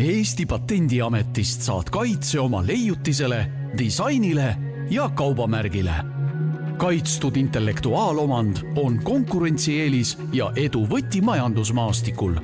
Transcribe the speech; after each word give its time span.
Eesti 0.00 0.46
Patendiametist 0.46 1.62
saad 1.62 1.90
kaitse 1.90 2.40
oma 2.40 2.66
leiutisele, 2.66 3.46
disainile 3.78 4.56
ja 4.90 5.08
kaubamärgile. 5.08 5.94
kaitstud 6.76 7.36
intellektuaalomand 7.36 8.56
on 8.76 9.00
konkurentsieelis 9.04 10.18
ja 10.32 10.52
edu 10.56 10.86
võti 10.86 11.20
majandusmaastikul. 11.22 12.34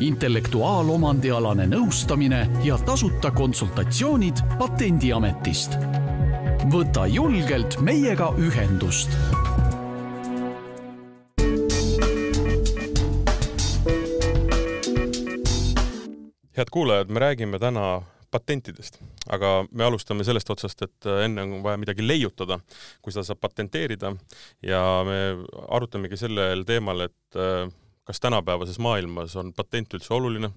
intellektuaalomandialane 0.00 1.66
nõustamine 1.66 2.48
ja 2.64 2.78
tasuta 2.78 3.30
konsultatsioonid 3.30 4.36
Patendiametist. 4.58 5.78
võta 6.70 7.06
julgelt 7.06 7.80
meiega 7.80 8.34
ühendust 8.38 9.10
head 16.56 16.70
kuulajad, 16.72 17.10
me 17.12 17.20
räägime 17.20 17.58
täna 17.58 18.02
patentidest, 18.30 18.98
aga 19.28 19.66
me 19.70 19.84
alustame 19.84 20.24
sellest 20.24 20.50
otsast, 20.50 20.82
et 20.82 21.08
äh, 21.08 21.24
enne 21.26 21.44
on 21.44 21.58
vaja 21.64 21.80
midagi 21.80 22.04
leiutada, 22.04 22.58
kui 23.02 23.12
seda 23.12 23.26
saab 23.28 23.42
patenteerida. 23.44 24.14
Ja 24.64 24.80
me 25.06 25.18
arutamegi 25.76 26.18
sellel 26.20 26.64
teemal, 26.68 27.06
et 27.06 27.38
äh, 27.38 27.68
kas 28.06 28.22
tänapäevases 28.22 28.78
maailmas 28.82 29.36
on 29.36 29.52
patent 29.56 29.98
üldse 29.98 30.14
oluline? 30.14 30.52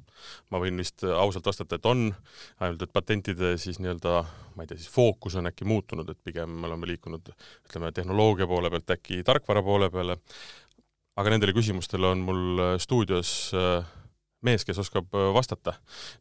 ma 0.51 0.59
võin 0.61 0.79
vist 0.79 1.03
ausalt 1.03 1.47
vastata, 1.49 1.79
et 1.79 1.85
on, 1.89 2.09
ainult 2.59 2.81
et 2.85 2.93
patentide 2.93 3.53
siis 3.61 3.79
nii-öelda, 3.81 4.23
ma 4.55 4.63
ei 4.63 4.71
tea, 4.71 4.79
siis 4.79 4.91
fookus 4.93 5.35
on 5.39 5.49
äkki 5.49 5.67
muutunud, 5.67 6.09
et 6.09 6.19
pigem 6.23 6.59
me 6.61 6.67
oleme 6.69 6.89
liikunud 6.89 7.31
ütleme, 7.33 7.91
tehnoloogia 7.95 8.47
poole 8.47 8.71
pealt 8.71 8.95
äkki 8.97 9.23
tarkvara 9.27 9.63
poole 9.65 9.89
peale, 9.93 10.19
aga 11.19 11.33
nendele 11.33 11.55
küsimustele 11.55 12.11
on 12.11 12.21
mul 12.27 12.67
stuudios 12.83 13.31
äh, 13.57 13.95
mees, 14.45 14.63
kes 14.67 14.79
oskab 14.81 15.13
äh, 15.15 15.29
vastata 15.35 15.73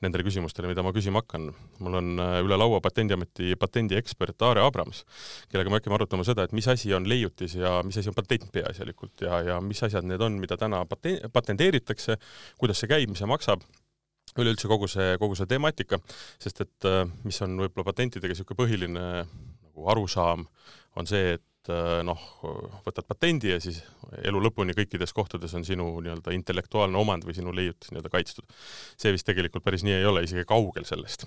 nendele 0.02 0.24
küsimustele, 0.26 0.70
mida 0.70 0.82
ma 0.82 0.92
küsima 0.94 1.22
hakkan. 1.22 1.50
mul 1.78 1.98
on 2.00 2.22
äh, 2.22 2.38
üle 2.44 2.58
laua 2.58 2.80
Patendiameti 2.84 3.54
patendiekspert 3.60 4.42
Aare 4.42 4.64
Abrams, 4.64 5.04
kellega 5.52 5.70
me 5.70 5.78
hakkame 5.78 5.98
arutama 5.98 6.26
seda, 6.26 6.46
et 6.48 6.54
mis 6.56 6.68
asi 6.68 6.92
on 6.94 7.08
leiutis 7.08 7.54
ja 7.58 7.78
mis 7.86 7.98
asi 7.98 8.10
on 8.10 8.16
patent 8.18 8.48
peaasjalikult 8.52 9.26
ja, 9.26 9.42
ja 9.52 9.60
mis 9.64 9.82
asjad 9.86 10.06
need 10.08 10.22
on, 10.24 10.40
mida 10.42 10.58
täna 10.58 10.84
paten-, 10.90 11.20
patenteeritakse, 11.32 12.18
kuidas 12.58 12.82
see 12.82 12.90
käib, 12.90 13.12
mis 13.12 13.22
see 13.22 13.30
maksab 13.30 13.62
üleüldse 14.38 14.68
kogu 14.70 14.88
see, 14.90 15.14
kogu 15.18 15.38
see 15.38 15.48
temaatika, 15.50 16.00
sest 16.42 16.64
et 16.66 16.88
äh, 16.90 17.04
mis 17.24 17.38
on 17.46 17.56
võib-olla 17.62 17.86
patentidega 17.92 18.34
niisugune 18.34 18.58
põhiline 18.58 19.06
nagu 19.22 19.90
arusaam, 19.94 20.46
on 20.98 21.08
see, 21.08 21.36
et 21.36 21.70
äh, 21.72 22.00
noh, 22.06 22.20
võtad 22.86 23.06
patendi 23.08 23.52
ja 23.52 23.58
siis 23.62 23.80
elu 24.26 24.40
lõpuni 24.42 24.74
kõikides 24.76 25.12
kohtades 25.16 25.54
on 25.58 25.66
sinu 25.66 25.88
nii-öelda 26.04 26.34
intellektuaalne 26.36 26.98
omand 27.00 27.26
või 27.28 27.36
sinu 27.36 27.52
leiutis 27.54 27.92
nii-öelda 27.92 28.12
kaitstud. 28.12 28.46
see 29.00 29.12
vist 29.14 29.28
tegelikult 29.28 29.64
päris 29.64 29.84
nii 29.86 29.98
ei 29.98 30.08
ole, 30.08 30.24
isegi 30.26 30.46
kaugel 30.48 30.86
sellest. 30.88 31.26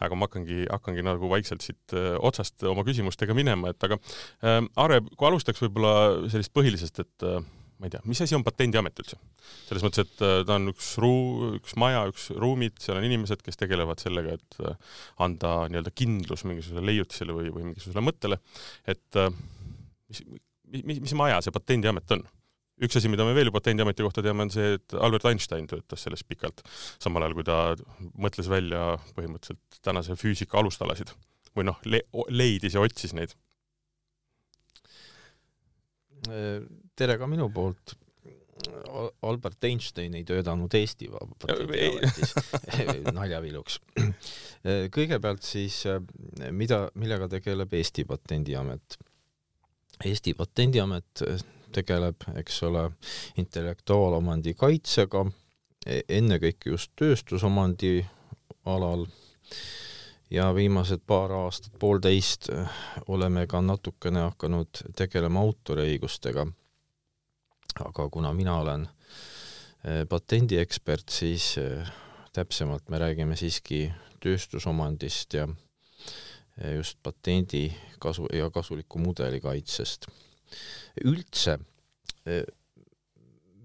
aga 0.00 0.18
ma 0.18 0.28
hakkangi, 0.28 0.64
hakkangi 0.70 1.06
nagu 1.06 1.30
vaikselt 1.32 1.64
siit 1.64 1.96
äh, 1.96 2.14
otsast 2.20 2.62
oma 2.68 2.84
küsimustega 2.88 3.36
minema, 3.36 3.72
et 3.72 3.88
aga 3.88 3.98
äh, 3.98 4.60
Aare, 4.82 5.02
kui 5.16 5.28
alustaks 5.28 5.62
võib-olla 5.64 6.28
sellist 6.32 6.54
põhilisest, 6.56 7.04
et 7.04 7.28
äh, 7.28 7.42
ma 7.82 7.88
ei 7.88 7.94
tea, 7.96 8.02
mis 8.06 8.22
asi 8.22 8.36
on 8.38 8.44
Patendiamet 8.46 9.02
üldse? 9.02 9.18
selles 9.66 9.82
mõttes, 9.82 10.06
et 10.06 10.22
äh, 10.22 10.36
ta 10.46 10.58
on 10.60 10.70
üks 10.70 10.92
ruu-, 11.02 11.52
üks 11.58 11.74
maja, 11.80 12.04
üks 12.12 12.28
ruumid, 12.38 12.78
seal 12.82 13.00
on 13.00 13.08
inimesed, 13.08 13.42
kes 13.42 13.58
tegelevad 13.58 14.02
sellega, 14.02 14.36
et 14.38 14.60
anda 15.22 15.56
nii-öelda 15.72 15.94
kindlus 15.98 16.46
mingisugusele 16.46 16.86
leiutisele 16.92 17.34
või, 17.36 17.50
või 17.54 17.66
mingisugusele 17.70 18.06
mõttele, 18.06 18.38
et 18.86 19.18
mis, 19.18 20.22
mis, 20.78 21.02
mis 21.02 21.16
maja 21.18 21.42
see 21.42 21.54
Patendiamet 21.54 22.16
on? 22.16 22.24
üks 22.82 22.98
asi, 22.98 23.10
mida 23.12 23.26
me 23.26 23.34
veel 23.36 23.52
Patendiameti 23.54 24.04
kohta 24.04 24.24
teame, 24.24 24.46
on 24.46 24.52
see, 24.52 24.76
et 24.78 24.96
Albert 24.98 25.28
Einstein 25.30 25.68
töötas 25.70 26.02
selles 26.06 26.24
pikalt, 26.26 26.64
samal 27.02 27.26
ajal 27.26 27.36
kui 27.38 27.46
ta 27.46 27.58
mõtles 28.18 28.48
välja 28.50 28.96
põhimõtteliselt 29.16 29.82
tänase 29.84 30.16
füüsika 30.18 30.58
alustalasid 30.60 31.12
või 31.56 31.68
noh 31.68 31.78
le, 31.86 32.02
leidis 32.32 32.76
ja 32.76 32.82
otsis 32.82 33.14
neid. 33.16 33.34
Tere 36.96 37.18
ka 37.18 37.28
minu 37.30 37.50
poolt. 37.54 37.96
Albert 39.26 39.64
Einstein 39.64 40.14
ei 40.14 40.22
töötanud 40.28 40.74
Eesti 40.76 41.08
Patendiametis 41.10 42.34
naljaviluks. 43.16 43.80
kõigepealt 44.94 45.42
siis, 45.42 45.80
mida, 46.54 46.84
millega 46.94 47.26
tegeleb 47.32 47.72
Eesti 47.74 48.04
Patendiamet 48.06 48.98
Eesti 50.04 50.34
Patendiamet 50.34 51.22
tegeleb, 51.72 52.24
eks 52.36 52.62
ole, 52.66 52.86
intellektuaalomandi 53.40 54.54
kaitsega, 54.58 55.24
e-, 55.86 56.02
ennekõike 56.18 56.72
just 56.72 56.92
tööstusomandi 56.98 58.00
alal 58.68 59.06
ja 60.32 60.54
viimased 60.54 61.02
paar 61.06 61.32
aastat, 61.32 61.74
poolteist 61.78 62.48
eh, 62.52 62.68
oleme 63.08 63.46
ka 63.46 63.60
natukene 63.60 64.24
hakanud 64.28 64.84
tegelema 64.96 65.40
autoriõigustega. 65.40 66.46
aga 67.84 68.08
kuna 68.12 68.32
mina 68.32 68.56
olen 68.60 68.86
eh, 69.84 70.04
patendiekspert, 70.08 71.08
siis 71.08 71.56
täpsemalt 72.32 72.88
me 72.88 72.98
räägime 72.98 73.36
siiski 73.36 73.92
tööstusomandist 74.20 75.34
ja 75.34 75.48
just 76.76 76.98
patendi 77.02 77.72
kasu 77.98 78.26
ja 78.32 78.50
kasuliku 78.50 78.98
mudeli 78.98 79.40
kaitsest. 79.40 80.06
üldse 81.04 81.58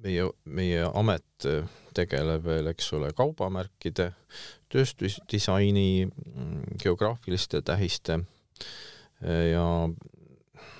meie, 0.03 0.29
meie 0.45 0.83
amet 0.93 1.47
tegeleb 1.93 2.45
veel, 2.45 2.69
eks 2.71 2.93
ole, 2.93 3.11
kaubamärkide, 3.17 4.11
tööstusdisaini, 4.73 6.07
mm, 6.07 6.77
geograafiliste 6.81 7.61
tähiste 7.61 8.19
e, 9.21 9.33
ja 9.51 9.65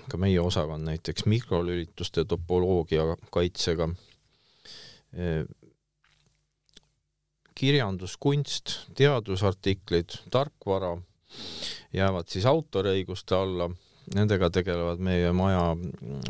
ka 0.08 0.20
meie 0.20 0.40
osakond 0.42 0.88
näiteks 0.88 1.26
mikrolülituste 1.28 2.26
topoloogia 2.26 3.16
kaitsega, 3.32 3.90
e, 5.14 5.46
kirjanduskunst, 7.58 8.74
teadusartiklid, 8.96 10.20
tarkvara 10.32 10.94
jäävad 11.94 12.30
siis 12.30 12.46
autoriõiguste 12.46 13.36
alla, 13.36 13.70
nendega 14.16 14.50
tegelevad 14.54 15.02
meie 15.04 15.32
maja 15.36 15.72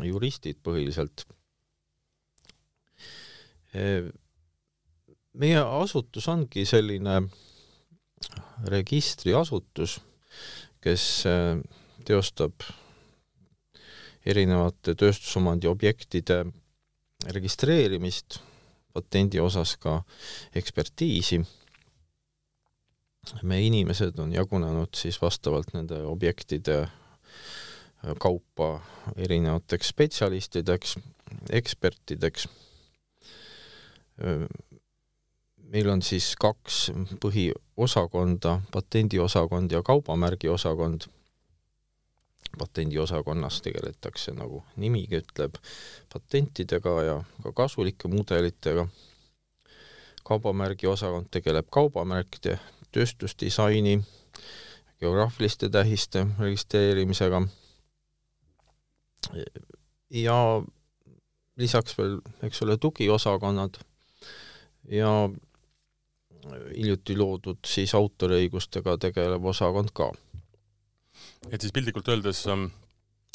juristid 0.02 0.58
põhiliselt. 0.64 1.26
meie 5.38 5.60
asutus 5.60 6.26
ongi 6.32 6.64
selline 6.66 7.20
registriasutus, 8.70 9.98
kes 10.82 11.04
teostab 12.06 12.66
erinevate 14.26 14.94
tööstusomandi 14.98 15.70
objektide 15.70 16.42
registreerimist, 17.34 18.40
patendi 18.94 19.40
osas 19.42 19.76
ka 19.80 20.00
ekspertiisi 20.58 21.40
meie 23.42 23.66
inimesed 23.68 24.18
on 24.22 24.32
jagunenud 24.32 24.94
siis 24.96 25.18
vastavalt 25.22 25.72
nende 25.74 26.00
objektide 26.06 26.78
äh, 26.82 28.14
kaupa 28.20 28.80
erinevateks 29.16 29.92
spetsialistideks, 29.94 30.96
ekspertideks. 31.50 32.48
Meil 35.68 35.88
on 35.92 36.00
siis 36.02 36.30
kaks 36.40 36.86
põhiosakonda, 37.20 38.60
patendiosakond 38.72 39.72
ja 39.72 39.82
kaubamärgiosakond. 39.82 41.08
patendiosakonnas 42.58 43.60
tegeletakse, 43.62 44.32
nagu 44.32 44.62
nimigi 44.76 45.18
ütleb, 45.20 45.58
patentidega 46.12 46.94
ja 47.02 47.16
ka 47.42 47.52
kasulike 47.52 48.08
mudelitega. 48.08 48.88
kaubamärgi 50.24 50.86
osakond 50.86 51.28
tegeleb 51.30 51.66
kaubamärkide 51.70 52.58
tööstusdisaini, 52.92 54.00
geograafiliste 55.00 55.68
tähiste 55.68 56.26
registreerimisega 56.38 57.42
ja 60.10 60.62
lisaks 61.56 61.98
veel, 61.98 62.20
eks 62.42 62.62
ole, 62.62 62.76
tugiosakonnad 62.76 63.78
ja 64.88 65.12
hiljuti 66.46 67.16
loodud 67.18 67.60
siis 67.66 67.94
autoriõigustega 67.98 68.96
tegelev 69.02 69.44
osakond 69.50 69.92
ka. 69.94 70.10
et 71.50 71.60
siis 71.60 71.74
piltlikult 71.74 72.08
öeldes 72.08 72.44
ähm, 72.46 72.68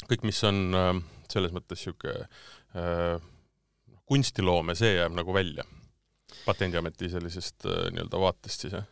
kõik, 0.08 0.24
mis 0.24 0.40
on 0.44 0.60
ähm, 0.78 1.04
selles 1.30 1.54
mõttes 1.54 1.84
niisugune 1.84 2.26
äh, 2.74 3.20
kunstiloome, 4.04 4.76
see 4.78 4.96
jääb 4.96 5.14
nagu 5.16 5.34
välja 5.34 5.64
Patendiameti 6.44 7.08
sellisest 7.12 7.66
äh, 7.68 7.88
nii-öelda 7.92 8.20
vaatest 8.20 8.66
siis, 8.66 8.76
jah? 8.76 8.88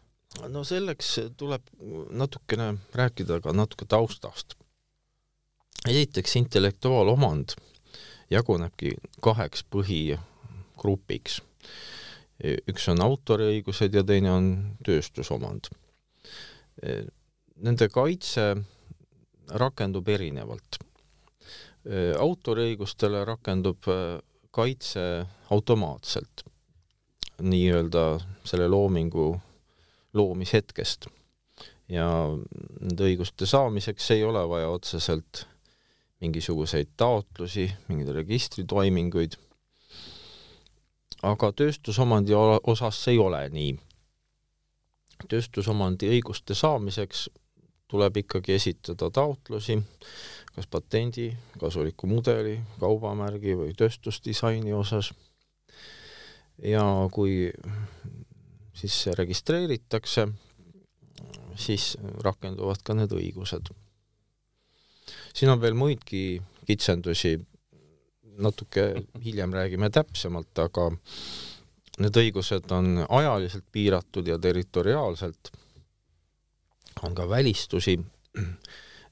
no 0.48 0.64
selleks 0.64 1.14
tuleb 1.36 1.66
natukene 2.10 2.74
rääkida 2.94 3.40
ka 3.44 3.52
natuke 3.52 3.84
taustast. 3.88 4.54
esiteks, 5.88 6.36
intellektuaalomand 6.36 7.56
jagunebki 8.30 8.94
kaheks 9.20 9.64
põhigrupiks. 9.74 11.40
Üks 12.42 12.88
on 12.90 13.02
autoriõigused 13.04 13.94
ja 13.94 14.02
teine 14.06 14.32
on 14.32 14.46
tööstusomand. 14.84 15.70
Nende 17.62 17.88
kaitse 17.92 18.46
rakendub 19.62 20.08
erinevalt. 20.08 20.80
autoriõigustele 22.18 23.24
rakendub 23.26 23.86
kaitse 24.54 25.26
automaatselt, 25.50 26.44
nii-öelda 27.42 28.04
selle 28.44 28.68
loomingu 28.68 29.40
loomishetkest. 30.14 31.06
ja 31.88 32.06
nende 32.80 33.04
õiguste 33.04 33.46
saamiseks 33.46 34.10
ei 34.14 34.22
ole 34.24 34.42
vaja 34.48 34.68
otseselt 34.70 35.46
mingisuguseid 36.22 36.92
taotlusi, 36.96 37.66
mingeid 37.88 38.12
registritoiminguid, 38.14 39.34
aga 41.22 41.52
tööstusomandi 41.56 42.34
osas 42.34 42.98
see 43.04 43.16
ei 43.16 43.22
ole 43.22 43.42
nii. 43.52 43.72
tööstusomandi 45.30 46.08
õiguste 46.10 46.54
saamiseks 46.58 47.28
tuleb 47.92 48.16
ikkagi 48.22 48.56
esitada 48.56 49.10
taotlusi, 49.10 49.76
kas 50.54 50.66
patendi, 50.66 51.28
kasuliku 51.60 52.08
mudeli, 52.10 52.56
kaubamärgi 52.80 53.54
või 53.58 53.74
tööstusdisaini 53.78 54.72
osas. 54.72 55.12
ja 56.58 56.82
kui 57.12 57.52
siis 58.74 59.02
see 59.04 59.14
registreeritakse, 59.14 60.26
siis 61.56 61.96
rakenduvad 62.24 62.82
ka 62.82 62.94
need 62.94 63.12
õigused 63.12 63.70
siin 65.34 65.50
on 65.52 65.60
veel 65.60 65.74
muidki 65.74 66.42
kitsendusi, 66.66 67.36
natuke 68.38 68.86
hiljem 69.24 69.52
räägime 69.54 69.90
täpsemalt, 69.92 70.52
aga 70.58 70.88
need 72.00 72.18
õigused 72.22 72.70
on 72.72 73.02
ajaliselt 73.08 73.66
piiratud 73.72 74.28
ja 74.28 74.38
territoriaalselt, 74.40 75.52
on 77.02 77.14
ka 77.16 77.26
välistusi, 77.28 77.98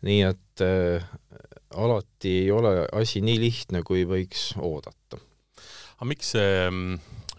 nii 0.06 0.20
et 0.24 0.64
äh, 0.64 1.04
alati 1.76 2.36
ei 2.44 2.50
ole 2.50 2.86
asi 2.96 3.20
nii 3.24 3.40
lihtne, 3.40 3.82
kui 3.86 4.04
võiks 4.08 4.52
oodata. 4.58 5.20
aga 5.98 6.08
miks 6.08 6.32
see, 6.34 6.70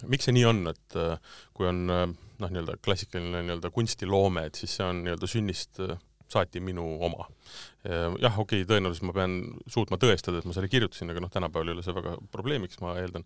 miks 0.08 0.28
see 0.28 0.36
nii 0.38 0.46
on, 0.46 0.62
et 0.72 1.00
äh, 1.00 1.18
kui 1.58 1.68
on 1.68 1.84
äh, 1.90 2.06
noh, 2.42 2.54
nii-öelda 2.54 2.78
klassikaline 2.84 3.44
nii-öelda 3.46 3.72
kunstiloome, 3.74 4.46
et 4.48 4.60
siis 4.60 4.78
see 4.78 4.88
on 4.88 5.04
nii-öelda 5.06 5.30
sünnist 5.30 5.82
äh, 5.84 5.98
saati 6.32 6.62
minu 6.64 6.86
oma. 7.04 7.28
Jah, 7.82 8.36
okei 8.38 8.62
okay,, 8.62 8.68
tõenäoliselt 8.70 9.08
ma 9.10 9.14
pean 9.16 9.36
suutma 9.72 9.98
tõestada, 10.02 10.38
et 10.38 10.46
ma 10.46 10.54
selle 10.54 10.70
kirjutasin, 10.70 11.10
aga 11.10 11.24
noh, 11.24 11.32
tänapäeval 11.34 11.72
ei 11.72 11.74
ole 11.74 11.86
see 11.86 11.96
väga 11.96 12.14
probleemiks, 12.34 12.78
ma 12.84 12.94
eeldan. 13.02 13.26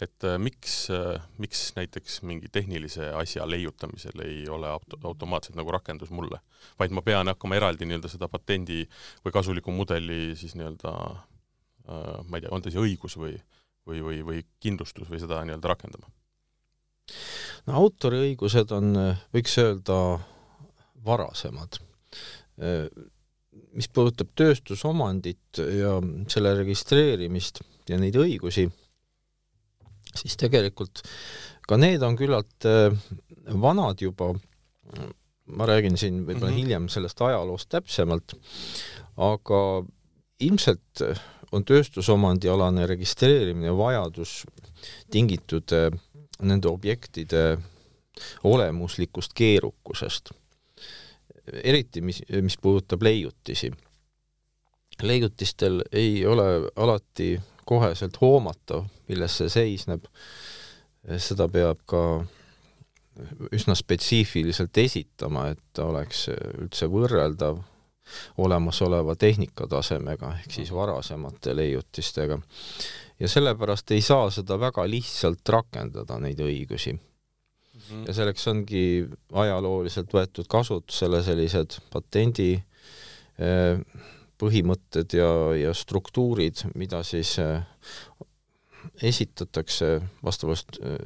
et 0.00 0.26
äh, 0.26 0.36
miks 0.38 0.76
äh,, 0.94 1.24
miks 1.42 1.72
näiteks 1.74 2.20
mingi 2.22 2.50
tehnilise 2.52 3.08
asja 3.18 3.46
leiutamisel 3.50 4.22
ei 4.22 4.44
ole 4.48 4.68
auto, 4.70 5.00
automaatselt 5.02 5.58
nagu 5.58 5.74
rakendus 5.74 6.12
mulle, 6.14 6.38
vaid 6.78 6.94
ma 6.94 7.02
pean 7.02 7.26
hakkama 7.32 7.58
eraldi 7.58 7.88
nii-öelda 7.88 8.10
seda 8.12 8.28
patendi 8.30 8.84
või 9.24 9.34
kasuliku 9.34 9.74
mudeli 9.74 10.36
siis 10.38 10.54
nii-öelda 10.54 10.94
äh, 10.94 12.22
ma 12.28 12.38
ei 12.38 12.46
tea, 12.46 12.54
on 12.54 12.62
ta 12.62 12.70
siis 12.70 12.82
õigus 12.84 13.18
või, 13.18 13.34
või, 13.90 14.04
või, 14.06 14.22
või 14.30 14.46
kindlustus 14.62 15.10
või 15.10 15.18
seda 15.22 15.42
nii-öelda 15.42 15.74
rakendama? 15.74 16.12
no 17.66 17.82
autoriõigused 17.82 18.70
on, 18.78 18.94
võiks 19.34 19.58
öelda, 19.62 19.98
varasemad 21.06 21.82
mis 23.76 23.88
puudutab 23.92 24.32
tööstusomandit 24.38 25.60
ja 25.60 25.96
selle 26.32 26.54
registreerimist 26.58 27.60
ja 27.88 27.98
neid 28.00 28.16
õigusi, 28.18 28.66
siis 30.16 30.36
tegelikult 30.40 31.02
ka 31.66 31.78
need 31.80 32.02
on 32.06 32.16
küllalt 32.18 32.66
äh, 32.68 32.94
vanad 33.62 34.00
juba, 34.02 34.32
ma 35.46 35.68
räägin 35.68 35.98
siin 35.98 36.24
võib-olla 36.24 36.50
mm 36.50 36.56
-hmm. 36.56 36.62
hiljem 36.62 36.88
sellest 36.88 37.20
ajaloost 37.22 37.68
täpsemalt, 37.68 38.34
aga 39.16 39.60
ilmselt 40.40 41.02
on 41.52 41.64
tööstusomandialane 41.64 42.86
registreerimine 42.86 43.76
vajadus 43.76 44.44
tingitud 45.10 45.72
äh, 45.72 45.90
nende 46.40 46.68
objektide 46.68 47.58
olemuslikust 48.44 49.34
keerukusest 49.34 50.32
eriti 51.62 52.00
mis, 52.00 52.22
mis 52.42 52.58
puudutab 52.58 53.02
leiutisi. 53.02 53.72
leiutistel 55.02 55.82
ei 55.92 56.26
ole 56.26 56.70
alati 56.76 57.40
koheselt 57.64 58.20
hoomatav, 58.20 58.84
milles 59.08 59.38
see 59.38 59.48
seisneb. 59.48 60.04
seda 61.22 61.46
peab 61.48 61.78
ka 61.86 62.02
üsna 63.54 63.74
spetsiifiliselt 63.78 64.78
esitama, 64.78 65.48
et 65.48 65.60
ta 65.72 65.86
oleks 65.86 66.26
üldse 66.34 66.88
võrreldav 66.90 67.60
olemasoleva 68.38 69.16
tehnika 69.16 69.66
tasemega 69.70 70.32
ehk 70.38 70.52
siis 70.58 70.72
varasemate 70.74 71.56
leiutistega. 71.56 72.38
ja 73.20 73.28
sellepärast 73.28 73.90
ei 73.90 74.00
saa 74.00 74.30
seda 74.30 74.60
väga 74.60 74.88
lihtsalt 74.90 75.48
rakendada, 75.48 76.18
neid 76.18 76.40
õigusi 76.40 76.98
mm. 77.90 78.04
ja 78.08 78.14
selleks 78.16 78.46
ongi 78.50 78.84
ajalooliselt 79.32 80.12
võetud 80.14 80.48
kasutusele 80.50 81.22
sellised 81.26 81.78
patendi 81.92 82.54
eh, 83.38 83.80
põhimõtted 84.40 85.16
ja, 85.16 85.30
ja 85.56 85.74
struktuurid, 85.74 86.66
mida 86.76 87.02
siis 87.06 87.36
eh, 87.42 87.62
esitatakse 89.02 89.96
vastavalt 90.24 90.78
eh, 90.82 90.98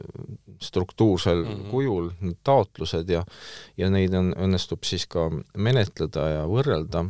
struktuursel 0.63 1.45
mm 1.45 1.53
-hmm. 1.53 1.71
kujul, 1.71 2.11
need 2.21 2.41
taotlused 2.45 3.09
ja 3.09 3.25
ja 3.77 3.91
neid 3.91 4.15
on, 4.15 4.35
õnnestub 4.37 4.85
siis 4.85 5.07
ka 5.07 5.31
menetleda 5.57 6.29
ja 6.29 6.45
võrrelda 6.47 7.07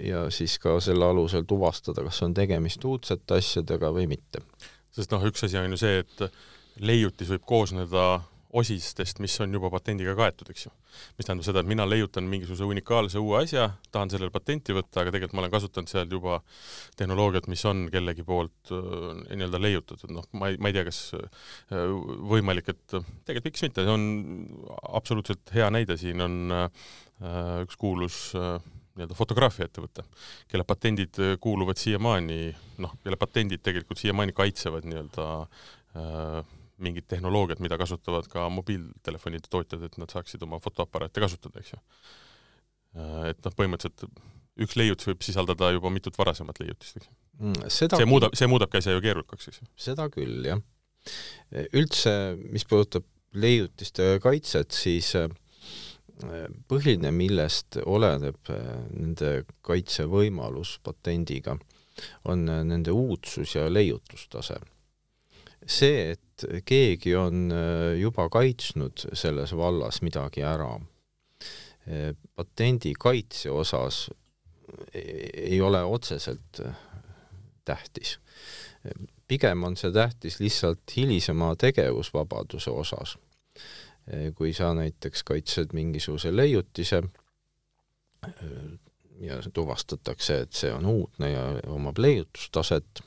ja 0.00 0.30
siis 0.30 0.58
ka 0.58 0.80
selle 0.80 1.04
alusel 1.04 1.44
tuvastada, 1.48 2.02
kas 2.04 2.22
on 2.22 2.34
tegemist 2.34 2.84
uudsete 2.84 3.38
asjadega 3.38 3.92
või 3.92 4.06
mitte. 4.10 4.42
sest 4.90 5.10
noh, 5.10 5.24
üks 5.24 5.44
asi 5.44 5.58
on 5.58 5.70
ju 5.70 5.76
see, 5.76 5.98
et 5.98 6.32
leiutis 6.80 7.30
võib 7.34 7.44
koosneda 7.46 8.06
osistest, 8.54 9.18
mis 9.22 9.34
on 9.42 9.54
juba 9.56 9.68
patendiga 9.72 10.14
kaetud, 10.14 10.48
eks 10.52 10.68
ju. 10.68 10.70
mis 11.18 11.26
tähendab 11.26 11.46
seda, 11.46 11.62
et 11.64 11.70
mina 11.70 11.86
leiutan 11.88 12.26
mingisuguse 12.30 12.66
unikaalse 12.70 13.18
uue 13.18 13.40
asja, 13.42 13.66
tahan 13.94 14.12
sellele 14.12 14.30
patenti 14.34 14.76
võtta, 14.76 15.02
aga 15.02 15.10
tegelikult 15.14 15.34
ma 15.34 15.42
olen 15.42 15.54
kasutanud 15.56 15.90
seal 15.90 16.14
juba 16.14 16.38
tehnoloogiat, 17.00 17.48
mis 17.50 17.64
on 17.66 17.88
kellegi 17.90 18.22
poolt 18.26 18.70
äh, 18.70 19.08
nii-öelda 19.24 19.58
leiutatud, 19.62 20.14
noh, 20.14 20.28
ma 20.38 20.52
ei, 20.52 20.60
ma 20.62 20.70
ei 20.70 20.78
tea, 20.78 20.86
kas 20.86 21.00
äh, 21.18 21.82
võimalik, 22.30 22.70
et 22.70 22.86
tegelikult 22.94 23.50
miks 23.50 23.66
mitte, 23.66 23.88
see 23.88 23.96
on 23.96 24.06
absoluutselt 25.02 25.54
hea 25.56 25.66
näide, 25.74 25.98
siin 25.98 26.22
on 26.22 26.40
äh, 26.54 26.88
üks 27.66 27.78
kuulus 27.80 28.22
nii-öelda 28.94 29.16
fotograafiaettevõte, 29.18 30.04
kelle 30.50 30.66
patendid 30.68 31.18
kuuluvad 31.42 31.80
siiamaani, 31.80 32.44
noh, 32.86 32.94
kelle 33.02 33.18
patendid 33.18 33.66
tegelikult 33.66 33.98
siiamaani 33.98 34.36
kaitsevad 34.36 34.86
nii-öelda 34.86 35.32
äh, 35.42 36.60
mingid 36.82 37.06
tehnoloogiad, 37.08 37.60
mida 37.62 37.78
kasutavad 37.78 38.26
ka 38.30 38.48
mobiiltelefonide 38.52 39.50
tootjad, 39.50 39.84
et 39.86 39.98
nad 40.00 40.10
saaksid 40.10 40.42
oma 40.46 40.58
fotoaparaate 40.62 41.22
kasutada, 41.22 41.62
eks 41.62 41.74
ju. 41.74 41.80
Äh, 42.98 43.30
et 43.32 43.44
noh, 43.46 43.54
põhimõtteliselt 43.58 44.08
üks 44.64 44.76
leiutis 44.78 45.08
võib 45.10 45.24
sisaldada 45.26 45.70
juba 45.74 45.90
mitut 45.90 46.18
varasemat 46.18 46.60
leiutist, 46.62 47.00
eks. 47.00 47.10
Mm, 47.42 47.70
see 47.72 48.06
muudab, 48.06 48.36
see 48.38 48.46
muudabki 48.50 48.78
asja 48.78 48.94
ju 48.94 49.02
keerukaks, 49.02 49.48
eks 49.50 49.62
ju. 49.62 49.70
seda 49.88 50.06
küll, 50.14 50.44
jah. 50.46 50.60
üldse, 51.74 52.12
mis 52.54 52.66
puudutab 52.70 53.06
leiutiste 53.34 54.20
kaitset, 54.22 54.74
siis 54.74 55.10
äh, 55.18 55.26
põhiline, 56.70 57.10
millest 57.14 57.80
oleneb 57.82 58.52
äh, 58.54 58.68
nende 58.94 59.32
kaitsevõimalus 59.66 60.78
patendiga, 60.86 61.58
on 62.30 62.46
nende 62.46 62.94
uudsus 62.94 63.54
ja 63.54 63.68
leiutustase 63.70 64.58
see, 65.66 66.10
et 66.14 66.46
keegi 66.66 67.14
on 67.16 67.48
äh, 67.52 67.94
juba 68.00 68.28
kaitsnud 68.32 69.06
selles 69.12 69.54
vallas 69.56 70.00
midagi 70.02 70.44
ära, 70.46 70.74
äh, 71.88 72.12
patendi 72.34 72.94
kaitse 72.98 73.50
osas 73.50 74.08
ei 74.94 75.60
ole 75.60 75.84
otseselt 75.84 76.60
äh, 76.60 76.74
tähtis. 77.64 78.18
pigem 79.28 79.62
on 79.64 79.76
see 79.76 79.92
tähtis 79.92 80.40
lihtsalt 80.40 80.96
hilisema 80.96 81.54
tegevusvabaduse 81.56 82.70
osas. 82.70 83.18
kui 84.34 84.52
sa 84.52 84.74
näiteks 84.74 85.22
kaitsed 85.24 85.72
mingisuguse 85.72 86.36
leiutise 86.36 87.02
ja 89.20 89.38
tuvastatakse, 89.52 90.40
et 90.40 90.52
see 90.52 90.72
on 90.72 90.86
uudne 90.86 91.30
ja 91.30 91.44
omab 91.72 91.98
leiutustaset, 91.98 93.00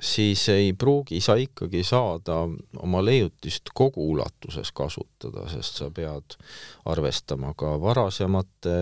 siis 0.00 0.48
ei 0.48 0.72
pruugi 0.72 1.20
sa 1.20 1.34
ikkagi 1.34 1.82
saada 1.84 2.44
oma 2.78 3.04
leiutist 3.04 3.72
kogu 3.74 4.10
ulatuses 4.12 4.72
kasutada, 4.72 5.48
sest 5.50 5.80
sa 5.82 5.90
pead 5.90 6.38
arvestama 6.86 7.54
ka 7.58 7.74
varasemate 7.80 8.76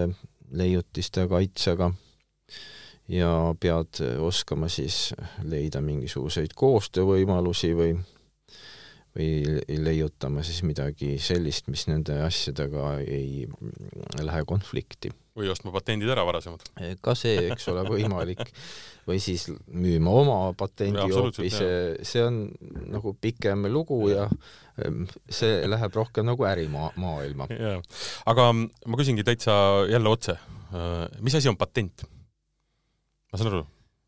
leiutiste 0.53 1.27
kaitsega 1.29 1.91
ja 3.09 3.31
pead 3.61 4.03
oskama 4.21 4.69
siis 4.69 5.15
leida 5.43 5.81
mingisuguseid 5.81 6.55
koostöövõimalusi 6.55 7.73
või 7.77 7.97
või 9.17 9.55
leiutama 9.81 10.43
siis 10.45 10.61
midagi 10.67 11.15
sellist, 11.23 11.71
mis 11.73 11.87
nende 11.89 12.19
asjadega 12.21 12.99
ei 13.01 13.47
lähe 14.21 14.43
konflikti. 14.45 15.09
Või 15.37 15.51
ostma 15.53 15.73
patendid 15.75 16.11
ära 16.13 16.25
varasemad. 16.27 16.65
ka 17.05 17.15
see, 17.19 17.49
eks 17.53 17.69
ole, 17.73 17.85
võimalik. 17.89 18.45
või 19.07 19.21
siis 19.23 19.47
müüma 19.71 20.13
oma 20.23 20.39
patendi 20.59 21.05
hoopis, 21.13 21.61
see 22.03 22.25
on 22.25 22.41
nagu 22.91 23.13
pikem 23.23 23.69
lugu 23.71 24.01
ja 24.11 24.27
ehm, 24.83 25.05
see 25.31 25.63
läheb 25.69 25.95
rohkem 25.95 26.27
nagu 26.27 26.49
ärimaailma. 26.49 27.47
aga 28.33 28.51
ma 28.57 28.99
küsingi 28.99 29.25
täitsa 29.27 29.55
jälle 29.91 30.11
otse, 30.11 30.37
äh, 30.73 31.07
mis 31.21 31.39
asi 31.39 31.53
on 31.53 31.59
patent? 31.61 32.07
ma 33.31 33.39
saan 33.39 33.53
aru, 33.53 33.65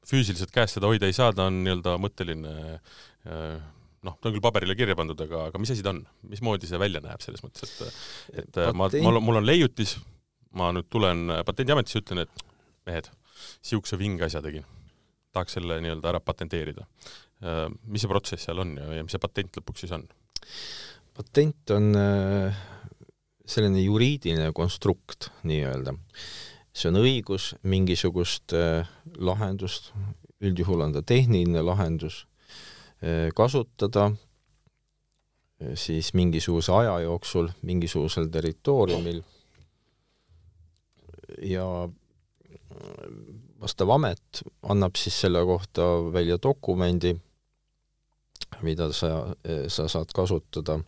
füüsiliselt 0.09 0.51
käest 0.55 0.79
seda 0.79 0.91
hoida 0.91 1.07
ei 1.07 1.15
saa, 1.17 1.31
ta 1.37 1.47
on 1.47 1.63
nii-öelda 1.63 1.95
mõtteline 2.03 2.55
äh, 2.75 3.59
noh, 4.07 4.19
ta 4.19 4.31
on 4.31 4.35
küll 4.35 4.45
paberile 4.45 4.77
kirja 4.79 4.99
pandud, 4.99 5.19
aga, 5.27 5.49
aga 5.53 5.63
mis 5.63 5.73
asi 5.75 5.85
ta 5.85 5.95
on, 5.95 6.03
mismoodi 6.31 6.71
see 6.71 6.81
välja 6.81 7.03
näeb 7.05 7.23
selles 7.23 7.43
mõttes, 7.45 7.71
et 7.71 8.45
et 8.45 8.55
Patent... 8.55 9.03
ma, 9.05 9.19
mul 9.23 9.41
on 9.41 9.47
leiutis, 9.47 9.99
ma 10.57 10.71
nüüd 10.73 10.88
tulen 10.90 11.26
Patendiametisse, 11.47 12.02
ütlen, 12.02 12.25
et 12.25 12.45
mehed, 12.88 13.09
siukse 13.64 13.99
vinge 14.00 14.26
asja 14.26 14.43
tegin. 14.45 14.67
tahaks 15.33 15.59
selle 15.59 15.76
nii-öelda 15.85 16.09
ära 16.09 16.21
patenteerida. 16.25 16.87
mis 17.87 18.02
see 18.02 18.11
protsess 18.11 18.49
seal 18.49 18.59
on 18.59 18.75
ja, 18.81 18.87
ja 18.97 19.05
mis 19.07 19.14
see 19.14 19.23
patent 19.23 19.59
lõpuks 19.61 19.85
siis 19.85 19.95
on? 19.95 20.07
patent 21.14 21.75
on 21.75 21.93
äh, 21.99 22.62
selline 23.47 23.83
juriidiline 23.85 24.50
konstrukt 24.57 25.31
nii-öelda. 25.47 25.95
see 26.73 26.90
on 26.90 27.00
õigus 27.02 27.52
mingisugust 27.62 28.57
äh, 28.57 28.88
lahendust, 29.19 29.93
üldjuhul 30.40 30.87
on 30.87 30.97
ta 30.97 31.02
tehniline 31.02 31.62
lahendus 31.67 32.25
kasutada 33.35 34.09
siis 35.78 36.09
mingisuguse 36.19 36.73
aja 36.75 36.97
jooksul 37.05 37.47
mingisugusel 37.62 38.26
territooriumil 38.35 39.21
ja 41.43 41.65
vastav 43.61 43.91
amet 43.91 44.43
annab 44.63 44.97
siis 44.97 45.21
selle 45.21 45.43
kohta 45.47 45.87
välja 46.13 46.39
dokumendi, 46.43 47.15
mida 48.63 48.93
sa, 48.93 49.35
sa 49.69 49.89
saad 49.89 50.13
kasutada 50.15 50.79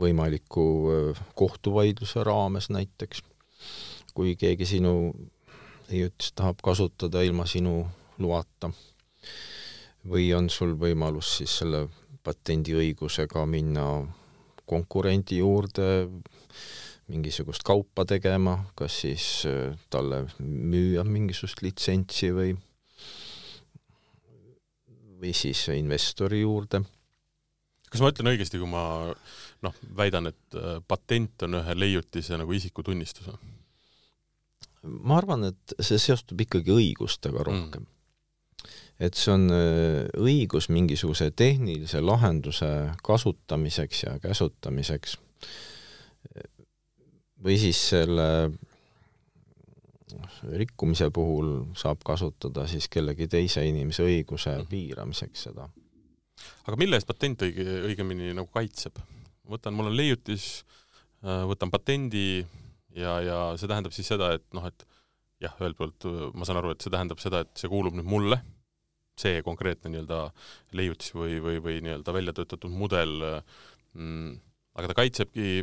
võimaliku 0.00 0.66
kohtuvaidluse 1.38 2.24
raames 2.26 2.70
näiteks, 2.74 3.22
kui 4.14 4.34
keegi 4.36 4.66
sinu 4.66 4.96
leiutist 5.90 6.34
tahab 6.34 6.60
kasutada 6.64 7.22
ilma 7.22 7.46
sinu 7.46 7.84
loata 8.18 8.72
või 10.10 10.30
on 10.34 10.50
sul 10.50 10.74
võimalus 10.78 11.36
siis 11.38 11.58
selle 11.60 11.86
patendiõigusega 12.26 13.44
minna 13.46 13.86
konkurendi 14.66 15.38
juurde 15.38 16.08
mingisugust 17.12 17.62
kaupa 17.66 18.04
tegema, 18.08 18.58
kas 18.78 19.00
siis 19.04 19.26
äh, 19.46 19.76
talle 19.90 20.24
müüa 20.42 21.04
mingisugust 21.06 21.62
litsentsi 21.62 22.32
või 22.34 22.54
või 25.16 25.32
siis 25.32 25.62
investori 25.72 26.42
juurde. 26.42 26.82
kas 27.90 28.02
ma 28.02 28.10
ütlen 28.12 28.34
õigesti, 28.34 28.60
kui 28.60 28.68
ma 28.68 28.84
noh, 29.64 29.76
väidan, 29.96 30.32
et 30.32 30.58
äh, 30.58 30.80
patent 30.88 31.46
on 31.46 31.60
ühe 31.62 31.76
leiutise 31.78 32.38
nagu 32.38 32.52
isikutunnistus? 32.52 33.30
ma 34.86 35.16
arvan, 35.18 35.48
et 35.50 35.78
see 35.82 35.98
seostub 35.98 36.40
ikkagi 36.40 36.74
õigustega 36.74 37.44
rohkem 37.46 37.82
mm 37.82 37.92
et 38.96 39.16
see 39.18 39.32
on 39.34 39.50
äh, 39.52 40.06
õigus 40.16 40.70
mingisuguse 40.72 41.28
tehnilise 41.36 42.00
lahenduse 42.00 42.68
kasutamiseks 43.04 44.02
ja 44.06 44.14
käsutamiseks 44.22 45.18
või 47.44 47.58
siis 47.60 47.80
selle 47.92 48.28
rikkumise 50.56 51.10
puhul 51.14 51.50
saab 51.76 52.02
kasutada 52.06 52.66
siis 52.70 52.88
kellegi 52.92 53.28
teise 53.28 53.64
inimese 53.66 54.06
õiguse 54.06 54.54
mhm. 54.54 54.68
piiramiseks 54.70 55.48
seda. 55.48 55.68
aga 56.66 56.78
mille 56.80 56.98
eest 56.98 57.08
patent 57.08 57.46
õige, 57.46 57.66
õigemini 57.90 58.34
nagu 58.36 58.50
kaitseb? 58.52 58.98
võtan, 59.46 59.76
mul 59.78 59.92
on 59.92 59.94
leiutis, 59.94 60.64
äh, 61.22 61.44
võtan 61.46 61.70
patendi 61.70 62.42
ja, 62.96 63.20
ja 63.22 63.38
see 63.54 63.70
tähendab 63.70 63.94
siis 63.94 64.08
seda, 64.10 64.32
et 64.34 64.46
noh, 64.56 64.66
et 64.66 64.86
jah, 65.42 65.54
ühelt 65.60 65.78
poolt 65.78 66.06
ma 66.34 66.48
saan 66.48 66.58
aru, 66.58 66.72
et 66.74 66.82
see 66.82 66.90
tähendab 66.90 67.22
seda, 67.22 67.44
et 67.44 67.52
see 67.60 67.70
kuulub 67.70 67.94
nüüd 67.94 68.08
mulle 68.10 68.40
see 69.16 69.40
konkreetne 69.44 69.92
nii-öelda 69.92 70.18
leiutis 70.76 71.14
või, 71.16 71.38
või, 71.40 71.60
või 71.64 71.78
nii-öelda 71.84 72.12
välja 72.12 72.34
töötatud 72.36 72.72
mudel 72.72 73.14
mm,, 73.94 74.34
aga 74.76 74.90
ta 74.90 74.96
kaitsebki 74.98 75.62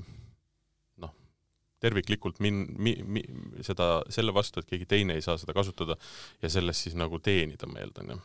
terviklikult 1.84 2.40
min-, 2.44 2.66
mi-, 2.80 3.00
mi-, 3.04 3.26
seda, 3.66 3.98
selle 4.14 4.34
vastu, 4.36 4.62
et 4.64 4.70
keegi 4.72 4.88
teine 4.90 5.18
ei 5.18 5.26
saa 5.26 5.38
seda 5.42 5.56
kasutada 5.56 5.98
ja 6.42 6.52
sellest 6.52 6.88
siis 6.88 6.98
nagu 7.00 7.20
teenida, 7.24 7.70
ma 7.70 7.84
eeldan, 7.84 8.16
jah? 8.16 8.24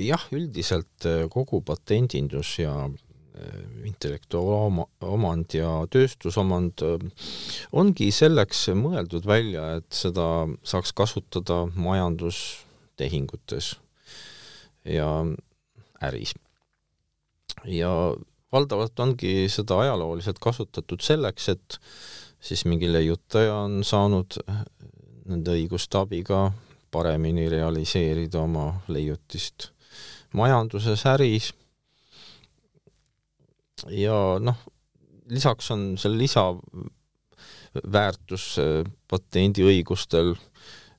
jah, 0.00 0.22
üldiselt 0.32 1.04
äh, 1.08 1.26
kogu 1.32 1.60
patendindus 1.66 2.54
ja 2.62 2.72
äh, 2.86 3.60
intellektuaalomand 3.88 5.56
ja 5.58 5.74
tööstusomand 5.92 6.84
ongi 7.76 8.08
selleks 8.14 8.70
mõeldud 8.80 9.28
välja, 9.28 9.66
et 9.82 9.92
seda 9.92 10.48
saaks 10.64 10.94
kasutada 10.96 11.66
majandus, 11.76 12.64
tehingutes 13.00 13.74
ja 14.84 15.08
äris. 16.00 16.34
ja 17.64 17.92
valdavalt 18.52 19.00
ongi 19.00 19.48
seda 19.52 19.78
ajalooliselt 19.84 20.38
kasutatud 20.42 21.00
selleks, 21.04 21.48
et 21.48 21.80
siis 22.40 22.64
mingi 22.66 22.92
leiutaja 22.92 23.54
on 23.66 23.84
saanud 23.84 24.38
nende 25.30 25.50
õiguste 25.54 25.98
abiga 26.00 26.52
paremini 26.90 27.48
realiseerida 27.52 28.40
oma 28.42 28.80
leiutist 28.88 29.70
majanduses, 30.34 31.06
äris. 31.10 31.54
Ja 33.94 34.38
noh, 34.42 34.56
lisaks 35.30 35.70
on 35.72 35.98
seal 35.98 36.18
lisaväärtus 36.20 36.84
patendiõigustel 39.08 40.34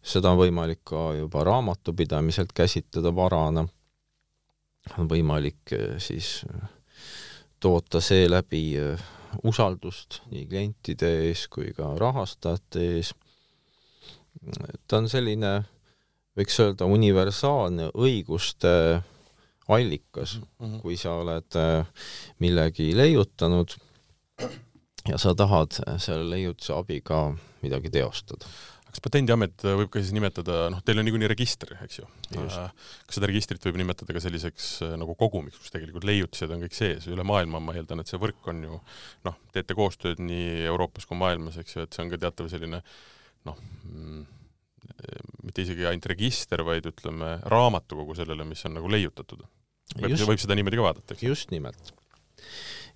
seda 0.01 0.33
on 0.33 0.39
võimalik 0.39 0.81
ka 0.87 1.11
juba 1.17 1.43
raamatupidamiselt 1.45 2.53
käsitleda 2.57 3.13
varana, 3.15 3.65
on 4.97 5.09
võimalik 5.09 5.75
eh, 5.77 5.97
siis 6.01 6.41
eh, 6.49 6.69
toota 7.61 8.01
seeläbi 8.01 8.63
eh, 8.77 9.03
usaldust 9.43 10.21
nii 10.31 10.47
klientide 10.49 11.11
ees 11.27 11.45
kui 11.51 11.71
ka 11.77 11.93
rahastajate 11.99 12.87
ees. 12.95 13.13
ta 14.87 14.97
on 14.97 15.09
selline, 15.11 15.53
võiks 16.37 16.57
öelda, 16.63 16.87
universaalne 16.89 17.91
õiguste 17.93 18.73
allikas 19.71 20.39
mm, 20.39 20.65
-hmm. 20.65 20.81
kui 20.81 20.97
sa 20.97 21.13
oled 21.21 21.59
millegi 22.39 22.91
leiutanud 22.97 23.77
ja 25.07 25.17
sa 25.17 25.35
tahad 25.35 25.77
selle 25.97 26.29
leiutuse 26.29 26.73
abiga 26.73 27.23
midagi 27.61 27.89
teostada 27.89 28.49
kas 28.91 29.03
Patendiamet 29.03 29.63
võib 29.63 29.91
ka 29.91 30.01
siis 30.01 30.11
nimetada, 30.15 30.65
noh, 30.73 30.81
teil 30.85 30.99
on 30.99 31.07
niikuinii 31.07 31.29
register, 31.31 31.71
eks 31.85 32.01
ju. 32.01 32.07
kas 32.35 33.15
seda 33.15 33.29
registrit 33.31 33.63
võib 33.67 33.79
nimetada 33.79 34.15
ka 34.15 34.23
selliseks 34.23 34.67
äh, 34.85 34.97
nagu 34.99 35.15
kogumiks, 35.19 35.61
kus 35.61 35.73
tegelikult 35.73 36.07
leiutised 36.07 36.51
on 36.51 36.65
kõik 36.65 36.75
sees, 36.75 37.07
üle 37.11 37.25
maailma 37.27 37.61
ma 37.63 37.75
eeldan, 37.77 38.03
et 38.03 38.11
see 38.11 38.19
võrk 38.21 38.51
on 38.51 38.61
ju 38.67 38.81
noh, 39.27 39.39
teete 39.55 39.77
koostööd 39.77 40.21
nii 40.23 40.67
Euroopas 40.71 41.07
kui 41.07 41.19
maailmas, 41.19 41.59
eks 41.61 41.77
ju, 41.77 41.87
et 41.87 41.95
see 41.95 42.05
on 42.05 42.11
ka 42.11 42.19
teatav 42.25 42.51
selline 42.51 42.81
noh 43.47 43.63
mm,, 43.87 44.27
mitte 45.45 45.63
isegi 45.63 45.87
ainult 45.87 46.05
register, 46.11 46.61
vaid 46.67 46.85
ütleme, 46.89 47.37
raamatukogu 47.49 48.15
sellele, 48.17 48.45
mis 48.47 48.61
on 48.67 48.77
nagu 48.77 48.91
leiutatud. 48.91 49.43
võib, 49.97 50.19
võib 50.27 50.41
seda 50.41 50.57
niimoodi 50.57 50.79
ka 50.79 50.87
vaadata, 50.89 51.15
eks? 51.15 51.25
just 51.25 51.55
nimelt. 51.55 51.93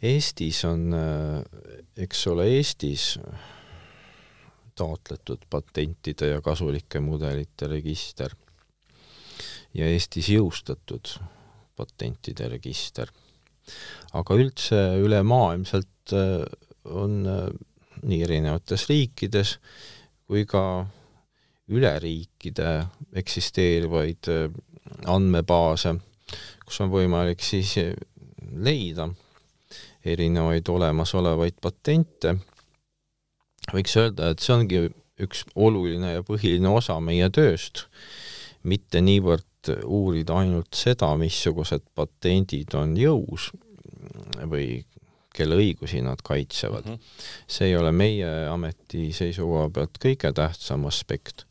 Eestis 0.06 0.60
on, 0.68 0.90
äh, 0.94 1.68
eks 2.06 2.26
ole, 2.28 2.50
Eestis 2.58 3.14
taotletud 4.76 5.46
patentide 5.50 6.34
ja 6.34 6.42
kasulike 6.42 7.00
mudelite 7.00 7.68
register 7.72 8.36
ja 9.76 9.88
Eestis 9.92 10.30
jõustatud 10.32 11.16
patentide 11.76 12.48
register. 12.50 13.10
aga 14.14 14.36
üldse 14.38 14.78
ülemaailmselt 15.02 16.14
äh, 16.14 16.44
on 16.86 17.26
äh, 17.26 17.48
nii 18.06 18.22
erinevates 18.24 18.86
riikides 18.90 19.56
kui 20.28 20.46
ka 20.46 20.86
üleriikide 21.68 22.86
eksisteerivaid 23.18 24.30
äh, 24.30 24.46
andmebaase, 25.10 25.96
kus 26.66 26.82
on 26.86 26.94
võimalik 26.94 27.42
siis 27.44 27.74
leida 28.54 29.10
erinevaid 30.06 30.70
olemasolevaid 30.70 31.58
patente 31.62 32.36
võiks 33.74 33.98
öelda, 33.98 34.32
et 34.32 34.44
see 34.44 34.56
ongi 34.56 34.82
üks 35.22 35.46
oluline 35.56 36.18
ja 36.18 36.24
põhiline 36.28 36.70
osa 36.70 36.98
meie 37.00 37.30
tööst, 37.34 37.86
mitte 38.64 39.02
niivõrd 39.02 39.72
uurida 39.86 40.42
ainult 40.42 40.76
seda, 40.78 41.14
missugused 41.18 41.86
patendid 41.98 42.76
on 42.78 42.94
jõus 43.00 43.50
või 44.46 44.84
kelle 45.36 45.58
õigusi 45.60 46.02
nad 46.06 46.22
kaitsevad 46.24 46.86
mm. 46.86 46.94
-hmm. 46.94 47.26
see 47.48 47.72
ei 47.72 47.76
ole 47.78 47.92
meie 47.92 48.30
ameti 48.52 49.10
seisukoha 49.14 49.70
pealt 49.70 50.00
kõige 50.02 50.32
tähtsam 50.34 50.86
aspekt. 50.88 51.46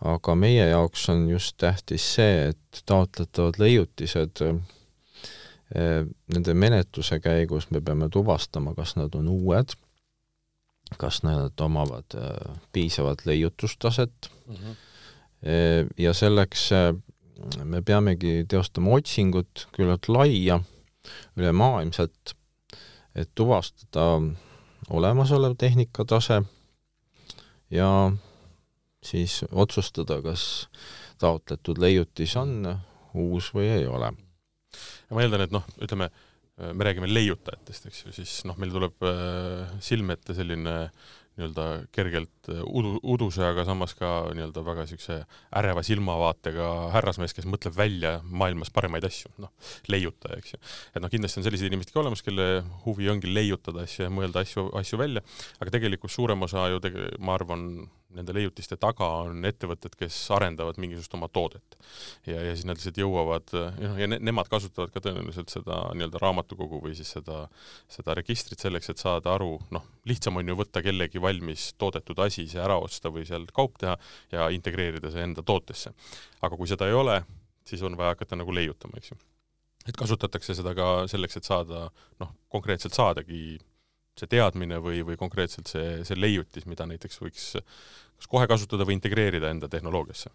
aga 0.00 0.34
meie 0.34 0.66
jaoks 0.66 1.08
on 1.08 1.28
just 1.30 1.56
tähtis 1.62 2.14
see, 2.14 2.48
et 2.50 2.82
taotletavad 2.86 3.58
leiutised 3.58 4.42
eh, 4.42 6.06
nende 6.34 6.54
menetluse 6.54 7.20
käigus 7.20 7.70
me 7.70 7.80
peame 7.80 8.08
tuvastama, 8.08 8.74
kas 8.74 8.96
nad 8.96 9.14
on 9.14 9.28
uued, 9.28 9.76
kas 10.98 11.22
nad 11.22 11.60
omavad 11.60 12.16
eh, 12.18 12.60
piisavat 12.72 13.26
leiutustaset 13.26 14.30
mm, 14.46 14.54
-hmm. 14.54 14.76
ja 15.98 16.12
selleks 16.14 16.70
me 17.64 17.82
peamegi 17.82 18.44
teostama 18.48 18.90
otsingut 18.94 19.66
küllalt 19.74 20.08
laia, 20.08 20.60
ülemaailmselt 21.36 22.36
et 23.14 23.30
tuvastada 23.34 24.20
olemasolev 24.90 25.56
tehnikatase 25.58 26.42
ja 27.70 28.12
siis 29.04 29.44
otsustada, 29.52 30.22
kas 30.22 30.68
taotletud 31.18 31.78
leiutis 31.78 32.36
on 32.36 32.66
uus 33.14 33.52
või 33.54 33.68
ei 33.68 33.86
ole. 33.86 34.12
ma 35.10 35.22
eeldan, 35.22 35.44
et 35.44 35.52
noh, 35.52 35.64
ütleme, 35.84 36.08
me 36.60 36.84
räägime 36.84 37.08
leiutajatest, 37.08 37.86
eks 37.88 38.04
ju, 38.04 38.12
siis 38.12 38.32
noh, 38.48 38.58
meil 38.60 38.74
tuleb 38.74 39.04
äh, 39.08 39.72
silme 39.82 40.18
ette 40.18 40.36
selline 40.36 40.74
äh, 40.84 41.10
nii-öelda 41.38 41.66
kergelt 41.94 42.41
äh, 42.50 42.62
udu, 42.66 42.96
uduse, 43.14 43.44
aga 43.46 43.64
samas 43.68 43.94
ka 43.98 44.10
nii-öelda 44.34 44.64
väga 44.66 44.86
niisuguse 44.86 45.18
äreva 45.60 45.84
silmavaatega 45.86 46.68
härrasmees, 46.96 47.36
kes 47.36 47.48
mõtleb 47.50 47.76
välja 47.76 48.16
maailmas 48.24 48.72
parimaid 48.74 49.06
asju, 49.08 49.32
noh, 49.42 49.52
leiutaja, 49.92 50.40
eks 50.40 50.56
ju. 50.56 50.60
et 50.94 51.02
noh, 51.04 51.12
kindlasti 51.12 51.42
on 51.42 51.48
selliseid 51.48 51.72
inimesi 51.72 51.94
ka 51.94 52.02
olemas, 52.02 52.24
kelle 52.26 52.48
huvi 52.86 53.10
ongi 53.12 53.32
leiutada 53.32 53.86
asju 53.86 54.06
ja 54.06 54.12
mõelda 54.12 54.44
asju, 54.46 54.68
asju 54.82 55.00
välja, 55.00 55.24
aga 55.60 55.76
tegelikult 55.78 56.14
suurem 56.14 56.48
osa 56.48 56.68
ju 56.72 56.82
tege-, 56.82 57.10
ma 57.22 57.36
arvan, 57.38 57.68
nende 58.16 58.34
leiutiste 58.36 58.76
taga 58.80 59.08
on 59.24 59.44
ettevõtted, 59.48 59.94
kes 59.98 60.16
arendavad 60.36 60.78
mingisugust 60.80 61.14
oma 61.16 61.28
toodet. 61.32 61.76
ja, 62.26 62.36
ja 62.36 62.54
siis 62.54 62.66
nad 62.68 62.78
lihtsalt 62.78 63.00
jõuavad, 63.00 63.52
noh, 63.80 63.98
ja 64.00 64.08
ne, 64.10 64.18
nemad 64.22 64.50
kasutavad 64.52 64.92
ka 64.92 65.02
tõenäoliselt 65.04 65.52
seda 65.52 65.78
nii-öelda 65.96 66.20
raamatukogu 66.22 66.82
või 66.84 66.96
siis 66.98 67.12
seda, 67.16 67.46
seda 67.90 68.16
registrit 68.18 68.62
selleks, 68.62 68.92
et 68.92 69.02
saada 69.02 69.32
aru, 69.34 69.56
noh, 69.74 69.86
lihtsam 70.08 70.36
on 70.40 70.48
ju 70.48 70.58
võtta 70.58 70.82
kellegi 70.84 71.22
valmis 71.22 71.70
toodetud 71.80 72.18
asi, 72.24 72.31
see 72.32 72.62
ära 72.62 72.78
osta 72.80 73.12
või 73.12 73.26
seal 73.28 73.46
kaup 73.54 73.78
teha 73.80 73.96
ja 74.32 74.48
integreerida 74.54 75.10
see 75.12 75.24
enda 75.24 75.44
tootesse. 75.46 75.92
aga 76.42 76.56
kui 76.56 76.70
seda 76.70 76.88
ei 76.88 76.96
ole, 76.96 77.20
siis 77.68 77.82
on 77.82 77.96
vaja 77.98 78.16
hakata 78.16 78.38
nagu 78.40 78.54
leiutama, 78.54 78.98
eks 78.98 79.12
ju. 79.12 79.18
et 79.88 79.98
kasutatakse 79.98 80.56
seda 80.58 80.74
ka 80.78 80.88
selleks, 81.10 81.36
et 81.36 81.48
saada, 81.48 81.88
noh, 82.22 82.34
konkreetselt 82.48 82.94
saadagi 82.94 83.58
see 84.18 84.28
teadmine 84.28 84.78
või, 84.84 85.00
või 85.06 85.16
konkreetselt 85.16 85.70
see, 85.72 86.02
see 86.04 86.18
leiutis, 86.18 86.66
mida 86.68 86.84
näiteks 86.86 87.20
võiks 87.22 87.52
kas 88.22 88.30
kohe 88.30 88.46
kasutada 88.46 88.86
või 88.86 88.98
integreerida 89.00 89.50
enda 89.50 89.68
tehnoloogiasse. 89.68 90.30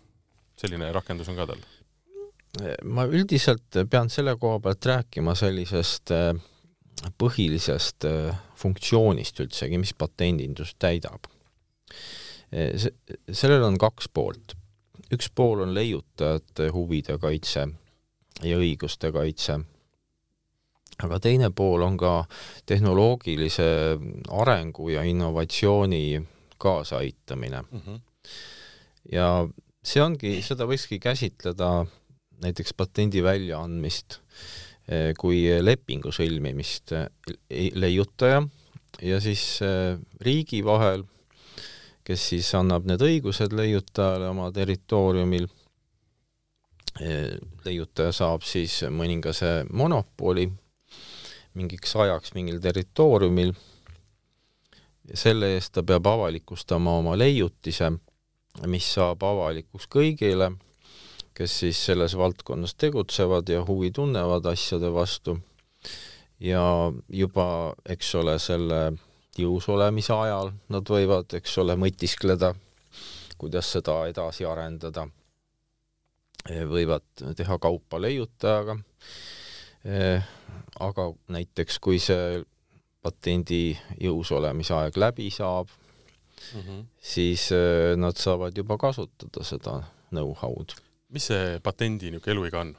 selline 0.57 0.91
rakendus 0.91 1.29
on 1.29 1.37
ka 1.37 1.45
tal? 1.47 1.61
ma 2.83 3.05
üldiselt 3.05 3.77
pean 3.89 4.09
selle 4.09 4.35
koha 4.39 4.59
pealt 4.59 4.85
rääkima 4.85 5.35
sellisest 5.37 6.11
äh, 6.11 6.33
põhilisest 7.21 8.07
äh, 8.09 8.37
funktsioonist 8.57 9.39
üldsegi, 9.43 9.77
mis 9.77 9.93
patendindus 9.93 10.73
täidab. 10.79 11.29
Äh, 12.53 12.87
sellel 13.31 13.63
on 13.67 13.77
kaks 13.77 14.07
poolt. 14.13 14.55
üks 15.11 15.29
pool 15.35 15.61
on 15.63 15.73
leiutajate 15.75 16.65
huvide 16.75 17.15
kaitse 17.19 17.61
ja 18.43 18.57
õiguste 18.59 19.11
kaitse, 19.15 19.55
aga 20.99 21.19
teine 21.23 21.47
pool 21.55 21.85
on 21.85 21.95
ka 21.99 22.11
tehnoloogilise 22.67 23.67
arengu 24.41 24.89
ja 24.91 25.05
innovatsiooni 25.07 26.19
kaasaaitamine 26.59 27.61
mm. 27.61 27.81
-hmm. 27.85 27.99
ja 29.11 29.47
see 29.83 30.03
ongi, 30.03 30.41
seda 30.43 30.67
võikski 30.67 30.99
käsitleda 30.99 31.85
näiteks 32.43 32.73
patendi 32.73 33.23
väljaandmist 33.23 34.19
kui 35.19 35.43
lepingu 35.61 36.11
sõlmimist 36.15 36.95
leiutaja 37.75 38.43
ja 39.01 39.19
siis 39.19 39.59
riigi 40.23 40.63
vahel, 40.65 41.03
kes 42.07 42.27
siis 42.31 42.49
annab 42.55 42.85
need 42.87 43.03
õigused 43.03 43.53
leiutajale 43.55 44.29
oma 44.31 44.51
territooriumil. 44.55 45.47
leiutaja 47.65 48.11
saab 48.11 48.41
siis 48.41 48.79
mõningase 48.89 49.67
monopoli 49.69 50.47
mingiks 51.53 51.95
ajaks 51.95 52.33
mingil 52.33 52.61
territooriumil. 52.61 53.53
selle 55.13 55.53
eest 55.55 55.73
ta 55.73 55.83
peab 55.83 56.07
avalikustama 56.07 56.97
oma 56.99 57.17
leiutise, 57.17 57.91
mis 58.67 58.87
saab 58.93 59.23
avalikuks 59.23 59.87
kõigile 59.87 60.51
kes 61.37 61.59
siis 61.59 61.79
selles 61.85 62.17
valdkonnas 62.17 62.73
tegutsevad 62.75 63.49
ja 63.49 63.61
huvi 63.65 63.91
tunnevad 63.91 64.45
asjade 64.49 64.89
vastu 64.93 65.37
ja 66.39 66.63
juba, 67.09 67.73
eks 67.85 68.15
ole, 68.15 68.39
selle 68.41 68.79
jõus 69.39 69.69
olemise 69.69 70.13
ajal 70.13 70.51
nad 70.73 70.89
võivad, 70.89 71.33
eks 71.39 71.57
ole, 71.63 71.75
mõtiskleda, 71.79 72.53
kuidas 73.37 73.71
seda 73.71 74.05
edasi 74.09 74.45
arendada. 74.45 75.07
võivad 76.47 77.03
teha 77.35 77.57
kaupa 77.59 78.01
leiutajaga. 78.01 78.77
aga 80.79 81.13
näiteks 81.27 81.79
kui 81.79 81.99
see 81.99 82.43
patendi 83.01 83.77
jõus 83.99 84.31
olemise 84.31 84.73
aeg 84.73 84.97
läbi 84.97 85.29
saab 85.31 85.67
mm, 86.53 86.61
-hmm. 86.61 86.85
siis 86.99 87.49
nad 87.95 88.17
saavad 88.17 88.57
juba 88.57 88.77
kasutada 88.77 89.43
seda 89.43 89.83
know-how'd 90.11 90.75
mis 91.09 91.29
see 91.31 91.59
patendi 91.63 92.11
niisugune 92.11 92.35
eluiga 92.35 92.61
on? 92.61 92.73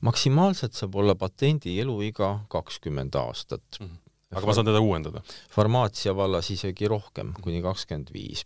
maksimaalselt 0.00 0.74
saab 0.78 0.96
olla 1.02 1.14
patendi 1.14 1.76
eluiga 1.80 2.30
kakskümmend 2.48 3.14
aastat 3.20 3.80
mm. 3.80 3.86
-hmm. 3.86 4.03
Aga 4.34 4.46
ma 4.46 4.56
saan 4.56 4.68
teda 4.68 4.82
uuendada? 4.82 5.22
farmaatsia 5.54 6.14
vallas 6.16 6.50
isegi 6.54 6.88
rohkem, 6.90 7.32
kuni 7.44 7.62
kakskümmend 7.64 8.12
viis. 8.14 8.44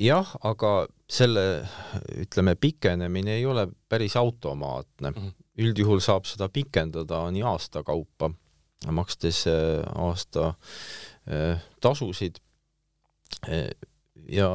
jah, 0.00 0.30
aga 0.42 0.86
selle, 1.10 1.44
ütleme, 2.18 2.56
pikenemine 2.58 3.36
ei 3.38 3.46
ole 3.46 3.68
päris 3.88 4.16
automaatne. 4.16 5.10
-hmm. 5.10 5.32
üldjuhul 5.58 6.00
saab 6.00 6.24
seda 6.24 6.48
pikendada 6.48 7.26
nii 7.30 7.42
aasta 7.42 7.82
kaupa, 7.82 8.30
makstes 8.90 9.44
äh, 9.46 9.84
aasta 9.94 10.54
äh, 11.28 11.60
tasusid 11.80 12.40
äh, 13.48 13.70
ja 14.28 14.48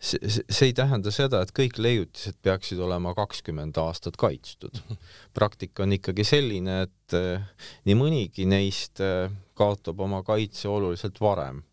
see, 0.00 0.44
see 0.48 0.70
ei 0.70 0.74
tähenda 0.76 1.12
seda, 1.14 1.42
et 1.44 1.52
kõik 1.56 1.78
leiutised 1.82 2.38
peaksid 2.44 2.80
olema 2.82 3.12
kakskümmend 3.16 3.78
aastat 3.80 4.16
kaitstud. 4.20 4.80
praktika 5.38 5.84
on 5.84 5.96
ikkagi 5.96 6.26
selline, 6.26 6.82
et 6.88 7.16
eh, 7.16 7.66
nii 7.88 7.98
mõnigi 7.98 8.48
neist 8.48 9.02
eh, 9.04 9.28
kaotab 9.58 10.00
oma 10.00 10.22
kaitse 10.26 10.68
oluliselt 10.68 11.20
varem. 11.20 11.64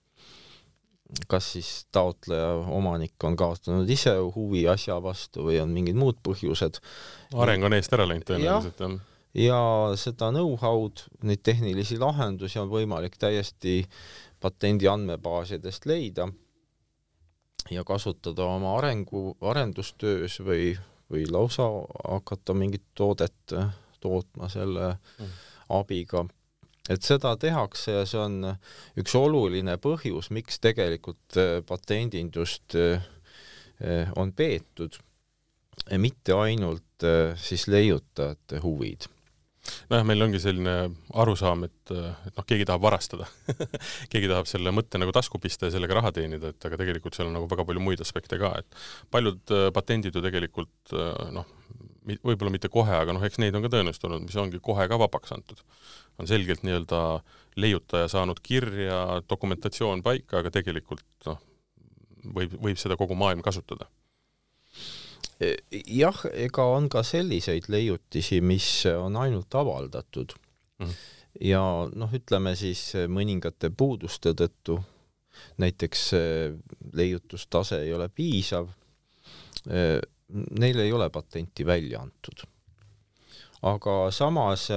kas 1.31 1.45
siis 1.53 1.85
taotleja, 1.95 2.49
omanik 2.75 3.23
on 3.23 3.37
kaotanud 3.39 3.87
ise 3.89 4.11
huvi 4.35 4.65
asja 4.67 4.97
vastu 4.99 5.45
või 5.45 5.61
on 5.61 5.69
mingid 5.71 5.95
muud 5.95 6.17
põhjused. 6.19 6.81
areng 7.33 7.63
on 7.63 7.73
eest 7.77 7.93
ära 7.95 8.07
läinud 8.09 8.27
tõenäoliselt, 8.27 8.83
jah 8.83 8.97
ja 9.37 9.59
seda 9.99 10.31
know-how'd, 10.33 11.03
neid 11.23 11.43
tehnilisi 11.45 11.99
lahendusi 12.01 12.59
on 12.59 12.71
võimalik 12.71 13.19
täiesti 13.21 13.83
patendi 14.41 14.87
andmebaasidest 14.89 15.85
leida 15.85 16.27
ja 17.71 17.84
kasutada 17.84 18.45
oma 18.45 18.77
arengu, 18.77 19.38
arendustöös 19.41 20.39
või, 20.43 20.71
või 21.12 21.25
lausa 21.32 21.67
hakata 22.08 22.53
mingit 22.53 22.86
toodet 22.95 23.53
äh, 23.53 23.69
tootma 23.99 24.49
selle 24.49 24.95
mm. 25.19 25.34
abiga. 25.80 26.25
et 26.89 27.03
seda 27.03 27.36
tehakse 27.38 27.91
ja 27.91 28.06
see 28.06 28.19
on 28.21 28.53
üks 28.97 29.15
oluline 29.15 29.77
põhjus, 29.77 30.32
miks 30.32 30.60
tegelikult 30.63 31.38
äh, 31.38 31.60
patendindust 31.65 32.75
äh, 32.75 33.03
on 34.15 34.34
peetud, 34.34 34.95
mitte 36.01 36.34
ainult 36.34 37.06
siis 37.38 37.67
leiutajate 37.69 38.58
huvid 38.63 39.06
nojah, 39.91 40.06
meil 40.08 40.25
ongi 40.27 40.41
selline 40.41 40.75
arusaam, 41.23 41.65
et, 41.67 41.93
et 41.93 42.34
noh, 42.38 42.45
keegi 42.47 42.67
tahab 42.69 42.86
varastada 42.86 43.27
keegi 44.12 44.32
tahab 44.32 44.49
selle 44.49 44.73
mõtte 44.75 45.01
nagu 45.01 45.13
tasku 45.15 45.41
pista 45.43 45.69
ja 45.69 45.75
sellega 45.75 45.99
raha 45.99 46.13
teenida, 46.15 46.53
et 46.53 46.69
aga 46.69 46.80
tegelikult 46.82 47.17
seal 47.17 47.30
on 47.30 47.38
nagu 47.39 47.49
väga 47.51 47.67
palju 47.67 47.84
muid 47.84 48.03
aspekte 48.03 48.39
ka, 48.41 48.53
et 48.62 48.82
paljud 49.13 49.56
äh, 49.56 49.69
patendid 49.75 50.17
ju 50.17 50.23
tegelikult 50.23 50.95
äh, 50.95 51.27
noh, 51.36 51.49
võib-olla 52.08 52.53
mitte 52.53 52.71
kohe, 52.71 52.93
aga 52.95 53.15
noh, 53.15 53.23
eks 53.27 53.41
neid 53.43 53.56
on 53.58 53.65
ka 53.65 53.71
tõenäoliselt 53.73 54.08
olnud, 54.08 54.27
mis 54.30 54.39
ongi 54.39 54.62
kohe 54.63 54.88
ka 54.88 54.99
vabaks 54.99 55.34
antud. 55.36 55.63
on 56.17 56.30
selgelt 56.30 56.63
nii-öelda 56.65 57.01
leiutaja 57.60 58.08
saanud 58.10 58.39
kirja, 58.43 59.21
dokumentatsioon 59.30 60.01
paika, 60.06 60.39
aga 60.41 60.53
tegelikult 60.53 61.06
noh, 61.27 61.41
võib, 62.23 62.56
võib 62.62 62.80
seda 62.80 62.97
kogu 62.99 63.17
maailm 63.19 63.43
kasutada 63.45 63.89
jah, 65.39 66.19
ega 66.34 66.65
on 66.73 66.89
ka 66.89 67.04
selliseid 67.06 67.69
leiutisi, 67.69 68.41
mis 68.41 68.69
on 68.91 69.17
ainult 69.21 69.56
avaldatud. 69.56 70.36
Mm. 70.78 70.93
ja 71.41 71.62
noh, 71.89 72.12
ütleme 72.13 72.54
siis 72.58 72.91
mõningate 73.10 73.71
puuduste 73.73 74.36
tõttu, 74.38 74.78
näiteks 75.62 76.04
leiutustase 76.97 77.82
ei 77.86 77.93
ole 77.93 78.10
piisav, 78.13 78.69
neil 79.65 80.84
ei 80.84 80.93
ole 80.93 81.10
patenti 81.10 81.65
välja 81.65 82.02
antud. 82.06 82.45
aga 83.65 84.12
samas 84.13 84.67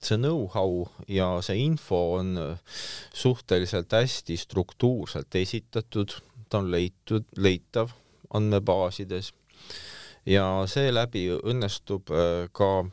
see 0.00 0.16
know-how 0.16 0.86
ja 1.08 1.42
see 1.44 1.60
info 1.64 1.98
on 2.16 2.36
suhteliselt 3.12 3.92
hästi 3.92 4.36
struktuurselt 4.36 5.34
esitatud, 5.34 6.14
ta 6.48 6.62
on 6.62 6.70
leitud, 6.72 7.28
leitav 7.36 7.92
andmebaasides 8.34 9.32
ja 10.28 10.46
seeläbi 10.66 11.28
õnnestub 11.38 12.10
äh, 12.12 12.48
ka 12.52 12.84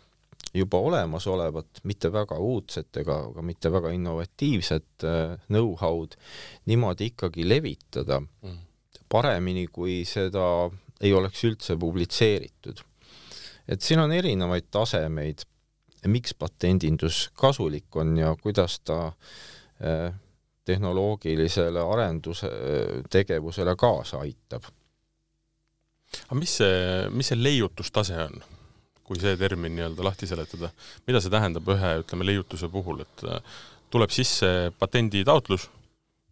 juba 0.56 0.80
olemasolevat, 0.80 1.82
mitte 1.84 2.12
väga 2.14 2.38
uudset 2.40 2.98
ega 3.02 3.18
ka 3.36 3.44
mitte 3.44 3.72
väga 3.72 3.92
innovatiivset 3.96 5.04
äh, 5.04 5.36
know-how'd 5.50 6.16
niimoodi 6.72 7.12
ikkagi 7.12 7.48
levitada 7.48 8.22
mm. 8.22 8.60
paremini, 9.12 9.68
kui 9.68 10.04
seda 10.08 10.70
ei 11.02 11.14
oleks 11.14 11.44
üldse 11.44 11.76
publitseeritud. 11.78 12.80
et 13.68 13.82
siin 13.82 14.00
on 14.00 14.12
erinevaid 14.12 14.70
tasemeid, 14.72 15.44
miks 16.08 16.36
patendindus 16.38 17.30
kasulik 17.34 17.96
on 17.96 18.18
ja 18.18 18.36
kuidas 18.42 18.80
ta 18.80 19.08
äh, 19.08 20.14
tehnoloogilisele 20.66 21.82
arenduse 21.82 22.50
tegevusele 23.12 23.76
kaasa 23.76 24.24
aitab 24.24 24.64
aga 26.26 26.38
mis 26.40 26.58
see, 26.62 26.76
mis 27.14 27.32
see 27.32 27.40
leiutustase 27.40 28.20
on? 28.28 28.44
kui 29.06 29.20
see 29.22 29.36
termin 29.38 29.76
nii-öelda 29.78 30.02
lahti 30.02 30.26
seletada, 30.26 30.72
mida 31.06 31.20
see 31.22 31.30
tähendab 31.30 31.68
ühe, 31.70 31.92
ütleme, 32.02 32.26
leiutuse 32.26 32.70
puhul, 32.74 33.04
et 33.04 33.26
äh, 33.30 33.60
tuleb 33.94 34.10
sisse 34.10 34.48
patenditaotlus, 34.82 35.68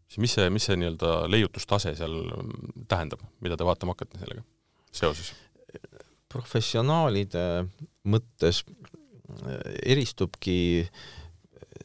siis 0.09 0.21
mis 0.23 0.33
see, 0.39 0.47
mis 0.53 0.65
see 0.65 0.79
nii-öelda 0.81 1.11
leiutustase 1.29 1.93
seal 1.99 2.17
mm, 2.23 2.87
tähendab, 2.89 3.21
mida 3.45 3.59
te 3.59 3.67
vaatama 3.67 3.93
hakkate 3.93 4.21
sellega 4.23 4.45
seoses? 4.93 5.33
professionaalide 6.33 7.45
mõttes 8.09 8.63
äh, 8.65 9.59
eristubki 9.93 10.57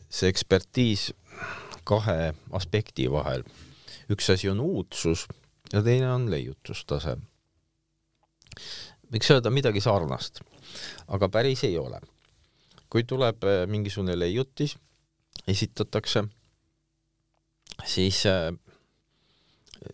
see 0.08 0.32
ekspertiis 0.32 1.10
kahe 1.88 2.32
aspekti 2.56 3.10
vahel. 3.12 3.44
üks 4.08 4.32
asi 4.32 4.48
on 4.48 4.60
uudsus 4.64 5.26
ja 5.72 5.82
teine 5.84 6.08
on 6.14 6.30
leiutustase 6.32 7.18
võiks 9.12 9.30
öelda 9.32 9.52
midagi 9.52 9.82
sarnast, 9.84 10.42
aga 11.08 11.28
päris 11.32 11.64
ei 11.68 11.78
ole. 11.78 12.00
kui 12.88 13.04
tuleb 13.04 13.44
äh, 13.44 13.66
mingisugune 13.68 14.14
leiutis, 14.16 14.76
esitatakse, 15.46 16.22
siis 17.84 18.22
äh, 18.26 18.48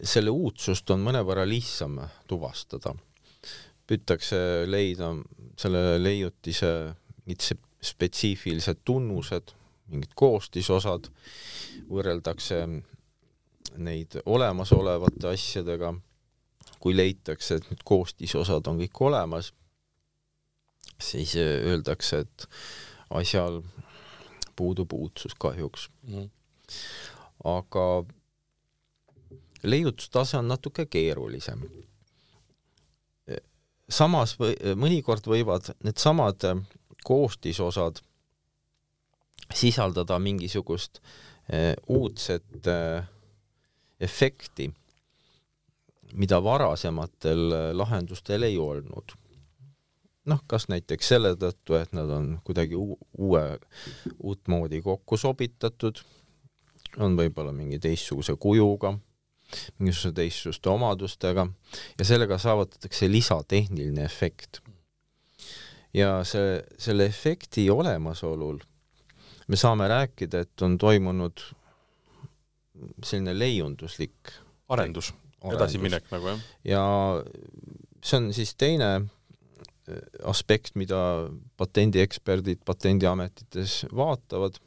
selle 0.03 0.31
uudsust 0.31 0.91
on 0.95 1.03
mõnevõrra 1.03 1.47
lihtsam 1.49 1.99
tuvastada. 2.27 2.95
püütakse 3.85 4.65
leida 4.67 5.11
selle 5.61 5.99
leiutise 6.01 6.95
mingid 7.27 7.59
spetsiifilised 7.85 8.81
tunnused, 8.85 9.53
mingid 9.93 10.15
koostisosad, 10.17 11.11
võrreldakse 11.91 12.63
neid 13.77 14.17
olemasolevate 14.25 15.29
asjadega 15.35 15.93
kui 16.81 16.97
leitakse, 16.97 17.59
et 17.59 17.71
need 17.71 17.85
koostisosad 17.85 18.67
on 18.71 18.81
kõik 18.83 19.01
olemas, 19.09 19.53
siis 21.01 21.37
äh, 21.41 21.57
öeldakse, 21.71 22.25
et 22.25 22.49
asjal 23.15 23.63
puudub 24.57 24.93
uudsus 24.93 25.35
kahjuks. 25.39 25.89
Mm.. 26.09 26.31
aga 27.45 28.05
leiutustase 29.63 30.39
on 30.39 30.49
natuke 30.49 30.87
keerulisem. 30.87 31.61
samas 33.91 34.33
või 34.41 34.55
mõnikord 34.81 35.27
võivad 35.29 35.69
needsamad 35.85 36.41
koostisosad 37.05 38.01
sisaldada 39.55 40.19
mingisugust 40.19 41.01
äh, 41.53 41.75
uudset 41.89 42.67
äh, 42.67 43.05
efekti 44.01 44.71
mida 46.13 46.41
varasematel 46.43 47.53
äh, 47.53 47.69
lahendustel 47.77 48.43
ei 48.43 48.59
olnud. 48.59 49.17
noh, 50.25 50.41
kas 50.49 50.71
näiteks 50.73 51.09
selle 51.13 51.35
tõttu, 51.37 51.75
et 51.77 51.91
nad 51.93 52.09
on 52.09 52.39
kuidagi 52.45 52.79
uue, 52.79 53.43
uutmoodi 54.25 54.81
kokku 54.83 55.19
sobitatud, 55.21 55.99
on 56.97 57.17
võib-olla 57.19 57.53
mingi 57.53 57.77
teistsuguse 57.83 58.33
kujuga, 58.41 58.95
mingisuguse 59.79 60.15
teistsuguste 60.17 60.71
omadustega 60.73 61.45
ja 61.99 62.07
sellega 62.09 62.39
saavutatakse 62.41 63.11
lisatehniline 63.11 64.05
efekt. 64.05 64.63
ja 65.95 66.23
see, 66.25 66.63
selle 66.79 67.05
efekti 67.07 67.69
olemasolul 67.71 68.63
me 69.49 69.57
saame 69.61 69.89
rääkida, 69.89 70.41
et 70.41 70.63
on 70.63 70.79
toimunud 70.79 71.45
selline 73.05 73.37
leiunduslik 73.39 74.33
arendus 74.73 75.13
edasiminek 75.53 76.09
nagu 76.13 76.33
jah. 76.33 76.47
ja 76.65 76.85
see 78.05 78.21
on 78.21 78.31
siis 78.37 78.55
teine 78.61 78.91
äh, 78.97 79.11
aspekt, 80.25 80.77
mida 80.81 81.01
patendieksperdid 81.61 82.63
patendiametites 82.65 83.85
vaatavad, 83.95 84.59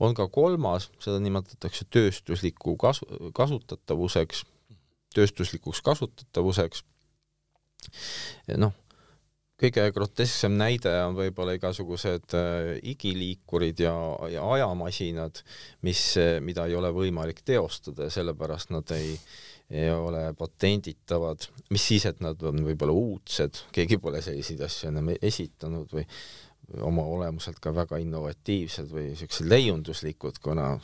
on 0.00 0.16
ka 0.16 0.28
kolmas, 0.32 0.90
seda 1.02 1.20
nimetatakse 1.24 1.86
tööstusliku 1.92 2.76
kasu, 2.80 3.06
kasutatavuseks, 3.36 4.44
tööstuslikuks 5.16 5.80
kasutatavuseks. 5.84 6.84
noh, 8.60 8.74
kõige 9.60 9.86
grotesksem 9.94 10.56
näide 10.58 10.92
on 11.06 11.16
võib-olla 11.16 11.54
igasugused 11.56 12.36
äh, 12.36 12.76
igiliikurid 12.92 13.80
ja, 13.80 13.96
ja 14.32 14.44
ajamasinad, 14.56 15.40
mis, 15.86 16.02
mida 16.44 16.66
ei 16.68 16.76
ole 16.76 16.92
võimalik 16.92 17.40
teostada 17.44 18.08
ja 18.08 18.16
sellepärast 18.18 18.72
nad 18.74 18.92
ei 18.96 19.14
äh, 19.14 19.55
ei 19.70 19.90
ole 19.90 20.28
patenditavad, 20.38 21.48
mis 21.74 21.86
siis, 21.88 22.06
et 22.06 22.20
nad 22.22 22.42
on 22.46 22.62
võib-olla 22.68 22.94
uudsed, 22.94 23.62
keegi 23.74 23.98
pole 23.98 24.20
selliseid 24.22 24.62
asju 24.66 24.92
enam 24.92 25.10
esitanud 25.16 25.90
või 25.92 26.06
oma 26.86 27.02
olemuselt 27.02 27.58
ka 27.62 27.72
väga 27.74 27.98
innovatiivsed 28.02 28.90
või 28.90 29.10
niisugused 29.10 29.46
leiunduslikud, 29.50 30.38
kuna 30.42 30.76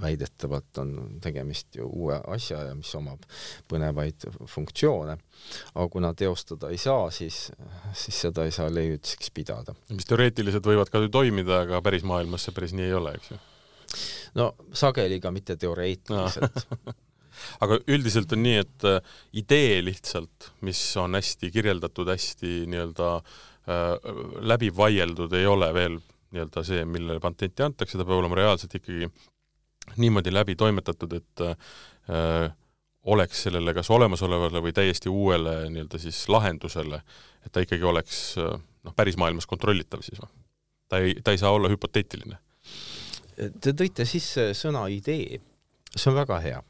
väidetavalt 0.00 0.78
on 0.82 0.94
tegemist 1.22 1.76
ju 1.78 1.86
uue 1.86 2.16
asja 2.34 2.64
ja 2.68 2.74
mis 2.74 2.90
omab 2.98 3.22
põnevaid 3.70 4.26
funktsioone. 4.50 5.16
aga 5.74 5.88
kuna 5.88 6.14
teostada 6.14 6.70
ei 6.70 6.78
saa, 6.78 7.10
siis, 7.10 7.52
siis 7.92 8.20
seda 8.26 8.44
ei 8.44 8.50
saa 8.50 8.74
leiutiseks 8.74 9.30
pidada. 9.30 9.74
mis 9.88 10.08
teoreetiliselt 10.08 10.66
võivad 10.66 10.90
ka 10.90 10.98
ju 10.98 11.08
toimida, 11.08 11.60
aga 11.60 11.82
päris 11.82 12.02
maailmas 12.02 12.44
see 12.44 12.56
päris 12.56 12.72
nii 12.72 12.88
ei 12.90 12.94
ole, 12.94 13.14
eks 13.14 13.30
ju? 13.30 13.38
no 14.34 14.54
sageli 14.72 15.20
ka 15.20 15.30
mitte 15.30 15.56
teoreetiliselt 15.56 16.66
aga 17.64 17.78
üldiselt 17.90 18.32
on 18.36 18.42
nii, 18.44 18.56
et 18.64 18.88
äh, 18.88 19.14
idee 19.40 19.78
lihtsalt, 19.84 20.50
mis 20.66 20.80
on 21.00 21.18
hästi 21.18 21.50
kirjeldatud, 21.54 22.10
hästi 22.10 22.64
nii-öelda 22.72 23.12
äh, 23.20 24.10
läbi 24.54 24.72
vaieldud, 24.76 25.32
ei 25.38 25.46
ole 25.50 25.70
veel 25.74 26.00
nii-öelda 26.34 26.64
see, 26.66 26.82
millele 26.88 27.22
patenti 27.22 27.64
antakse, 27.64 27.98
ta 27.98 28.06
peab 28.06 28.18
olema 28.18 28.38
reaalselt 28.40 28.74
ikkagi 28.80 29.08
niimoodi 30.00 30.32
läbi 30.34 30.56
toimetatud, 30.58 31.18
et 31.20 31.44
äh, 31.44 32.52
oleks 33.04 33.42
sellele 33.46 33.74
kas 33.76 33.90
olemasolevale 33.92 34.62
või 34.64 34.72
täiesti 34.76 35.12
uuele 35.12 35.64
nii-öelda 35.70 36.00
siis 36.00 36.24
lahendusele, 36.32 37.00
et 37.44 37.52
ta 37.52 37.62
ikkagi 37.64 37.84
oleks 37.86 38.22
äh, 38.40 38.54
noh, 38.84 38.96
päris 38.96 39.18
maailmas 39.20 39.46
kontrollitav 39.50 40.04
siis 40.06 40.20
või? 40.22 40.30
ta 40.88 41.00
ei, 41.00 41.16
ta 41.24 41.34
ei 41.34 41.40
saa 41.40 41.52
olla 41.54 41.70
hüpoteetiline. 41.72 42.38
Te 43.34 43.72
tõite 43.74 44.06
sisse 44.06 44.52
sõna 44.54 44.84
idee, 44.92 45.40
see 45.90 46.10
on 46.12 46.18
väga 46.20 46.38
hea 46.44 46.60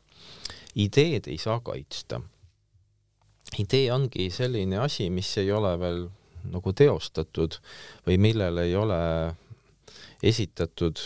ideed 0.74 1.28
ei 1.28 1.38
saa 1.38 1.60
kaitsta. 1.60 2.20
idee 3.58 3.92
ongi 3.92 4.30
selline 4.30 4.78
asi, 4.78 5.10
mis 5.10 5.37
ei 5.38 5.52
ole 5.52 5.78
veel 5.78 6.08
nagu 6.50 6.72
teostatud 6.72 7.58
või 8.06 8.18
millel 8.18 8.58
ei 8.58 8.74
ole 8.76 8.98
esitatud 10.22 10.98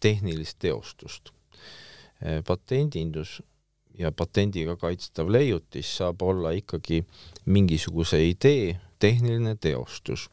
tehnilist 0.00 0.58
teostust. 0.58 1.30
patendindus 2.46 3.40
ja 3.98 4.12
patendiga 4.12 4.76
kaitstav 4.76 5.30
leiutis 5.32 5.88
saab 5.96 6.22
olla 6.22 6.50
ikkagi 6.56 7.04
mingisuguse 7.44 8.20
idee 8.28 8.80
tehniline 8.98 9.56
teostus. 9.56 10.28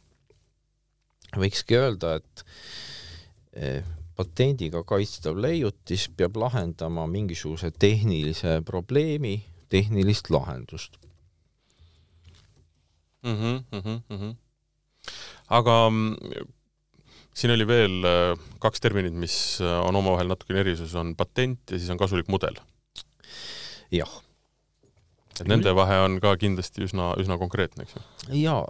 võikski 1.36 1.76
öelda, 1.76 2.16
et 2.16 2.46
patendiga 4.18 4.84
kaitstav 4.88 5.38
leiutis 5.38 6.08
peab 6.18 6.38
lahendama 6.42 7.06
mingisuguse 7.08 7.72
tehnilise 7.80 8.62
probleemi, 8.66 9.40
tehnilist 9.70 10.32
lahendust 10.34 10.98
mm. 13.24 13.36
-hmm, 13.36 13.64
mm 13.72 14.18
-hmm. 14.18 14.36
aga 15.50 15.78
siin 17.38 17.54
oli 17.54 17.68
veel 17.68 18.06
äh, 18.08 18.40
kaks 18.60 18.82
terminit, 18.82 19.14
mis 19.14 19.62
äh, 19.62 19.80
on 19.86 19.96
omavahel 19.96 20.32
natukene 20.32 20.64
erisus, 20.66 20.96
on 20.96 21.16
patent 21.16 21.60
ja 21.72 21.80
siis 21.80 21.90
on 21.94 21.98
kasulik 21.98 22.28
mudel. 22.28 22.58
jah. 23.92 24.22
et 25.40 25.48
nende 25.48 25.76
vahe 25.76 26.00
on 26.02 26.20
ka 26.20 26.34
kindlasti 26.38 26.82
üsna, 26.88 27.14
üsna 27.22 27.38
konkreetne, 27.38 27.86
eks 27.86 27.96
ju? 27.96 28.02
jaa, 28.42 28.66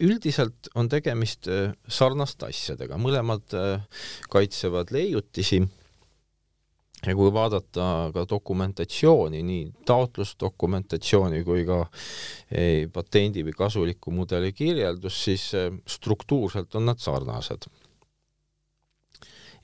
üldiselt 0.00 0.70
on 0.74 0.88
tegemist 0.88 1.48
äh, 1.50 1.74
sarnaste 1.88 2.48
asjadega, 2.50 2.98
mõlemad 3.00 3.56
kaitsevad 4.32 4.94
leiutisi. 4.94 5.60
Ja 7.06 7.14
kui 7.16 7.30
vaadata 7.32 7.84
ka 8.12 8.26
dokumentatsiooni, 8.28 9.38
nii 9.40 9.60
taotlusdokumentatsiooni 9.88 11.38
kui 11.46 11.62
ka 11.64 11.78
patendi 12.92 13.44
või 13.46 13.54
kasuliku 13.56 14.12
mudeli 14.12 14.52
kirjeldus, 14.52 15.22
siis 15.24 15.46
eh, 15.56 15.70
struktuurselt 15.88 16.76
on 16.76 16.90
nad 16.90 17.00
sarnased. 17.00 17.70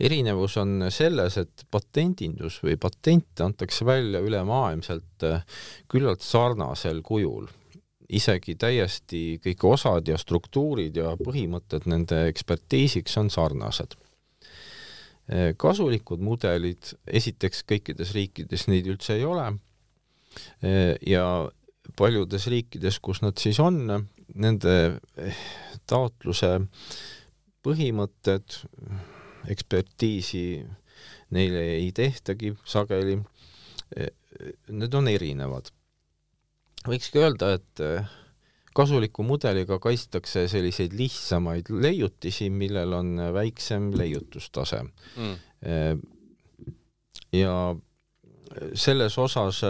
erinevus 0.01 0.57
on 0.61 0.89
selles, 0.93 1.37
et 1.41 1.67
patendindus 1.71 2.59
või 2.65 2.77
patente 2.77 3.45
antakse 3.45 3.85
välja 3.85 4.21
ülemaailmselt 4.21 5.25
küllalt 5.89 6.21
sarnasel 6.21 7.01
kujul 7.03 7.49
isegi 8.09 8.55
täiesti 8.55 9.41
kõik 9.43 9.65
osad 9.67 10.09
ja 10.09 10.19
struktuurid 10.19 10.97
ja 10.97 11.17
põhimõtted 11.19 11.89
nende 11.91 12.27
ekspertiisiks 12.31 13.17
on 13.19 13.31
sarnased 13.31 13.97
Eh, 15.27 15.57
kasulikud 15.59 16.21
mudelid, 16.23 16.93
esiteks 17.11 17.65
kõikides 17.67 18.13
riikides 18.15 18.69
neid 18.71 18.87
üldse 18.87 19.17
ei 19.17 19.25
ole 19.27 19.47
eh, 20.63 20.95
ja 21.03 21.25
paljudes 21.99 22.47
riikides, 22.53 23.01
kus 23.03 23.25
nad 23.25 23.35
siis 23.43 23.59
on, 23.59 23.81
nende 24.39 24.77
eh, 25.19 25.41
taotluse 25.91 26.53
põhimõtted, 27.67 28.61
ekspertiisi 29.51 30.45
neile 31.35 31.65
ei 31.73 31.91
tehtagi 31.91 32.53
sageli, 32.63 33.19
need 34.71 34.95
on 34.95 35.11
erinevad. 35.11 35.73
Võikski 36.87 37.23
öelda, 37.23 37.53
et 37.59 37.83
kasuliku 38.77 39.25
mudeliga 39.27 39.79
kaitstakse 39.83 40.47
selliseid 40.53 40.95
lihtsamaid 40.97 41.71
leiutisi, 41.73 42.51
millel 42.53 42.93
on 42.97 43.17
väiksem 43.35 43.91
leiutustase 43.97 44.83
mm.. 45.17 45.35
ja 47.37 47.57
selles 48.75 49.19
osas 49.19 49.63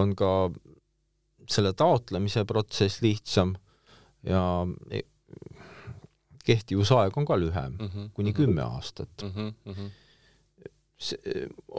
on 0.00 0.16
ka 0.16 0.32
selle 1.50 1.72
taotlemise 1.76 2.44
protsess 2.48 3.02
lihtsam 3.04 3.54
ja 4.26 4.42
kehtivusaeg 6.44 7.16
on 7.16 7.26
ka 7.28 7.36
lühem 7.38 7.76
mm, 7.76 7.88
-hmm, 7.88 8.10
kuni 8.14 8.30
mhm. 8.30 8.36
kümme 8.36 8.62
mm 8.62 8.68
-hmm. 8.68 8.74
aastat 8.74 9.22
mm. 9.22 9.52
-hmm 9.66 9.90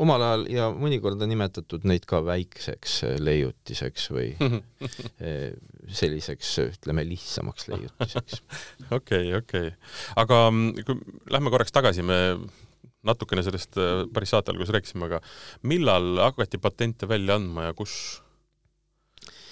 omal 0.02 0.24
ajal 0.26 0.46
ja 0.50 0.70
mõnikord 0.74 1.22
on 1.22 1.30
nimetatud 1.30 1.84
neid 1.90 2.08
ka 2.10 2.24
väikseks 2.26 2.96
äh, 3.06 3.20
leiutiseks 3.22 4.08
või 4.14 4.32
äh, 4.42 5.52
selliseks, 6.02 6.56
ütleme, 6.64 7.06
lihtsamaks 7.06 7.70
leiutiseks. 7.70 8.42
okei, 8.98 9.30
okei. 9.38 9.70
aga 10.18 10.42
mm, 10.50 10.82
kui 10.88 10.98
lähme 11.34 11.54
korraks 11.54 11.76
tagasi, 11.76 12.06
me 12.06 12.18
natukene 13.06 13.46
sellest 13.46 13.78
päris 14.14 14.34
saate 14.34 14.54
alguses 14.54 14.74
rääkisime, 14.74 15.06
aga 15.10 15.22
millal 15.70 16.18
hakati 16.22 16.62
patente 16.62 17.10
välja 17.10 17.38
andma 17.38 17.70
ja 17.70 17.78
kus? 17.78 17.94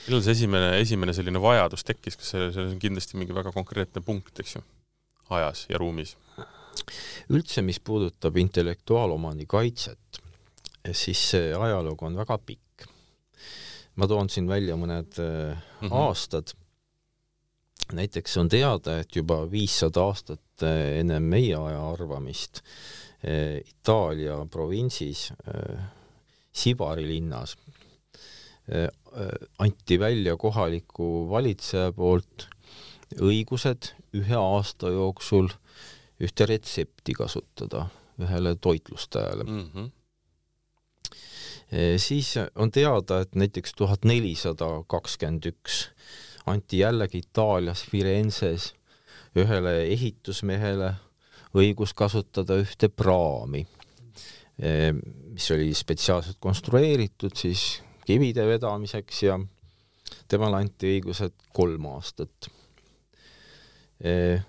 millal 0.08 0.26
see 0.26 0.34
esimene, 0.34 0.74
esimene 0.82 1.14
selline 1.14 1.42
vajadus 1.42 1.86
tekkis, 1.86 2.18
kas 2.18 2.34
see, 2.34 2.50
see 2.56 2.66
on 2.66 2.82
kindlasti 2.82 3.22
mingi 3.22 3.38
väga 3.38 3.54
konkreetne 3.54 4.02
punkt, 4.06 4.34
eks 4.42 4.58
ju, 4.58 4.66
ajas 5.38 5.68
ja 5.70 5.78
ruumis? 5.82 6.16
Üldse, 7.34 7.64
mis 7.66 7.80
puudutab 7.80 8.38
intellektuaalomandi 8.40 9.48
kaitset, 9.50 10.22
siis 10.92 11.22
see 11.34 11.54
ajalugu 11.56 12.08
on 12.08 12.18
väga 12.20 12.40
pikk. 12.46 12.88
ma 14.00 14.08
toon 14.08 14.30
siin 14.32 14.48
välja 14.48 14.78
mõned 14.80 15.18
mm 15.20 15.88
-hmm. 15.88 15.92
aastad. 15.92 16.54
näiteks 17.94 18.38
on 18.38 18.50
teada, 18.50 19.00
et 19.00 19.16
juba 19.16 19.52
viissada 19.52 20.02
aastat 20.02 20.64
äh, 20.64 21.00
enne 21.00 21.20
meie 21.20 21.56
aja 21.56 21.90
arvamist 21.92 22.62
äh, 23.26 23.60
Itaalia 23.66 24.46
provintsis 24.46 25.34
Sibari 26.52 27.08
linnas 27.08 27.58
anti 29.58 30.00
välja 30.00 30.38
kohaliku 30.38 31.30
valitseja 31.30 31.92
poolt 31.92 32.48
õigused 33.18 33.94
ühe 34.14 34.36
aasta 34.36 34.90
jooksul 34.94 35.50
äh, 35.50 35.69
ühte 36.20 36.46
retsepti 36.50 37.14
kasutada 37.18 37.88
ühele 38.20 38.56
toitlustajale 38.56 39.44
mm. 39.44 39.70
-hmm. 39.74 39.90
siis 41.98 42.34
on 42.56 42.72
teada, 42.72 43.22
et 43.22 43.36
näiteks 43.36 43.74
tuhat 43.74 44.06
nelisada 44.06 44.84
kakskümmend 44.88 45.46
üks 45.46 45.90
anti 46.46 46.80
jällegi 46.84 47.18
Itaalias 47.18 47.84
Firenzes 47.86 48.74
ühele 49.38 49.84
ehitusmehele 49.94 50.94
õigus 51.58 51.94
kasutada 51.98 52.58
ühte 52.62 52.90
praami, 52.90 53.64
e, 54.60 54.92
mis 55.34 55.50
oli 55.54 55.74
spetsiaalselt 55.74 56.38
konstrueeritud 56.42 57.36
siis 57.38 57.82
kivide 58.06 58.46
vedamiseks 58.50 59.24
ja 59.24 59.40
temale 60.30 60.64
anti 60.64 60.96
õigused 60.96 61.36
kolm 61.54 61.86
aastat 61.94 62.50
e, 64.02 64.40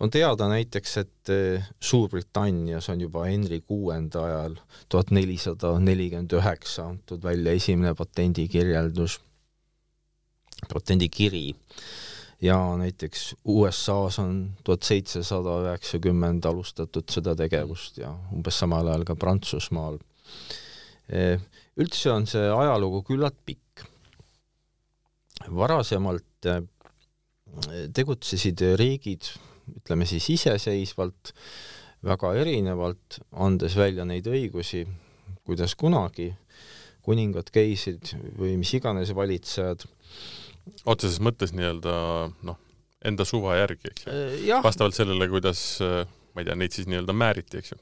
on 0.00 0.10
teada 0.10 0.48
näiteks, 0.48 0.96
et 1.00 1.30
eh, 1.32 1.68
Suurbritannias 1.80 2.88
on 2.92 3.00
juba 3.00 3.24
Henry 3.24 3.60
kuuenda 3.60 4.24
ajal 4.24 4.56
tuhat 4.88 5.10
nelisada 5.10 5.76
nelikümmend 5.80 6.36
üheksa 6.36 6.90
antud 6.90 7.22
välja 7.24 7.54
esimene 7.56 7.94
patendikirjeldus, 7.96 9.20
patendikiri 10.72 11.48
ja 12.42 12.58
näiteks 12.76 13.34
USA-s 13.44 14.18
on 14.20 14.36
tuhat 14.64 14.84
seitsesada 14.84 15.60
üheksakümmend 15.64 16.44
alustatud 16.44 17.08
seda 17.10 17.36
tegevust 17.38 17.98
ja 18.02 18.12
umbes 18.32 18.60
samal 18.60 18.92
ajal 18.92 19.06
ka 19.08 19.16
Prantsusmaal. 19.16 19.98
Eh, 21.08 21.40
üldse 21.80 22.12
on 22.12 22.28
see 22.28 22.44
ajalugu 22.52 23.02
küllalt 23.06 23.38
pikk. 23.46 23.62
varasemalt 25.56 26.46
eh, 26.50 26.62
tegutsesid 27.94 28.60
riigid 28.76 29.28
ütleme 29.80 30.06
siis 30.08 30.28
iseseisvalt, 30.34 31.32
väga 32.06 32.32
erinevalt, 32.40 33.20
andes 33.32 33.76
välja 33.78 34.04
neid 34.08 34.28
õigusi, 34.30 34.84
kuidas 35.46 35.74
kunagi, 35.78 36.30
kuningad, 37.06 37.50
keisrid 37.54 38.12
või 38.38 38.56
mis 38.60 38.72
iganes 38.76 39.12
valitsejad. 39.14 39.86
otseses 40.84 41.20
mõttes 41.22 41.54
nii-öelda 41.54 41.96
noh, 42.46 42.58
enda 43.06 43.24
suva 43.24 43.56
järgi, 43.60 43.92
eks 43.92 44.06
ju 44.06 44.12
äh,? 44.12 44.62
vastavalt 44.64 44.96
sellele, 44.98 45.28
kuidas 45.30 45.62
äh, 45.84 46.02
ma 46.34 46.42
ei 46.42 46.48
tea, 46.48 46.56
neid 46.58 46.74
siis 46.74 46.88
nii-öelda 46.90 47.14
määriti, 47.16 47.62
eks 47.62 47.72
ju? 47.72 47.80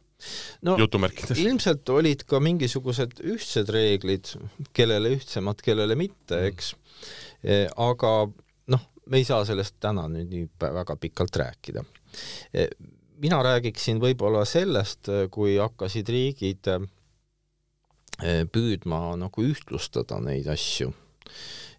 no 0.68 0.77
jutumärkides. 0.79 1.40
ilmselt 1.42 1.90
olid 1.90 2.23
ka 2.29 2.38
mingisugused 2.40 3.18
ühtsed 3.27 3.73
reeglid, 3.75 4.31
kellele 4.77 5.16
ühtsemad, 5.16 5.61
kellele 5.64 5.97
mitte, 5.99 6.38
eks, 6.51 6.73
äh, 7.42 7.66
aga 7.75 8.14
me 9.06 9.20
ei 9.20 9.24
saa 9.26 9.44
sellest 9.44 9.76
täna 9.82 10.06
nüüd 10.10 10.30
nii 10.32 10.48
väga 10.60 10.96
pikalt 11.00 11.36
rääkida. 11.36 11.84
E, 12.54 12.68
mina 13.22 13.40
räägiksin 13.44 14.00
võib-olla 14.02 14.44
sellest, 14.48 15.10
kui 15.34 15.56
hakkasid 15.60 16.08
riigid 16.12 16.70
e, 16.72 16.78
püüdma 18.52 19.00
nagu 19.20 19.44
ühtlustada 19.44 20.20
neid 20.24 20.48
asju 20.50 20.92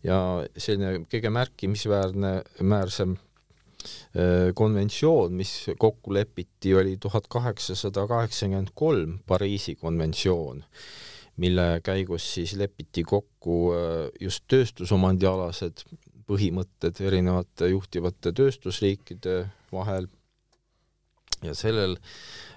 ja 0.05 0.17
selline 0.57 1.05
kõige 1.09 1.31
märkimisväärne, 1.33 2.33
määrsem 2.61 3.15
e, 3.15 4.51
konventsioon, 4.57 5.33
mis 5.33 5.55
kokku 5.81 6.13
lepiti, 6.13 6.75
oli 6.77 6.99
tuhat 7.01 7.29
kaheksasada 7.31 8.05
kaheksakümmend 8.11 8.75
kolm 8.77 9.17
Pariisi 9.25 9.75
konventsioon, 9.81 10.61
mille 11.41 11.67
käigus 11.83 12.27
siis 12.35 12.53
lepiti 12.59 13.03
kokku 13.03 13.73
just 14.21 14.45
tööstusomandialased 14.51 15.83
põhimõtted 16.29 17.01
erinevate 17.05 17.69
juhtivate 17.71 18.33
tööstusriikide 18.35 19.37
vahel 19.73 20.07
ja 21.45 21.53
sellel 21.57 21.97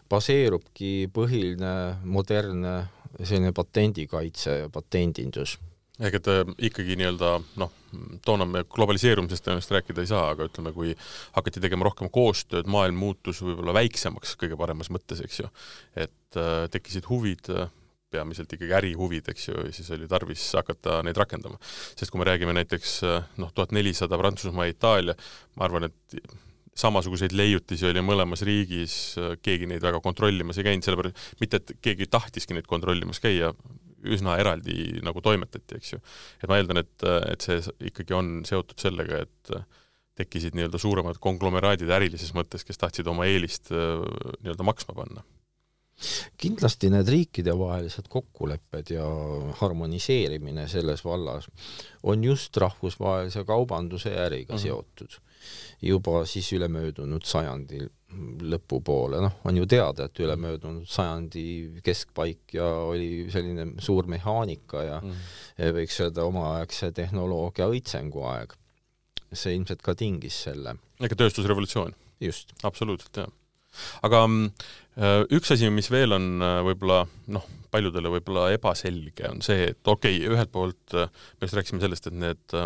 baseerubki 0.09 1.09
põhiline 1.13 1.73
modernne 2.09 2.77
selline 3.19 3.53
patendikaitse 3.57 4.63
ja 4.63 4.69
patendindus. 4.73 5.59
ehk 5.99 6.15
et 6.15 6.29
äh, 6.31 6.45
ikkagi 6.71 6.95
nii-öelda 7.01 7.31
noh, 7.59 7.73
toona 8.23 8.47
me 8.47 8.63
globaliseerumisest 8.71 9.43
tõenäoliselt 9.45 9.75
rääkida 9.75 10.05
ei 10.05 10.11
saa, 10.13 10.29
aga 10.31 10.47
ütleme, 10.47 10.71
kui 10.77 10.93
hakati 11.35 11.63
tegema 11.65 11.89
rohkem 11.89 12.11
koostööd, 12.15 12.69
maailm 12.71 13.01
muutus 13.03 13.41
võib-olla 13.43 13.75
väiksemaks 13.81 14.37
kõige 14.39 14.59
paremas 14.61 14.93
mõttes, 14.95 15.25
eks 15.25 15.41
ju, 15.43 15.51
et 15.99 16.39
äh, 16.39 16.69
tekkisid 16.71 17.09
huvid 17.11 17.51
peamiselt 18.13 18.53
ikkagi 18.57 18.75
ärihuvid, 18.79 19.31
eks 19.33 19.49
ju, 19.51 19.55
ja 19.67 19.73
siis 19.75 19.89
oli 19.95 20.09
tarvis 20.11 20.45
hakata 20.57 21.01
neid 21.07 21.19
rakendama. 21.21 21.59
sest 21.97 22.13
kui 22.13 22.21
me 22.21 22.29
räägime 22.29 22.55
näiteks 22.57 22.99
noh, 23.41 23.53
tuhat 23.55 23.73
nelisada 23.77 24.19
Prantsusmaa, 24.21 24.69
Itaalia, 24.71 25.17
ma 25.57 25.67
arvan, 25.69 25.89
et 25.89 26.19
samasuguseid 26.79 27.35
leiutisi 27.35 27.89
oli 27.89 28.03
mõlemas 28.05 28.45
riigis, 28.47 28.95
keegi 29.43 29.67
neid 29.71 29.83
väga 29.83 30.01
kontrollimas 30.05 30.61
ei 30.61 30.69
käinud, 30.69 30.87
sellepärast 30.87 31.43
mitte, 31.43 31.61
et 31.61 31.75
keegi 31.83 32.07
tahtiski 32.11 32.55
neid 32.57 32.69
kontrollimas 32.71 33.21
käia, 33.23 33.51
üsna 34.07 34.37
eraldi 34.39 35.01
nagu 35.03 35.21
toimetati, 35.25 35.81
eks 35.81 35.97
ju. 35.97 35.99
et 36.39 36.47
ma 36.51 36.61
eeldan, 36.61 36.85
et, 36.85 37.09
et 37.33 37.45
see 37.45 37.59
ikkagi 37.91 38.15
on 38.15 38.39
seotud 38.47 38.79
sellega, 38.79 39.25
et 39.27 39.53
tekkisid 40.19 40.55
nii-öelda 40.59 40.79
suuremad 40.83 41.19
konglomeraadid 41.23 41.91
ärilises 41.95 42.31
mõttes, 42.35 42.65
kes 42.67 42.79
tahtsid 42.79 43.11
oma 43.11 43.27
eelist 43.31 43.73
nii-öelda 43.73 44.67
maksma 44.67 44.95
panna 44.99 45.27
kindlasti 46.39 46.91
need 46.95 47.09
riikidevahelised 47.11 48.07
kokkulepped 48.09 48.93
ja 48.95 49.07
harmoniseerimine 49.61 50.69
selles 50.71 51.05
vallas 51.05 51.49
on 52.03 52.25
just 52.25 52.57
rahvusvahelise 52.57 53.45
kaubanduse 53.45 54.15
ja 54.15 54.29
äriga 54.29 54.55
mm 54.55 54.59
-hmm. 54.59 54.63
seotud 54.63 55.19
juba 55.83 56.25
siis 56.27 56.53
ülemöödunud 56.53 57.25
sajandi 57.25 57.81
lõpupoole, 58.49 59.21
noh, 59.21 59.35
on 59.45 59.59
ju 59.61 59.67
teada, 59.69 60.07
et 60.09 60.21
ülemöödunud 60.21 60.89
sajandi 60.89 61.45
keskpaik 61.85 62.55
ja 62.57 62.67
oli 62.89 63.27
selline 63.33 63.67
suur 63.85 64.09
mehaanika 64.09 64.83
ja 64.83 65.01
mm. 65.03 65.19
võiks 65.77 65.99
öelda 66.01 66.25
omaaegse 66.29 66.91
tehnoloogia 66.97 67.69
õitsengu 67.69 68.25
aeg. 68.31 68.57
see 69.29 69.53
ilmselt 69.53 69.83
ka 69.85 69.93
tingis 69.95 70.39
selle. 70.47 70.79
ega 71.05 71.19
tööstusrevolutsioon. 71.21 71.93
just. 72.21 72.55
absoluutselt, 72.65 73.17
jah. 73.17 73.29
aga 74.03 74.25
äh, 74.25 74.49
üks 74.99 75.53
asi, 75.55 75.69
mis 75.71 75.91
veel 75.93 76.15
on 76.17 76.43
äh, 76.43 76.59
võib-olla 76.67 77.05
noh, 77.35 77.47
paljudele 77.73 78.11
võib-olla 78.17 78.49
ebaselge, 78.55 79.29
on 79.31 79.43
see, 79.45 79.71
et 79.73 79.91
okei 79.91 80.19
okay,, 80.19 80.33
ühelt 80.33 80.53
poolt 80.55 80.97
äh, 80.97 81.11
me 81.39 81.47
just 81.47 81.59
rääkisime 81.59 81.83
sellest, 81.85 82.09
et 82.11 82.19
need 82.19 82.59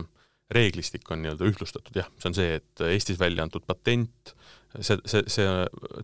reeglistik 0.53 1.09
on 1.13 1.23
nii-öelda 1.25 1.49
ühtlustatud, 1.49 1.97
jah, 1.97 2.09
see 2.21 2.31
on 2.31 2.37
see, 2.37 2.57
et 2.61 2.85
Eestis 2.85 3.21
välja 3.21 3.45
antud 3.45 3.65
patent, 3.69 4.35
see, 4.79 4.99
see, 5.09 5.23
see 5.33 5.47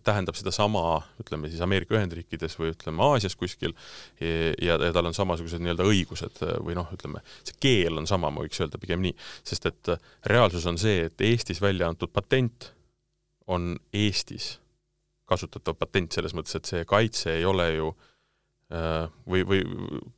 tähendab 0.05 0.37
sedasama, 0.37 1.01
ütleme 1.21 1.51
siis 1.51 1.61
Ameerika 1.65 1.97
Ühendriikides 1.97 2.57
või 2.57 2.71
ütleme 2.73 3.05
Aasias 3.05 3.37
kuskil 3.37 3.75
ja, 4.21 4.77
ja 4.77 4.93
tal 4.93 5.09
on 5.09 5.17
samasugused 5.17 5.61
nii-öelda 5.61 5.85
õigused 5.89 6.41
või 6.65 6.77
noh, 6.77 6.89
ütleme, 6.97 7.21
see 7.45 7.57
keel 7.61 8.01
on 8.01 8.09
sama, 8.09 8.33
ma 8.33 8.45
võiks 8.45 8.61
öelda 8.61 8.81
pigem 8.81 9.05
nii, 9.05 9.13
sest 9.45 9.69
et 9.69 9.93
reaalsus 10.29 10.65
on 10.69 10.81
see, 10.81 11.05
et 11.09 11.29
Eestis 11.29 11.61
välja 11.61 11.89
antud 11.89 12.13
patent 12.13 12.71
on 13.49 13.75
Eestis 13.93 14.55
kasutatav 15.29 15.77
patent 15.79 16.15
selles 16.15 16.35
mõttes, 16.37 16.57
et 16.57 16.69
see 16.69 16.85
kaitse 16.89 17.33
ei 17.37 17.45
ole 17.47 17.67
ju 17.75 17.91
äh, 18.73 19.05
või, 19.29 19.45
või 19.47 19.61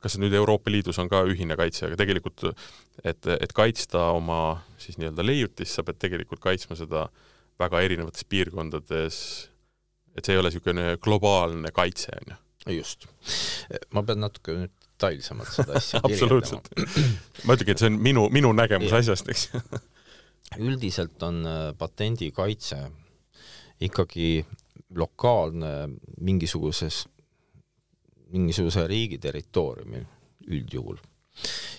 kas 0.02 0.18
nüüd 0.20 0.34
Euroopa 0.38 0.72
Liidus 0.72 1.00
on 1.02 1.10
ka 1.12 1.22
ühine 1.28 1.56
kaitse, 1.60 1.86
aga 1.88 2.00
tegelikult 2.00 2.46
et, 2.48 3.28
et 3.36 3.56
kaitsta 3.56 4.10
oma 4.16 4.42
siis 4.82 4.98
nii-öelda 5.00 5.26
leiutist, 5.26 5.76
sa 5.76 5.86
pead 5.86 6.00
tegelikult 6.02 6.42
kaitsma 6.44 6.78
seda 6.78 7.06
väga 7.60 7.82
erinevates 7.84 8.24
piirkondades, 8.26 9.16
et 10.16 10.24
see 10.24 10.34
ei 10.34 10.40
ole 10.40 10.50
niisugune 10.50 10.96
globaalne 11.02 11.72
kaitse, 11.74 12.14
on 12.22 12.32
ju. 12.32 12.78
just. 12.78 13.06
ma 13.92 14.04
pean 14.06 14.24
natuke 14.24 14.56
nüüd 14.56 14.78
detailsemalt 15.02 15.50
seda 15.52 15.78
asja 15.80 16.00
absoluutselt. 16.06 16.68
ma 17.46 17.56
ütlengi, 17.56 17.74
et 17.74 17.82
see 17.82 17.90
on 17.90 17.98
minu, 18.02 18.26
minu 18.34 18.52
nägemus 18.56 18.94
asjast, 19.00 19.30
eks 19.32 19.48
üldiselt 20.60 21.22
on 21.24 21.42
äh, 21.48 21.70
patendikaitse 21.78 22.82
ikkagi 23.82 24.44
lokaalne 24.96 25.88
mingisuguses 26.20 27.06
mingisuguse 28.32 28.86
riigi 28.86 29.18
territooriumil 29.18 30.04
üldjuhul. 30.48 30.96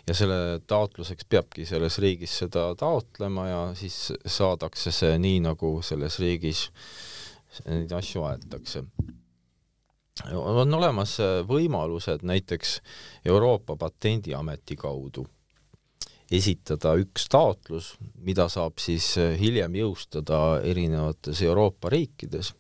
ja 0.08 0.13
selle 0.17 0.60
taotluseks 0.67 1.26
peabki 1.30 1.65
selles 1.65 1.99
riigis 2.02 2.38
seda 2.41 2.71
taotlema 2.76 3.47
ja 3.47 3.60
siis 3.78 4.13
saadakse 4.26 4.91
see 4.91 5.17
nii, 5.21 5.43
nagu 5.45 5.76
selles 5.86 6.17
riigis 6.19 6.65
neid 7.67 7.91
asju 7.93 8.26
aetakse. 8.30 8.84
on 10.34 10.73
olemas 10.73 11.17
võimalused 11.49 12.26
näiteks 12.26 12.80
Euroopa 13.26 13.76
Patendiameti 13.76 14.76
kaudu 14.76 15.28
esitada 16.34 16.95
üks 16.97 17.28
taotlus, 17.30 17.93
mida 18.26 18.47
saab 18.49 18.82
siis 18.82 19.13
hiljem 19.39 19.76
jõustada 19.78 20.39
erinevates 20.65 21.41
Euroopa 21.45 21.91
riikides 21.93 22.54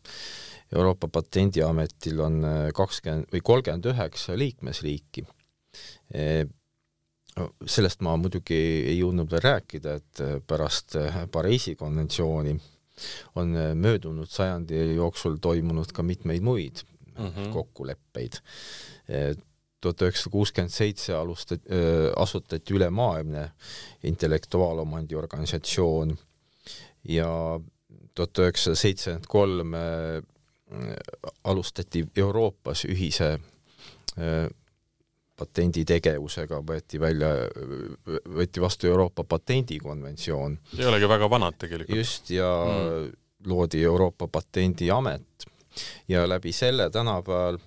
Euroopa 0.75 1.07
Patendiametil 1.07 2.19
on 2.23 2.41
äh, 2.47 2.65
kakskümmend 2.75 3.29
või 3.33 3.41
kolmkümmend 3.45 3.87
üheksa 3.91 4.35
liikmesriiki. 4.37 5.25
E, 6.13 6.25
sellest 7.65 8.03
ma 8.05 8.15
muidugi 8.21 8.57
ei 8.91 8.97
jõudnud 8.99 9.29
veel 9.31 9.45
rääkida, 9.45 9.97
et 10.01 10.23
äh, 10.23 10.35
pärast 10.47 10.97
äh, 10.99 11.23
Pariisi 11.31 11.75
konventsiooni 11.77 12.55
on 13.41 13.55
möödunud 13.73 14.29
sajandi 14.29 14.83
jooksul 14.93 15.39
toimunud 15.41 15.89
ka 15.93 16.03
mitmeid 16.05 16.43
muid 16.45 16.83
mm 17.17 17.25
-hmm. 17.25 17.47
kokkuleppeid. 17.53 18.37
Tuhat 19.81 20.01
üheksasada 20.01 20.31
kuuskümmend 20.31 20.71
seitse 20.71 21.13
alustati, 21.13 21.63
asutati 22.15 22.73
ülemaailmne 22.73 23.49
intellektuaalomandi 24.03 25.15
organisatsioon 25.15 26.17
ja 27.03 27.59
tuhat 28.15 28.39
üheksasada 28.39 28.75
seitsekümmend 28.75 29.25
kolm 29.27 29.73
alustati 31.43 32.05
Euroopas 32.17 32.85
ühise 32.89 33.33
äh, 33.33 34.47
patenditegevusega, 35.35 36.61
võeti 36.61 36.99
välja, 37.01 37.31
võeti 38.35 38.61
vastu 38.61 38.87
Euroopa 38.87 39.23
patendikonventsioon. 39.23 40.57
ei 40.77 40.85
olegi 40.85 41.09
väga 41.09 41.29
vanad 41.29 41.57
tegelikult. 41.59 41.97
just, 41.97 42.29
ja 42.29 42.49
mm. 42.67 43.11
loodi 43.49 43.83
Euroopa 43.83 44.27
Patendiamet 44.27 45.47
ja 46.07 46.27
läbi 46.29 46.51
selle 46.51 46.89
tänapäeval 46.89 47.57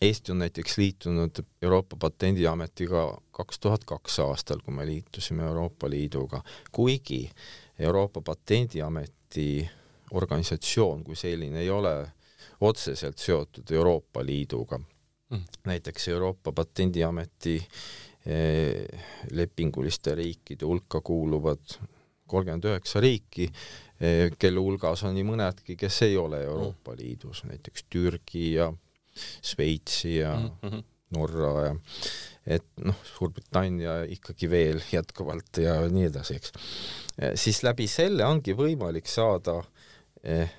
Eesti 0.00 0.32
on 0.32 0.38
näiteks 0.38 0.78
liitunud 0.78 1.38
Euroopa 1.62 1.96
Patendiametiga 2.00 3.20
kaks 3.30 3.58
tuhat 3.58 3.84
kaks 3.84 4.18
aastal, 4.20 4.58
kui 4.64 4.74
me 4.74 4.86
liitusime 4.86 5.44
Euroopa 5.44 5.90
Liiduga, 5.90 6.42
kuigi 6.72 7.30
Euroopa 7.78 8.20
Patendiameti 8.20 9.70
organisatsioon 10.10 11.04
kui 11.04 11.16
selline 11.16 11.60
ei 11.60 11.70
ole 11.70 11.94
otseselt 12.68 13.18
seotud 13.18 13.70
Euroopa 13.70 14.24
Liiduga 14.24 14.78
mm.. 14.78 15.42
näiteks 15.64 16.08
Euroopa 16.08 16.52
Patendiameti 16.52 17.56
eh, 18.26 19.02
lepinguliste 19.30 20.14
riikide 20.14 20.66
hulka 20.66 21.00
kuuluvad 21.00 21.76
kolmkümmend 22.26 22.64
üheksa 22.64 23.00
riiki, 23.04 23.50
eh, 24.00 24.30
kelle 24.38 24.62
hulgas 24.64 25.04
on 25.04 25.14
nii 25.16 25.26
mõnedki, 25.28 25.76
kes 25.76 26.02
ei 26.08 26.16
ole 26.16 26.40
Euroopa 26.44 26.94
mm. 26.94 26.98
Liidus, 27.02 27.44
näiteks 27.48 27.86
Türgi 27.90 28.54
ja 28.54 28.72
Šveitsi 29.42 30.16
ja 30.16 30.34
mm 30.36 30.50
-hmm. 30.62 30.84
Norra 31.14 31.52
ja 31.66 31.74
et 32.46 32.66
noh, 32.84 32.96
Suurbritannia 33.14 34.02
ikkagi 34.10 34.50
veel 34.50 34.80
jätkuvalt 34.92 35.60
ja 35.62 35.76
nii 35.88 36.08
edasi, 36.10 36.36
eks. 36.36 36.52
Eh, 37.18 37.32
siis 37.40 37.62
läbi 37.62 37.86
selle 37.88 38.26
ongi 38.26 38.56
võimalik 38.56 39.08
saada 39.08 39.60
eh, 40.22 40.50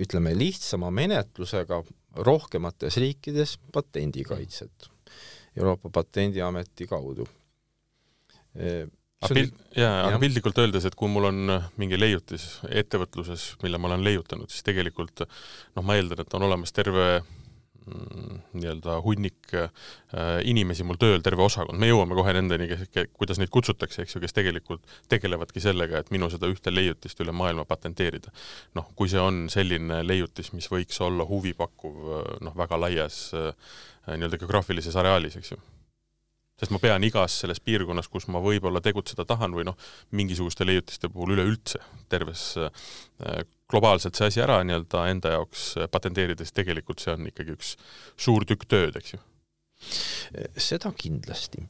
ütleme, 0.00 0.34
lihtsama 0.38 0.90
menetlusega 0.94 1.82
rohkemates 2.26 2.96
riikides 3.02 3.56
patendikaitset 3.72 4.90
Euroopa 5.56 5.90
Patendiameti 5.90 6.86
kaudu. 6.90 7.26
aga 8.54 9.34
pild, 9.34 9.54
jaa, 9.76 9.94
aga 10.08 10.18
piltlikult 10.22 10.58
öeldes, 10.62 10.86
et 10.88 10.96
kui 10.98 11.10
mul 11.10 11.30
on 11.30 11.54
mingi 11.80 11.98
leiutis 11.98 12.58
ettevõtluses, 12.68 13.54
mille 13.62 13.78
ma 13.78 13.90
olen 13.90 14.04
leiutanud, 14.06 14.50
siis 14.50 14.66
tegelikult 14.66 15.24
noh, 15.24 15.82
ma 15.82 15.96
eeldan, 15.98 16.22
et 16.22 16.36
on 16.38 16.46
olemas 16.48 16.74
terve 16.74 17.06
nii-öelda 17.84 18.96
hunnik 19.04 19.52
äh, 19.54 19.68
inimesi 20.48 20.86
mul 20.86 20.98
tööl, 21.00 21.20
terve 21.24 21.44
osakond, 21.44 21.78
me 21.80 21.90
jõuame 21.90 22.16
kohe 22.16 22.32
nendeni, 22.36 22.68
kes, 22.70 23.10
kuidas 23.12 23.40
neid 23.40 23.52
kutsutakse, 23.54 24.04
eks 24.04 24.16
ju, 24.16 24.22
kes 24.24 24.36
tegelikult 24.36 24.96
tegelevadki 25.12 25.62
sellega, 25.64 26.00
et 26.00 26.12
minu 26.14 26.30
seda 26.32 26.48
ühte 26.50 26.72
leiutist 26.72 27.20
üle 27.20 27.34
maailma 27.36 27.66
patenteerida. 27.68 28.32
noh, 28.78 28.88
kui 28.96 29.12
see 29.12 29.20
on 29.20 29.44
selline 29.52 30.02
leiutis, 30.06 30.52
mis 30.56 30.70
võiks 30.72 31.00
olla 31.04 31.26
huvipakkuv 31.28 32.40
noh, 32.44 32.56
väga 32.56 32.80
laias 32.80 33.26
äh, 33.36 33.52
nii-öelda 34.08 34.40
geograafilises 34.40 34.96
areaalis, 35.00 35.36
eks 35.40 35.54
ju 35.56 35.62
sest 36.60 36.70
ma 36.70 36.78
pean 36.78 37.02
igas 37.02 37.34
selles 37.42 37.58
piirkonnas, 37.60 38.08
kus 38.08 38.28
ma 38.30 38.40
võib-olla 38.42 38.80
tegutseda 38.82 39.26
tahan 39.26 39.56
või 39.56 39.66
noh, 39.66 39.76
mingisuguste 40.14 40.66
leiutiste 40.66 41.10
puhul 41.10 41.34
üleüldse 41.34 41.80
terves 42.12 42.52
äh, 42.62 43.42
globaalselt 43.74 44.18
see 44.18 44.30
asi 44.30 44.44
ära 44.44 44.60
nii-öelda 44.64 45.06
enda 45.10 45.34
jaoks 45.36 45.66
patenteerida, 45.92 46.46
siis 46.46 46.56
tegelikult 46.56 47.02
see 47.02 47.14
on 47.16 47.26
ikkagi 47.30 47.56
üks 47.56 47.74
suur 48.16 48.46
tükk 48.48 48.68
tööd, 48.70 49.00
eks 49.00 49.16
ju. 49.16 49.22
seda 50.56 50.94
kindlasti, 50.96 51.66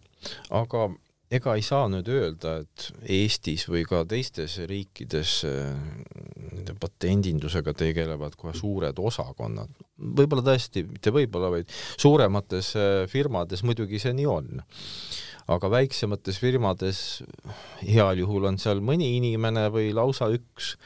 aga 0.55 0.91
ega 1.35 1.55
ei 1.57 1.65
saa 1.65 1.87
nüüd 1.91 2.09
öelda, 2.13 2.59
et 2.63 2.89
Eestis 3.11 3.67
või 3.71 3.85
ka 3.89 4.03
teistes 4.09 4.57
riikides 4.69 5.41
nende 5.45 6.75
patendindusega 6.81 7.75
tegelevad 7.77 8.37
kohe 8.39 8.55
suured 8.57 8.99
osakonnad. 9.01 9.73
võib-olla 9.99 10.45
tõesti, 10.51 10.85
mitte 10.89 11.13
võib-olla, 11.15 11.51
vaid 11.57 11.73
suuremates 11.97 12.75
firmades 13.11 13.65
muidugi 13.67 14.01
see 14.03 14.15
nii 14.17 14.29
on. 14.31 14.63
aga 15.49 15.69
väiksemates 15.69 16.39
firmades 16.41 16.99
heal 17.83 18.17
juhul 18.17 18.47
on 18.49 18.59
seal 18.59 18.81
mõni 18.81 19.17
inimene 19.19 19.67
või 19.73 19.91
lausa 19.93 20.31
üks 20.33 20.77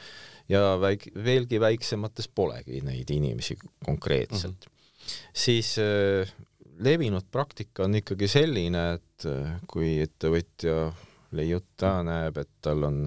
ja 0.49 0.75
väik-, 0.81 1.11
veelgi 1.23 1.59
väiksemates 1.61 2.29
polegi 2.35 2.81
neid 2.85 3.09
inimesi 3.13 3.57
konkreetselt 3.85 4.65
mm. 4.65 4.71
-hmm. 4.71 5.13
siis 5.33 5.75
äh, 5.79 6.33
levinud 6.79 7.27
praktika 7.31 7.83
on 7.83 7.95
ikkagi 7.95 8.27
selline, 8.27 8.83
et 8.93 9.25
äh, 9.25 9.59
kui 9.67 9.99
ettevõtja 10.03 10.91
leiutaja 11.31 12.03
näeb, 12.03 12.37
et 12.41 12.49
tal 12.61 12.83
on 12.87 13.03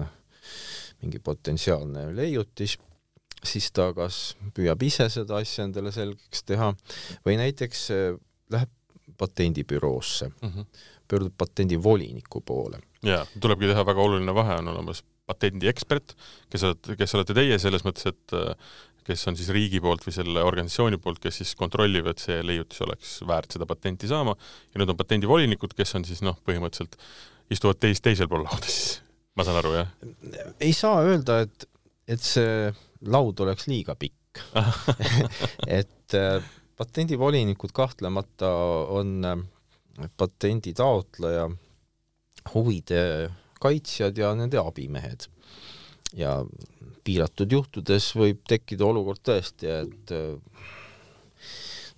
mingi 1.01 1.19
potentsiaalne 1.19 2.07
leiutis, 2.15 2.77
siis 3.43 3.71
ta 3.75 3.89
kas 3.95 4.37
püüab 4.55 4.83
ise 4.87 5.09
seda 5.11 5.41
asja 5.41 5.65
endale 5.67 5.91
selgeks 5.91 6.45
teha 6.47 6.71
või 7.25 7.37
näiteks 7.41 7.89
äh, 7.91 8.15
läheb 8.53 8.71
patendibüroosse 9.17 10.29
mm, 10.29 10.49
-hmm. 10.49 10.65
pöördub 11.07 11.33
patendivoliniku 11.37 12.41
poole. 12.41 12.79
jaa, 13.03 13.25
tulebki 13.39 13.67
teha 13.67 13.85
väga 13.85 14.01
oluline 14.01 14.35
vahe, 14.35 14.55
on 14.55 14.67
olemas 14.67 15.03
patendiekspert, 15.29 16.15
kes 16.51 16.65
olete, 16.67 16.97
kes 16.99 17.13
olete 17.17 17.35
teie 17.37 17.59
selles 17.61 17.85
mõttes, 17.85 18.09
et 18.11 18.35
kes 19.07 19.27
on 19.27 19.37
siis 19.39 19.51
riigi 19.53 19.81
poolt 19.83 20.05
või 20.05 20.15
selle 20.15 20.43
organisatsiooni 20.45 20.99
poolt, 21.03 21.21
kes 21.23 21.41
siis 21.41 21.53
kontrollib, 21.59 22.07
et 22.11 22.23
see 22.23 22.39
leiutis 22.45 22.81
oleks 22.85 23.17
väärt 23.27 23.55
seda 23.55 23.67
patenti 23.69 24.09
saama, 24.09 24.35
ja 24.71 24.81
nüüd 24.81 24.93
on 24.93 24.99
patendivolinikud, 24.99 25.75
kes 25.77 25.95
on 25.99 26.07
siis 26.07 26.23
noh, 26.25 26.39
põhimõtteliselt 26.47 26.97
istuvad 27.53 27.81
teis, 27.83 28.01
teisel 28.03 28.29
pool 28.31 28.45
lauda 28.47 28.67
siis, 28.69 29.01
ma 29.37 29.45
saan 29.47 29.59
aru, 29.59 29.75
jah? 29.81 29.93
ei 30.63 30.73
saa 30.75 31.03
öelda, 31.05 31.41
et, 31.45 31.67
et 32.15 32.23
see 32.23 32.71
laud 33.11 33.43
oleks 33.43 33.67
liiga 33.71 33.97
pikk. 33.99 34.19
Et 35.79 36.15
äh, 36.17 36.45
patendivolinikud 36.79 37.69
kahtlemata 37.75 38.49
on 38.95 39.11
äh, 39.29 39.43
patendi 40.17 40.73
taotleja 40.73 41.45
huvide 42.55 43.03
kaitsjad 43.63 44.17
ja 44.19 44.33
nende 44.37 44.61
abimehed. 44.61 45.29
ja 46.13 46.43
piiratud 47.03 47.51
juhtudes 47.51 48.11
võib 48.15 48.43
tekkida 48.47 48.85
olukord 48.85 49.23
tõesti, 49.25 49.69
et 49.81 50.13
äh, 50.13 50.69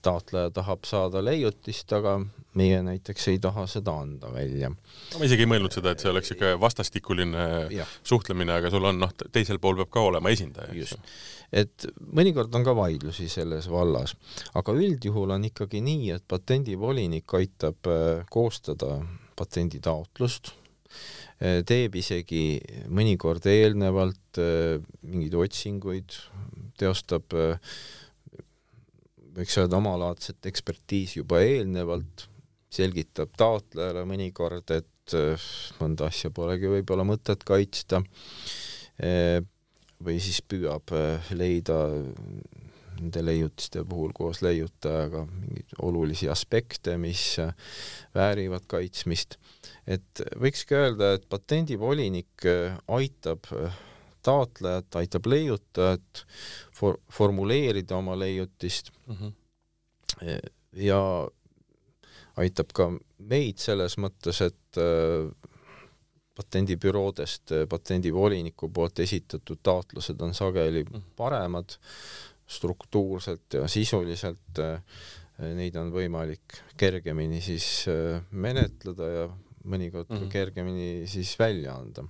taotleja 0.06 0.52
tahab 0.54 0.86
saada 0.88 1.22
leiutist, 1.26 1.92
aga 1.98 2.20
meie 2.60 2.80
näiteks 2.86 3.30
ei 3.34 3.40
taha 3.44 3.66
seda 3.70 3.96
anda 4.04 4.32
välja. 4.34 4.70
no 4.72 5.20
ma 5.20 5.28
isegi 5.28 5.46
ei 5.46 5.52
mõelnud 5.52 5.76
seda, 5.76 5.92
et 5.94 6.04
see 6.04 6.12
oleks 6.12 6.32
niisugune 6.32 6.60
vastastikuline 6.62 7.46
ja. 7.74 7.88
suhtlemine, 8.04 8.56
aga 8.60 8.72
sul 8.74 8.86
on 8.92 9.02
noh, 9.02 9.16
teisel 9.36 9.60
pool 9.62 9.80
peab 9.82 9.92
ka 9.98 10.06
olema 10.10 10.34
esindaja. 10.34 10.74
just, 10.78 11.16
et 11.52 11.88
mõnikord 12.06 12.54
on 12.56 12.66
ka 12.68 12.76
vaidlusi 12.78 13.30
selles 13.32 13.70
vallas, 13.72 14.16
aga 14.54 14.78
üldjuhul 14.78 15.36
on 15.38 15.50
ikkagi 15.50 15.82
nii, 15.86 16.12
et 16.18 16.28
patendivolinik 16.32 17.38
aitab 17.42 17.92
äh, 17.92 18.22
koostada 18.32 19.00
patenditaotlust 19.36 20.54
teeb 21.68 21.98
isegi 22.00 22.58
mõnikord 22.94 23.46
eelnevalt 23.50 24.40
äh, 24.42 24.80
mingeid 25.06 25.36
otsinguid, 25.40 26.18
teostab 26.80 27.36
äh, 27.36 27.78
võiks 29.36 29.58
öelda 29.60 29.80
omalaadset 29.82 30.48
ekspertiisi 30.48 31.20
juba 31.20 31.42
eelnevalt, 31.44 32.28
selgitab 32.72 33.34
taotlejale 33.40 34.06
mõnikord, 34.08 34.72
et 34.72 35.16
mõnda 35.80 36.08
asja 36.10 36.32
polegi 36.34 36.72
võib-olla 36.72 37.04
mõtet 37.06 37.44
kaitsta, 37.46 38.00
või 40.02 40.16
siis 40.24 40.40
püüab 40.42 40.90
leida 41.38 41.78
nende 42.96 43.24
leiutiste 43.26 43.84
puhul 43.88 44.16
koos 44.16 44.42
leiutajaga 44.42 45.26
mingeid 45.28 45.76
olulisi 45.84 46.30
aspekte, 46.32 46.96
mis 46.98 47.36
väärivad 48.16 48.66
kaitsmist 48.72 49.38
et 49.88 50.22
võikski 50.42 50.78
öelda, 50.78 51.14
et 51.16 51.28
patendivolinik 51.30 52.48
äh, 52.50 52.78
aitab 52.98 53.50
äh, 53.54 53.80
taotlejat, 54.26 54.90
aitab 55.02 55.30
leiutajat 55.30 56.26
for-, 56.74 57.00
formuleerida 57.14 57.98
oma 57.98 58.18
leiutist 58.18 58.92
mm 59.06 59.16
-hmm. 59.16 59.34
ja 60.82 61.02
aitab 62.42 62.74
ka 62.74 62.90
meid 63.20 63.62
selles 63.62 63.98
mõttes, 64.02 64.42
et 64.42 64.80
patendibüroodest 66.36 67.54
patendivoliniku 67.70 68.70
poolt 68.70 69.00
esitatud 69.00 69.62
taotlused 69.64 70.22
on 70.22 70.34
sageli 70.34 70.84
mhm. 70.84 71.14
paremad 71.16 71.78
struktuurselt 72.48 73.54
ja 73.54 73.68
sisuliselt, 73.68 74.60
neid 75.38 75.76
on 75.76 75.92
võimalik 75.92 76.60
kergemini 76.78 77.42
siis 77.42 77.86
menetleda 78.32 79.08
ja 79.10 79.30
mõnikord 79.66 80.10
mm 80.10 80.18
-hmm. 80.18 80.32
kergemini 80.32 81.08
siis 81.10 81.36
välja 81.40 81.76
anda. 81.76 82.06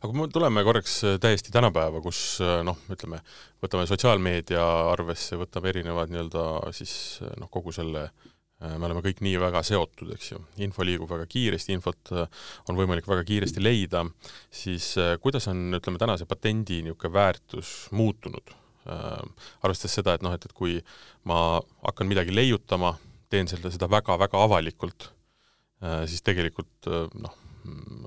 Aga 0.00 0.16
me 0.16 0.26
tuleme 0.32 0.64
korraks 0.64 0.96
äh, 1.04 1.18
täiesti 1.20 1.52
tänapäeva, 1.52 2.00
kus 2.04 2.40
äh, 2.44 2.60
noh, 2.66 2.78
ütleme, 2.92 3.20
võtame 3.62 3.86
sotsiaalmeedia 3.88 4.64
arvesse, 4.92 5.36
võtame 5.40 5.72
erinevad 5.74 6.12
nii-öelda 6.12 6.44
siis 6.76 6.94
äh, 7.24 7.34
noh, 7.40 7.50
kogu 7.52 7.74
selle 7.76 8.10
me 8.60 8.84
oleme 8.84 9.00
kõik 9.00 9.22
nii 9.24 9.38
väga 9.40 9.62
seotud, 9.64 10.10
eks 10.12 10.26
ju, 10.34 10.38
info 10.60 10.84
liigub 10.84 11.08
väga 11.08 11.24
kiiresti, 11.32 11.72
infot 11.72 12.10
on 12.68 12.76
võimalik 12.76 13.06
väga 13.08 13.22
kiiresti 13.24 13.62
leida, 13.62 14.02
siis 14.52 14.90
kuidas 15.24 15.48
on, 15.48 15.62
ütleme, 15.78 15.96
tänase 15.96 16.26
patendi 16.28 16.82
niisugune 16.84 17.14
väärtus 17.14 17.70
muutunud? 17.96 18.52
Arvestades 19.64 19.96
seda, 19.96 20.12
et 20.12 20.26
noh, 20.26 20.36
et, 20.36 20.44
et 20.44 20.52
kui 20.52 20.76
ma 21.24 21.38
hakkan 21.86 22.10
midagi 22.10 22.36
leiutama, 22.36 22.92
teen 23.32 23.48
selle, 23.48 23.72
seda 23.72 23.88
väga-väga 23.88 24.44
avalikult 24.44 25.08
siis 25.80 26.24
tegelikult 26.26 26.90
äh, 26.90 27.06
noh, 27.20 27.36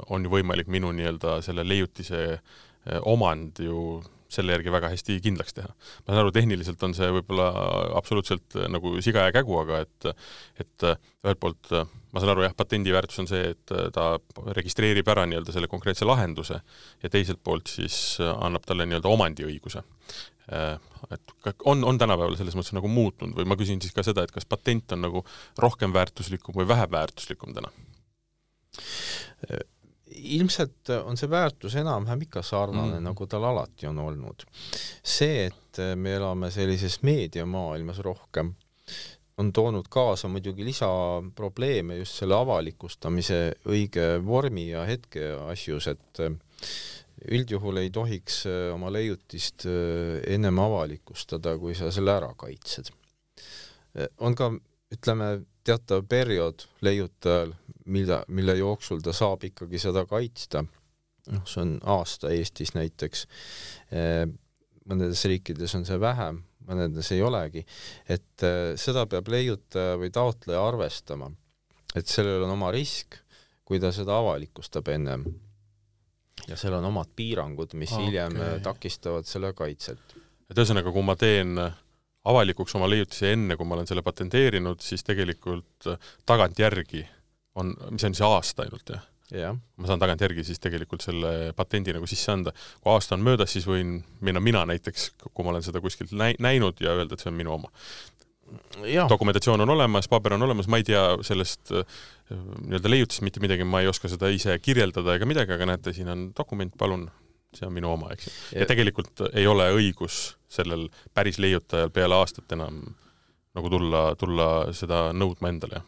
on 0.09 0.25
ju 0.25 0.33
võimalik 0.33 0.69
minu 0.71 0.91
nii-öelda 0.95 1.39
selle 1.45 1.65
leiutise 1.67 2.25
äh, 2.33 2.99
omand 3.09 3.61
ju 3.63 4.01
selle 4.33 4.55
järgi 4.55 4.71
väga 4.73 4.89
hästi 4.89 5.19
kindlaks 5.21 5.53
teha. 5.53 5.69
ma 5.69 6.13
saan 6.13 6.23
aru, 6.23 6.31
tehniliselt 6.33 6.81
on 6.87 6.95
see 6.97 7.09
võib-olla 7.19 7.51
absoluutselt 7.99 8.55
nagu 8.73 8.95
siga 9.05 9.27
ja 9.27 9.35
kägu, 9.35 9.59
aga 9.61 9.83
et 9.85 10.07
et 10.63 10.87
ühelt 10.87 11.41
poolt 11.41 11.69
ma 12.13 12.21
saan 12.21 12.33
aru 12.33 12.45
jah, 12.47 12.55
patendi 12.57 12.93
väärtus 12.93 13.21
on 13.21 13.29
see, 13.29 13.51
et 13.53 13.75
ta 13.93 14.07
registreerib 14.57 15.09
ära 15.13 15.27
nii-öelda 15.29 15.53
selle 15.53 15.69
konkreetse 15.69 16.07
lahenduse 16.09 16.59
ja 17.03 17.13
teiselt 17.13 17.43
poolt 17.45 17.69
siis 17.73 18.17
annab 18.21 18.65
talle 18.65 18.89
nii-öelda 18.89 19.13
omandiõiguse. 19.13 19.85
Et 20.51 21.61
on, 21.65 21.83
on 21.87 21.97
tänapäeval 21.99 22.35
selles 22.39 22.55
mõttes 22.57 22.75
nagu 22.75 22.89
muutunud 22.91 23.37
või 23.37 23.47
ma 23.47 23.55
küsin 23.59 23.81
siis 23.83 23.95
ka 23.95 24.03
seda, 24.03 24.23
et 24.23 24.31
kas 24.31 24.47
patent 24.49 24.95
on 24.95 25.05
nagu 25.05 25.23
rohkem 25.59 25.93
väärtuslikum 25.95 26.57
või 26.59 26.67
vähem 26.67 26.91
väärtuslikum 26.91 27.55
täna? 27.55 27.71
ilmselt 30.13 30.89
on 31.03 31.17
see 31.17 31.29
väärtus 31.29 31.75
enam-vähem 31.79 32.27
ikka 32.27 32.43
sarnane 32.45 32.99
mm., 32.99 33.07
nagu 33.07 33.27
tal 33.27 33.43
alati 33.49 33.87
on 33.89 33.99
olnud. 33.99 34.45
see, 35.03 35.49
et 35.49 35.81
me 35.95 36.15
elame 36.19 36.51
sellises 36.51 36.99
meediamaailmas 37.01 37.99
rohkem, 38.05 38.53
on 39.37 39.53
toonud 39.53 39.87
kaasa 39.89 40.29
muidugi 40.29 40.65
lisaprobleeme 40.65 41.97
just 41.97 42.19
selle 42.21 42.37
avalikustamise 42.37 43.39
õige 43.65 44.19
vormi 44.25 44.69
ja 44.69 44.85
hetke 44.85 45.31
asjus, 45.49 45.87
et 45.87 46.21
üldjuhul 47.31 47.79
ei 47.81 47.89
tohiks 47.93 48.43
äh, 48.49 48.67
oma 48.73 48.91
leiutist 48.93 49.65
äh, 49.69 50.19
ennem 50.33 50.59
avalikustada, 50.59 51.55
kui 51.59 51.75
sa 51.77 51.91
selle 51.93 52.15
ära 52.17 52.31
kaitsed. 52.39 52.91
Äh, 53.95 54.09
on 54.23 54.35
ka, 54.37 54.49
ütleme, 54.93 55.29
teatav 55.63 56.03
periood 56.09 56.65
leiutajal, 56.83 57.53
mida, 57.93 58.23
mille 58.27 58.57
jooksul 58.59 59.03
ta 59.03 59.13
saab 59.15 59.45
ikkagi 59.47 59.79
seda 59.79 60.05
kaitsta. 60.09 60.65
noh, 61.31 61.45
see 61.47 61.61
on 61.61 61.77
aasta 61.87 62.33
Eestis 62.35 62.73
näiteks. 62.75 63.21
mõnedes 64.91 65.21
riikides 65.31 65.75
on 65.77 65.85
see 65.87 65.95
vähem, 65.99 66.41
mõnedes 66.67 67.13
ei 67.15 67.21
olegi. 67.23 67.63
et 68.11 68.43
seda 68.75 69.05
peab 69.07 69.31
leiutaja 69.31 69.95
või 70.01 70.11
taotleja 70.11 70.67
arvestama, 70.67 71.31
et 71.95 72.11
sellel 72.11 72.43
on 72.43 72.51
oma 72.57 72.73
risk, 72.75 73.21
kui 73.63 73.79
ta 73.79 73.93
seda 73.95 74.19
avalikustab 74.19 74.91
ennem 74.91 75.23
ja 76.47 76.57
seal 76.59 76.75
on 76.79 76.89
omad 76.91 77.13
piirangud, 77.15 77.75
mis 77.79 77.93
okay. 77.93 78.05
hiljem 78.07 78.37
äh, 78.41 78.57
takistavad 78.65 79.29
selle 79.29 79.53
kaitset. 79.57 80.17
et 80.49 80.57
ühesõnaga, 80.57 80.91
kui 80.93 81.05
ma 81.05 81.15
teen 81.19 81.57
avalikuks 82.23 82.75
oma 82.79 82.87
leiutise 82.91 83.33
enne, 83.35 83.57
kui 83.59 83.67
ma 83.67 83.77
olen 83.77 83.89
selle 83.89 84.03
patenteerinud, 84.05 84.83
siis 84.83 85.03
tegelikult 85.07 85.89
äh, 85.91 86.13
tagantjärgi 86.29 87.05
on, 87.59 87.73
mis 87.91 88.05
on 88.07 88.15
siis 88.15 88.25
aasta 88.27 88.65
ainult, 88.65 88.95
jah? 88.95 89.09
jah. 89.33 89.57
ma 89.77 89.89
saan 89.89 90.01
tagantjärgi 90.01 90.45
siis 90.47 90.61
tegelikult 90.61 91.03
selle 91.05 91.53
patendi 91.57 91.93
nagu 91.95 92.07
sisse 92.09 92.31
anda. 92.33 92.53
kui 92.81 92.93
aasta 92.93 93.17
on 93.17 93.25
möödas, 93.25 93.53
siis 93.55 93.67
võin 93.67 93.97
minna 94.21 94.41
mina 94.43 94.65
näiteks, 94.69 95.11
kui 95.25 95.45
ma 95.45 95.53
olen 95.53 95.65
seda 95.65 95.81
kuskilt 95.83 96.13
näi-, 96.17 96.37
näinud 96.43 96.81
ja 96.83 96.95
öelda, 96.97 97.15
et 97.15 97.23
see 97.23 97.31
on 97.31 97.39
minu 97.39 97.55
oma 97.57 97.71
dokumentatsioon 99.09 99.61
on 99.61 99.69
olemas, 99.69 100.07
paber 100.11 100.33
on 100.33 100.45
olemas, 100.47 100.67
ma 100.67 100.79
ei 100.79 100.85
tea 100.87 101.03
sellest 101.25 101.71
äh, 101.75 101.97
nii-öelda 102.31 102.91
leiutist 102.91 103.23
mitte 103.25 103.41
midagi, 103.43 103.65
ma 103.67 103.83
ei 103.83 103.89
oska 103.91 104.11
seda 104.11 104.29
ise 104.33 104.57
kirjeldada 104.61 105.17
ega 105.17 105.27
midagi, 105.29 105.55
aga 105.55 105.67
näete, 105.73 105.93
siin 105.95 106.11
on 106.13 106.25
dokument, 106.37 106.73
palun, 106.79 107.07
see 107.55 107.67
on 107.67 107.75
minu 107.75 107.91
oma, 107.93 108.11
eks 108.13 108.27
ju. 108.27 108.35
ja 108.59 108.67
tegelikult 108.69 109.25
ei 109.31 109.47
ole 109.49 109.69
õigus 109.75 110.21
sellel 110.51 110.87
päris 111.13 111.39
leiutajal 111.41 111.91
peale 111.93 112.17
aastat 112.19 112.55
enam 112.57 112.81
nagu 113.53 113.69
tulla, 113.69 114.05
tulla 114.17 114.47
seda 114.73 115.05
nõudma 115.13 115.51
endale, 115.53 115.83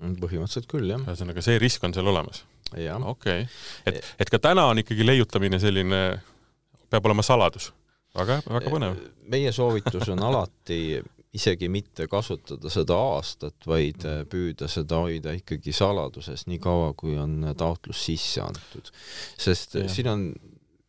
põhimõtteliselt 0.00 0.70
küll, 0.70 0.88
jah. 0.92 1.02
ühesõnaga, 1.04 1.44
see 1.44 1.60
risk 1.60 1.84
on 1.84 1.96
seal 1.96 2.08
olemas? 2.08 2.44
okei 2.70 2.94
okay., 3.02 3.46
et, 3.88 4.00
et 4.22 4.30
ka 4.32 4.40
täna 4.40 4.70
on 4.70 4.80
ikkagi 4.80 5.04
leiutamine 5.06 5.58
selline, 5.60 6.00
peab 6.90 7.10
olema 7.10 7.24
saladus 7.26 7.72
väga, 8.16 8.40
väga 8.46 8.72
põnev. 8.72 9.00
meie 9.30 9.52
soovitus 9.54 10.08
on 10.12 10.22
alati 10.26 11.00
isegi 11.36 11.68
mitte 11.70 12.08
kasutada 12.10 12.70
seda 12.72 12.96
aastat, 13.14 13.56
vaid 13.68 14.04
äh, 14.08 14.22
püüda 14.30 14.68
seda 14.70 15.02
hoida 15.04 15.34
ikkagi 15.38 15.74
saladuses 15.76 16.46
nii 16.50 16.58
kaua, 16.62 16.92
kui 16.98 17.14
on 17.20 17.52
taotlus 17.58 18.02
sisse 18.08 18.42
antud. 18.42 18.90
sest 19.38 19.78
ja. 19.78 19.86
siin 19.88 20.10
on, 20.10 20.28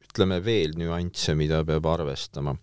ütleme 0.09 0.41
veel 0.43 0.73
nüansse, 0.79 1.35
mida 1.37 1.61
peab 1.67 1.85
arvestama. 1.93 2.55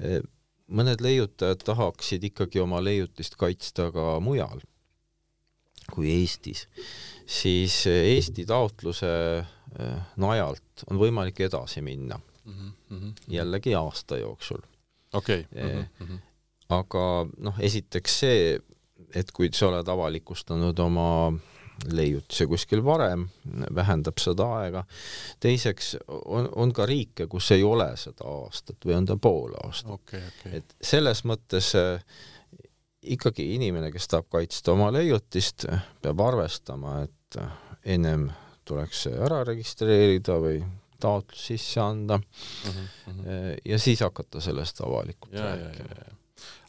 Äh, 0.00 0.20
mõned 0.66 1.00
leiutajad 1.00 1.64
tahaksid 1.64 2.24
ikkagi 2.32 2.60
oma 2.60 2.82
leiutist 2.82 3.38
kaitsta 3.38 3.90
ka 3.94 4.16
mujal 4.20 4.60
kui 5.92 6.10
Eestis, 6.10 6.64
siis 7.26 7.74
Eesti 7.86 8.44
taotluse 8.48 9.10
äh, 9.38 9.98
najalt 10.20 10.86
on 10.90 11.00
võimalik 11.00 11.40
edasi 11.46 11.82
minna 11.84 12.18
mm. 12.18 12.72
-hmm. 12.90 13.12
jällegi 13.28 13.74
aasta 13.74 14.18
jooksul. 14.18 14.62
okei 15.12 15.46
okay. 15.52 15.72
mm. 15.72 16.06
-hmm. 16.06 16.18
Aga 16.74 17.02
noh, 17.38 17.58
esiteks 17.60 18.20
see, 18.22 18.56
et 19.14 19.30
kui 19.32 19.50
sa 19.54 19.68
oled 19.70 19.88
avalikustanud 19.88 20.78
oma 20.82 21.10
leiutise 21.92 22.46
kuskil 22.48 22.80
varem, 22.84 23.26
vähendab 23.74 24.16
seda 24.22 24.46
aega. 24.60 24.84
teiseks 25.40 25.96
on, 26.08 26.48
on 26.56 26.72
ka 26.72 26.86
riike, 26.88 27.26
kus 27.30 27.50
ei 27.52 27.62
ole 27.66 27.90
seda 28.00 28.24
aastat 28.30 28.86
või 28.86 28.96
on 28.96 29.06
ta 29.06 29.18
pool 29.20 29.52
aastat 29.64 29.92
okay,. 29.98 30.22
Okay. 30.30 30.62
et 30.62 30.74
selles 30.80 31.22
mõttes 31.28 31.74
äh, 31.76 32.00
ikkagi 33.02 33.54
inimene, 33.54 33.92
kes 33.94 34.08
tahab 34.08 34.30
kaitsta 34.32 34.72
oma 34.72 34.88
leiutist, 34.94 35.68
peab 36.02 36.24
arvestama, 36.24 37.02
et 37.04 37.40
ennem 37.86 38.30
tuleks 38.66 39.06
see 39.06 39.22
ära 39.22 39.42
registreerida 39.46 40.40
või 40.42 40.58
taotlus 41.00 41.46
sisse 41.52 41.80
anda 41.80 42.16
mm 42.18 42.70
-hmm. 42.72 43.58
ja 43.64 43.78
siis 43.78 44.00
hakata 44.00 44.40
sellest 44.40 44.80
avalikult 44.80 45.34
rääkima. 45.34 46.16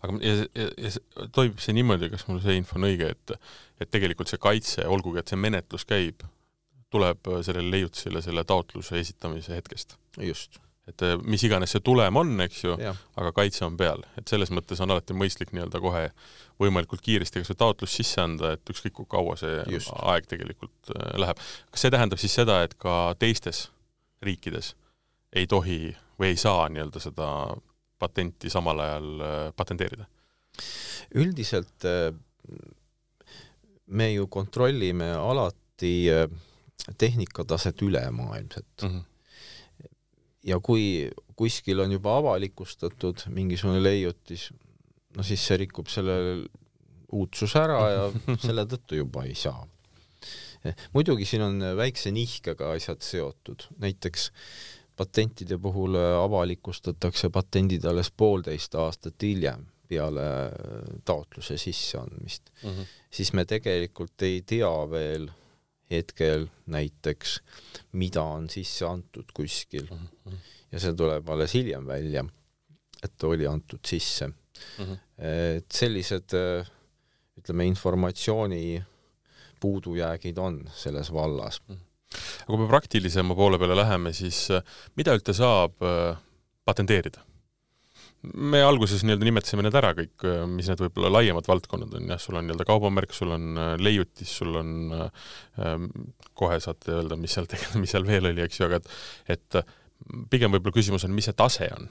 Aga 0.03 0.19
ja, 0.23 0.35
ja, 0.55 0.67
ja 0.85 1.27
toimub 1.35 1.59
see 1.63 1.75
niimoodi, 1.77 2.11
kas 2.13 2.27
mul 2.29 2.41
see 2.43 2.57
info 2.59 2.79
on 2.79 2.87
õige, 2.89 3.11
et 3.15 3.35
et 3.81 3.91
tegelikult 3.93 4.31
see 4.31 4.41
kaitse, 4.41 4.85
olgugi 4.89 5.21
et 5.21 5.33
see 5.33 5.39
menetlus 5.39 5.85
käib, 5.85 6.23
tuleb 6.93 7.29
sellele 7.45 7.69
leiutisele 7.75 8.23
selle 8.25 8.45
taotluse 8.47 8.99
esitamise 8.99 9.57
hetkest? 9.57 9.99
just 10.23 10.61
et 10.87 11.03
äh, 11.03 11.17
mis 11.27 11.43
iganes 11.43 11.73
see 11.75 11.83
tulem 11.83 12.15
on, 12.19 12.33
eks 12.45 12.63
ju, 12.63 12.75
aga 13.19 13.31
kaitse 13.35 13.65
on 13.67 13.77
peal, 13.79 14.03
et 14.19 14.31
selles 14.31 14.51
mõttes 14.55 14.79
on 14.83 14.93
alati 14.93 15.15
mõistlik 15.17 15.51
nii-öelda 15.55 15.81
kohe 15.83 16.05
võimalikult 16.61 17.03
kiiresti 17.05 17.43
kas 17.43 17.51
või 17.51 17.59
taotlus 17.59 17.95
sisse 17.99 18.23
anda, 18.23 18.53
et 18.55 18.71
ükskõik 18.71 18.95
kui 18.95 19.09
kaua 19.11 19.35
see 19.39 19.59
Just. 19.71 19.91
aeg 20.07 20.29
tegelikult 20.31 20.93
läheb. 21.19 21.41
kas 21.71 21.85
see 21.85 21.93
tähendab 21.93 22.21
siis 22.23 22.37
seda, 22.39 22.61
et 22.65 22.77
ka 22.79 23.13
teistes 23.19 23.67
riikides 24.23 24.73
ei 25.35 25.47
tohi 25.47 25.95
või 26.17 26.31
ei 26.31 26.39
saa 26.39 26.69
nii-öelda 26.71 27.03
seda 27.03 27.29
patenti 27.99 28.51
samal 28.53 28.79
ajal 28.83 29.09
äh, 29.21 29.35
patenteerida? 29.57 30.07
üldiselt 31.15 31.85
äh, 31.85 32.11
me 33.87 34.11
ju 34.13 34.27
kontrollime 34.27 35.11
alati 35.15 36.09
äh, 36.11 36.27
tehnikataset 36.97 37.81
ülemaailmselt 37.81 38.83
mm. 38.83 38.89
-hmm. 38.89 39.89
ja 40.43 40.59
kui 40.59 41.11
kuskil 41.35 41.79
on 41.79 41.91
juba 41.91 42.17
avalikustatud 42.17 43.27
mingisugune 43.29 43.83
leiutis, 43.83 44.49
no 45.17 45.23
siis 45.23 45.47
see 45.47 45.57
rikub 45.57 45.87
selle 45.87 46.47
uudsuse 47.11 47.59
ära 47.59 47.81
ja 47.89 48.11
selle 48.47 48.65
tõttu 48.65 49.03
juba 49.03 49.23
ei 49.23 49.35
saa 49.35 49.67
muidugi 50.93 51.25
siin 51.25 51.43
on 51.45 51.61
väikse 51.77 52.11
nihkega 52.11 52.71
asjad 52.75 53.01
seotud, 53.05 53.67
näiteks 53.79 54.31
patentide 54.97 55.57
puhul 55.61 55.95
avalikustatakse 55.95 57.29
patendid 57.33 57.85
alles 57.85 58.11
poolteist 58.11 58.75
aastat 58.75 59.23
hiljem 59.23 59.65
peale 59.87 60.27
taotluse 61.05 61.57
sisseandmist 61.57 62.49
mm, 62.63 62.69
-hmm. 62.69 62.85
siis 63.11 63.33
me 63.33 63.45
tegelikult 63.45 64.21
ei 64.21 64.41
tea 64.41 64.73
veel 64.91 65.29
hetkel 65.91 66.47
näiteks, 66.65 67.39
mida 67.91 68.23
on 68.23 68.49
sisse 68.49 68.85
antud 68.85 69.31
kuskil 69.33 69.87
mm. 69.91 70.07
-hmm. 70.25 70.37
ja 70.71 70.79
see 70.79 70.93
tuleb 70.93 71.29
alles 71.29 71.53
hiljem 71.53 71.87
välja, 71.87 72.25
et 73.03 73.23
oli 73.23 73.47
antud 73.47 73.79
sisse 73.85 74.27
mm. 74.27 74.33
-hmm. 74.83 74.97
et 75.57 75.71
sellised 75.71 76.35
ütleme, 77.37 77.65
informatsiooni 77.65 78.83
puudujäägid 79.59 80.37
on 80.37 80.69
selles 80.73 81.13
vallas. 81.13 81.61
Aga 82.15 82.49
kui 82.51 82.61
me 82.61 82.69
praktilisema 82.71 83.35
poole 83.37 83.59
peale 83.61 83.77
läheme, 83.77 84.13
siis 84.15 84.47
äh, 84.55 84.75
mida 84.99 85.15
üldse 85.17 85.35
saab 85.37 85.81
äh, 85.85 86.13
patenteerida? 86.67 87.23
me 88.27 88.59
alguses 88.65 89.03
nii-öelda 89.05 89.27
nimetasime 89.27 89.63
need 89.63 89.75
ära 89.77 89.93
kõik, 89.95 90.25
äh, 90.25 90.41
mis 90.49 90.67
need 90.71 90.81
võib-olla 90.81 91.11
laiemad 91.19 91.47
valdkonnad 91.47 91.93
on, 91.99 92.09
jah, 92.11 92.21
sul 92.21 92.39
on 92.39 92.47
nii-öelda 92.47 92.65
kaubamärk, 92.67 93.13
sul 93.15 93.35
on 93.35 93.61
leiutis, 93.79 94.31
sul 94.41 94.57
on 94.57 94.73
äh,, 94.97 95.85
kohe 96.37 96.57
saate 96.63 96.95
öelda, 96.97 97.19
mis 97.19 97.37
seal 97.37 97.47
tegelikult, 97.49 97.81
mis 97.85 97.93
seal 97.95 98.07
veel 98.07 98.31
oli, 98.31 98.43
eks 98.43 98.61
ju, 98.61 98.67
aga 98.67 98.81
et 98.81 99.37
et 99.37 99.61
pigem 100.31 100.53
võib-olla 100.53 100.75
küsimus 100.79 101.05
on, 101.07 101.15
mis 101.15 101.29
see 101.29 101.37
tase 101.37 101.69
on 101.73 101.87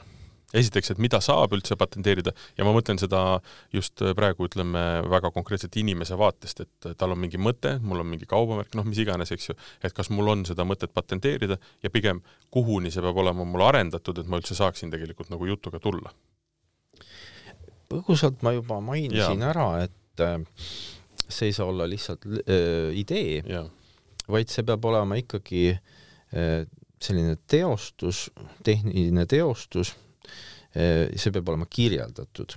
esiteks, 0.56 0.92
et 0.92 1.00
mida 1.02 1.20
saab 1.24 1.54
üldse 1.56 1.76
patenteerida 1.78 2.32
ja 2.56 2.66
ma 2.66 2.72
mõtlen 2.76 3.00
seda 3.00 3.40
just 3.74 4.02
praegu 4.18 4.48
ütleme 4.48 4.82
väga 5.10 5.30
konkreetselt 5.34 5.76
inimese 5.80 6.18
vaatest, 6.18 6.64
et 6.64 6.88
tal 6.98 7.14
on 7.14 7.20
mingi 7.22 7.40
mõte, 7.40 7.76
mul 7.82 8.02
on 8.02 8.10
mingi 8.10 8.28
kaubamärk, 8.30 8.74
noh, 8.78 8.86
mis 8.88 9.00
iganes, 9.02 9.32
eks 9.34 9.50
ju, 9.50 9.56
et 9.84 9.96
kas 9.96 10.10
mul 10.12 10.32
on 10.32 10.44
seda 10.48 10.66
mõtet 10.68 10.94
patenteerida 10.96 11.58
ja 11.84 11.92
pigem 11.92 12.22
kuhuni 12.54 12.92
see 12.92 13.04
peab 13.04 13.18
olema 13.22 13.46
mul 13.48 13.66
arendatud, 13.66 14.20
et 14.20 14.30
ma 14.30 14.40
üldse 14.40 14.56
saaksin 14.58 14.92
tegelikult 14.92 15.32
nagu 15.32 15.48
jutuga 15.48 15.80
tulla. 15.82 16.14
põgusalt 17.86 18.40
ma 18.42 18.50
juba 18.56 18.80
mainisin 18.82 19.42
ja. 19.44 19.50
ära, 19.52 19.68
et 19.84 20.24
äh, 20.24 20.40
see 21.28 21.52
ei 21.52 21.54
saa 21.54 21.68
olla 21.70 21.86
lihtsalt 21.86 22.26
äh, 22.26 22.90
idee, 22.98 23.44
vaid 24.26 24.50
see 24.50 24.66
peab 24.66 24.84
olema 24.90 25.18
ikkagi 25.20 25.68
äh, 25.76 26.64
selline 27.02 27.36
teostus, 27.46 28.26
tehniline 28.64 29.26
teostus 29.30 29.92
see 30.76 31.32
peab 31.32 31.48
olema 31.48 31.66
kirjeldatud. 31.70 32.56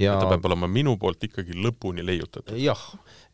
ja 0.00 0.14
ta 0.16 0.28
peab 0.30 0.46
olema 0.48 0.68
minu 0.70 0.94
poolt 1.00 1.24
ikkagi 1.28 1.56
lõpuni 1.58 2.04
leiutatud. 2.04 2.56
jah, 2.60 2.80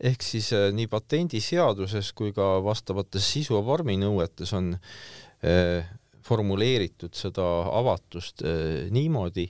ehk 0.00 0.24
siis 0.26 0.50
eh, 0.56 0.68
nii 0.74 0.88
patendiseaduses 0.90 2.12
kui 2.18 2.32
ka 2.36 2.58
vastavates 2.64 3.26
sisu- 3.34 3.56
ja 3.58 3.62
vorminõuetes 3.64 4.54
on 4.58 4.72
eh, 4.74 5.86
formuleeritud 6.28 7.14
seda 7.16 7.46
avatust 7.78 8.42
eh, 8.42 8.88
niimoodi, 8.94 9.46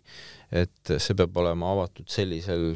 et 0.52 0.94
see 0.96 1.16
peab 1.18 1.36
olema 1.42 1.72
avatud 1.74 2.08
sellisel 2.12 2.74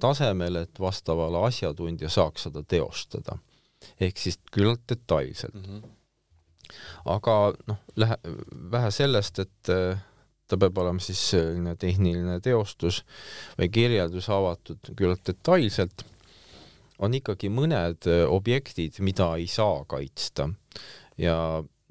tasemel, 0.00 0.62
et 0.62 0.80
vastavale 0.80 1.40
asjatundja 1.48 2.10
saaks 2.12 2.48
seda 2.48 2.62
teostada. 2.62 3.38
ehk 4.00 4.18
siis 4.18 4.38
küllalt 4.50 4.82
detailselt 4.90 5.54
mm. 5.54 5.62
-hmm. 5.62 6.74
aga 7.14 7.54
noh, 7.66 7.78
lähe-, 7.96 8.20
vähe 8.70 8.90
sellest, 8.90 9.38
et 9.38 9.70
ta 10.48 10.56
peab 10.60 10.78
olema 10.80 11.02
siis 11.02 11.20
selline 11.34 11.74
tehniline 11.76 12.38
teostus 12.44 13.02
või 13.58 13.68
kirjeldus 13.72 14.30
avatud 14.32 14.92
küllalt 14.96 15.26
detailselt, 15.28 16.04
on 16.98 17.14
ikkagi 17.14 17.50
mõned 17.52 18.08
äh, 18.10 18.24
objektid, 18.26 18.98
mida 19.04 19.34
ei 19.38 19.46
saa 19.50 19.84
kaitsta 19.88 20.48
ja 21.20 21.36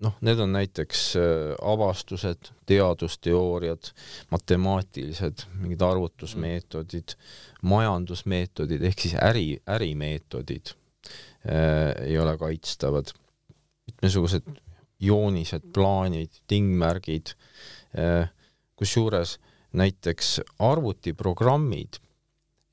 noh, 0.03 0.18
need 0.26 0.41
on 0.43 0.53
näiteks 0.55 1.03
äh, 1.20 1.53
avastused, 1.62 2.51
teadusteooriad, 2.70 3.91
matemaatilised, 4.34 5.47
mingid 5.62 5.84
arvutusmeetodid, 5.86 7.16
majandusmeetodid 7.68 8.86
ehk 8.89 9.05
siis 9.05 9.18
äri, 9.22 9.49
ärimeetodid 9.78 10.74
äh, 10.74 11.93
ei 12.08 12.20
ole 12.20 12.38
kaitstavad. 12.38 13.14
mitmesugused 13.88 14.49
joonised, 14.99 15.70
plaanid, 15.74 16.41
tingmärgid 16.47 17.32
äh,, 17.95 18.30
kusjuures 18.78 19.38
näiteks 19.78 20.38
arvutiprogrammid 20.63 21.99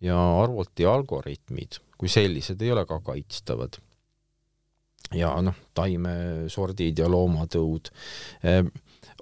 ja 0.05 0.19
arvutialgoritmid 0.43 1.81
kui 1.99 2.11
sellised 2.13 2.63
ei 2.63 2.73
ole 2.75 2.85
ka 2.89 3.01
kaitstavad. 3.01 3.81
ja 5.15 5.29
noh, 5.47 5.55
taimesordid 5.77 6.99
ja 6.99 7.07
loomatõud 7.09 7.91
eh, 8.43 8.65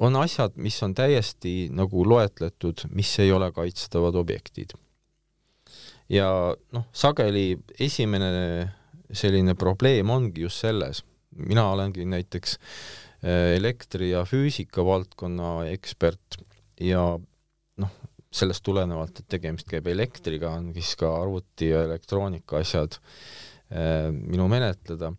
on 0.01 0.17
asjad, 0.17 0.55
mis 0.57 0.79
on 0.83 0.95
täiesti 0.97 1.69
nagu 1.75 2.05
loetletud, 2.09 2.87
mis 2.97 3.11
ei 3.21 3.33
ole 3.33 3.51
kaitstavad 3.53 4.17
objektid. 4.17 4.73
ja 6.09 6.29
noh, 6.73 6.87
sageli 6.93 7.59
esimene 7.79 8.73
selline 9.13 9.55
probleem 9.55 10.11
ongi 10.11 10.47
just 10.47 10.65
selles, 10.65 11.05
mina 11.37 11.69
olengi 11.71 12.07
näiteks 12.09 12.57
äh, 12.57 13.53
elektri- 13.59 14.11
ja 14.15 14.25
füüsika 14.25 14.85
valdkonna 14.85 15.69
ekspert 15.71 16.41
ja 16.81 17.05
noh, 17.83 17.93
sellest 18.33 18.65
tulenevalt, 18.65 19.21
et 19.21 19.29
tegemist 19.37 19.69
käib 19.69 19.89
elektriga, 19.93 20.55
on 20.57 20.73
siis 20.77 20.95
ka 21.01 21.11
arvuti 21.21 21.73
ja 21.73 21.85
elektroonika 21.87 22.63
asjad 22.63 22.97
äh, 22.97 24.09
minu 24.13 24.49
menetleda. 24.53 25.13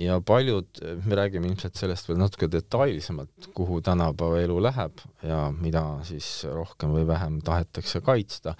Ja 0.00 0.16
paljud, 0.24 0.78
me 1.04 1.16
räägime 1.16 1.50
ilmselt 1.50 1.76
sellest 1.76 2.06
veel 2.08 2.16
natuke 2.22 2.46
detailsemalt, 2.48 3.50
kuhu 3.52 3.82
tänapäeva 3.84 4.38
elu 4.40 4.54
läheb 4.64 5.02
ja 5.28 5.42
mida 5.52 5.82
siis 6.08 6.28
rohkem 6.48 6.94
või 6.94 7.04
vähem 7.08 7.36
tahetakse 7.44 8.00
kaitsta, 8.00 8.54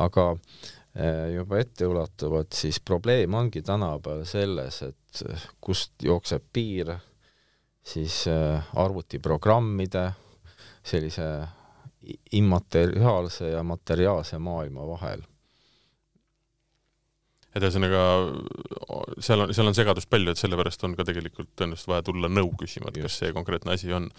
aga 0.00 0.24
eh, 0.32 1.34
juba 1.34 1.60
etteulatuvalt, 1.60 2.56
siis 2.56 2.80
probleem 2.80 3.36
ongi 3.36 3.60
tänapäeval 3.60 4.24
selles, 4.24 4.80
et 4.88 5.22
kust 5.60 5.92
jookseb 6.08 6.48
piir 6.56 6.94
siis 7.84 8.22
eh, 8.32 8.72
arvutiprogrammide 8.80 10.06
sellise 10.88 11.26
immateriaalse 12.32 13.52
ja 13.52 13.64
materiaalse 13.66 14.38
maailma 14.40 14.86
vahel. 14.88 15.24
Et 17.56 17.64
ühesõnaga 17.64 18.02
seal 19.24 19.42
on, 19.42 19.52
seal 19.56 19.70
on 19.70 19.76
segadust 19.76 20.10
palju, 20.12 20.32
et 20.32 20.40
sellepärast 20.40 20.84
on 20.86 20.94
ka 20.98 21.06
tegelikult 21.08 21.48
tõenäoliselt 21.58 21.90
vaja 21.90 22.04
tulla 22.06 22.30
nõu 22.30 22.52
küsima, 22.60 22.92
et 22.92 23.00
kas 23.02 23.16
see 23.22 23.32
konkreetne 23.34 23.72
asi 23.74 23.90
on. 23.96 24.10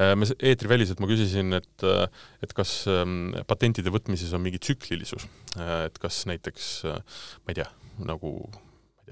Äh, 0.00 0.14
me 0.18 0.28
eetriväliselt 0.34 1.02
ma 1.02 1.10
küsisin, 1.10 1.54
et 1.60 1.86
äh, 1.86 2.06
et 2.42 2.56
kas 2.56 2.72
ähm, 2.90 3.34
patentide 3.50 3.92
võtmises 3.92 4.32
on 4.36 4.42
mingi 4.44 4.62
tsüklilisus, 4.64 5.28
äh, 5.58 5.76
et 5.90 6.00
kas 6.02 6.24
näiteks 6.30 6.72
ma 6.88 7.52
ei 7.52 7.60
tea, 7.60 7.68
nagu 8.08 8.34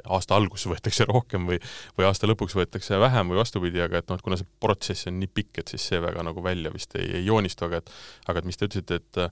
aasta 0.04 0.36
alguses 0.38 0.68
võetakse 0.70 1.06
rohkem 1.08 1.48
või, 1.50 1.58
või 1.98 2.06
aasta 2.08 2.28
lõpuks 2.28 2.56
võetakse 2.58 2.98
vähem 3.00 3.32
või 3.32 3.40
vastupidi, 3.40 3.80
aga 3.84 4.00
et 4.00 4.10
noh, 4.10 4.18
et 4.18 4.24
kuna 4.24 4.38
see 4.40 4.48
protsess 4.60 5.08
on 5.10 5.18
nii 5.20 5.30
pikk, 5.34 5.62
et 5.62 5.74
siis 5.74 5.88
see 5.90 6.00
väga 6.02 6.24
nagu 6.26 6.42
välja 6.44 6.72
vist 6.74 6.94
ei, 6.98 7.08
ei 7.20 7.26
joonistu, 7.26 7.68
aga 7.68 7.82
et 7.82 7.92
aga 8.28 8.42
et 8.42 8.48
mis 8.48 8.60
te 8.60 8.68
ütlesite, 8.68 9.00
et 9.02 9.22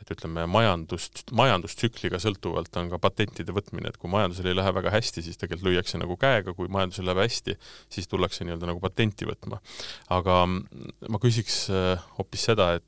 et 0.00 0.12
ütleme, 0.14 0.46
majandust, 0.48 1.26
majandustsükliga 1.36 2.16
sõltuvalt 2.22 2.76
on 2.80 2.88
ka 2.92 3.00
patentide 3.02 3.52
võtmine, 3.52 3.90
et 3.92 3.98
kui 4.00 4.08
majandusel 4.08 4.48
ei 4.48 4.56
lähe 4.56 4.72
väga 4.72 4.94
hästi, 4.94 5.24
siis 5.26 5.36
tegelikult 5.40 5.68
lüüakse 5.68 6.00
nagu 6.00 6.16
käega, 6.20 6.54
kui 6.56 6.70
majandusel 6.72 7.04
läheb 7.08 7.20
hästi, 7.20 7.56
siis 7.92 8.08
tullakse 8.08 8.46
nii-öelda 8.46 8.70
nagu 8.70 8.80
patenti 8.80 9.28
võtma. 9.28 9.60
aga 10.16 10.40
ma 10.48 11.20
küsiks 11.20 11.66
äh, 11.74 12.10
hoopis 12.18 12.48
seda, 12.50 12.74
et 12.80 12.86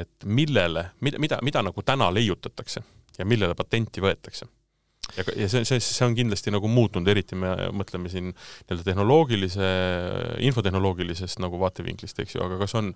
et 0.00 0.24
millele, 0.24 0.86
mida, 1.04 1.18
mida, 1.20 1.38
mida 1.44 1.62
nagu 1.62 1.82
täna 1.84 2.08
leiutatakse 2.12 2.82
ja 3.18 3.26
millele 3.28 3.54
patenti 3.58 4.00
võetakse 4.00 4.46
ja, 5.16 5.24
ja 5.36 5.48
see, 5.48 5.64
see, 5.68 5.80
see 5.82 6.06
on 6.06 6.14
kindlasti 6.18 6.52
nagu 6.54 6.68
muutunud, 6.70 7.08
eriti 7.10 7.38
me 7.38 7.52
mõtleme 7.76 8.12
siin 8.12 8.30
nii-öelda 8.32 8.86
tehnoloogilise, 8.86 9.72
infotehnoloogilisest 10.50 11.42
nagu 11.42 11.60
vaatevinklist, 11.60 12.22
eks 12.22 12.36
ju, 12.36 12.44
aga 12.44 12.60
kas 12.62 12.76
on 12.80 12.92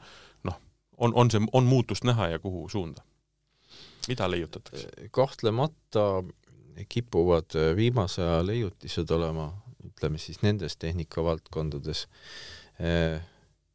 noh, 0.48 0.60
on, 0.98 1.14
on 1.14 1.32
see, 1.32 1.42
on 1.52 1.68
muutust 1.68 2.06
näha 2.06 2.34
ja 2.34 2.42
kuhu 2.42 2.68
suunda? 2.72 3.04
mida 4.08 4.28
leiutatakse? 4.30 4.88
kahtlemata 5.10 6.24
kipuvad 6.88 7.54
viimase 7.76 8.22
aja 8.22 8.42
leiutised 8.46 9.10
olema, 9.14 9.48
ütleme 9.86 10.18
siis 10.18 10.42
nendes 10.42 10.76
tehnikavaldkondades, 10.76 12.06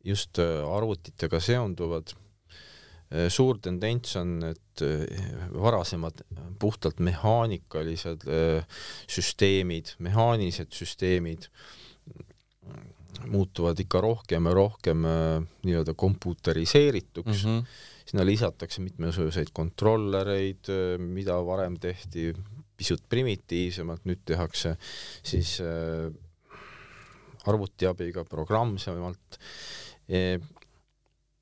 just 0.04 0.40
arvutitega 0.76 1.40
seonduvad 1.40 2.14
suur 3.34 3.58
tendents 3.58 4.16
on, 4.20 4.36
et 4.52 4.84
äh, 4.86 5.06
varasemad 5.54 6.22
puhtalt 6.62 7.00
mehaanikalised 7.02 8.28
äh, 8.30 8.82
süsteemid, 9.10 9.96
mehaanilised 9.98 10.76
süsteemid 10.78 11.50
muutuvad 13.30 13.80
ikka 13.82 14.00
rohkem 14.06 14.46
ja 14.46 14.54
rohkem 14.56 15.02
nii-öelda 15.66 15.96
komputeriseerituks 15.98 17.42
mm, 17.44 17.58
-hmm. 17.58 17.66
sinna 18.06 18.26
lisatakse 18.26 18.82
mitmesuguseid 18.86 19.50
kontrollereid, 19.54 20.70
mida 21.02 21.36
varem 21.46 21.76
tehti 21.82 22.30
pisut 22.78 23.04
primitiivsemalt, 23.10 24.06
nüüd 24.08 24.22
tehakse 24.26 24.78
siis 25.24 25.58
arvuti 27.50 27.90
abiga 27.90 28.24
programmsemalt 28.24 29.42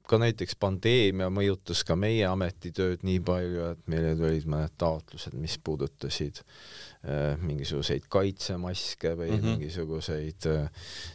ka 0.07 0.19
näiteks 0.21 0.55
pandeemia 0.59 1.29
mõjutas 1.33 1.83
ka 1.87 1.97
meie 1.99 2.25
ametitööd 2.29 3.03
nii 3.07 3.19
palju, 3.27 3.71
et 3.73 3.81
meile 3.91 4.13
tulid 4.19 4.47
mõned 4.49 4.75
taotlused, 4.79 5.35
mis 5.37 5.57
puudutasid 5.63 6.41
äh, 6.41 7.35
mingisuguseid 7.41 8.07
kaitsemaske 8.11 9.13
või 9.19 9.31
mm 9.31 9.37
-hmm. 9.37 9.57
mingisuguseid 9.57 10.47
äh, 10.51 10.69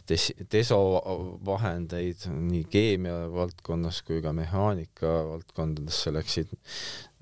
des-, 0.09 0.33
desovahendeid 0.51 2.27
nii 2.33 2.63
keemia 2.69 3.17
valdkonnas 3.33 4.01
kui 4.07 4.21
ka 4.21 4.33
mehaanika 4.33 5.15
valdkondadesse 5.31 6.13
läksid 6.13 6.53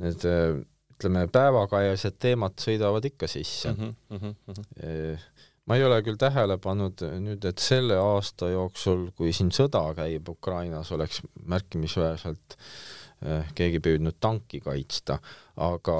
need 0.03 0.27
äh, 0.27 0.61
ütleme, 1.01 1.25
päevakajalised 1.33 2.19
teemad 2.21 2.59
sõidavad 2.61 3.05
ikka 3.05 3.27
sisse 3.27 3.71
mm. 3.73 3.95
-hmm, 4.09 4.17
mm 4.17 4.33
-hmm 4.53 5.30
ma 5.69 5.77
ei 5.77 5.85
ole 5.85 6.01
küll 6.05 6.17
tähele 6.21 6.57
pannud 6.61 7.03
nüüd, 7.21 7.45
et 7.47 7.61
selle 7.61 7.99
aasta 8.01 8.49
jooksul, 8.51 9.09
kui 9.17 9.33
siin 9.35 9.51
sõda 9.55 9.83
käib 9.97 10.29
Ukrainas, 10.33 10.91
oleks 10.95 11.21
märkimisväärselt 11.51 12.57
eh, 12.57 13.53
keegi 13.55 13.81
püüdnud 13.83 14.17
tanki 14.19 14.61
kaitsta, 14.63 15.19
aga 15.61 15.97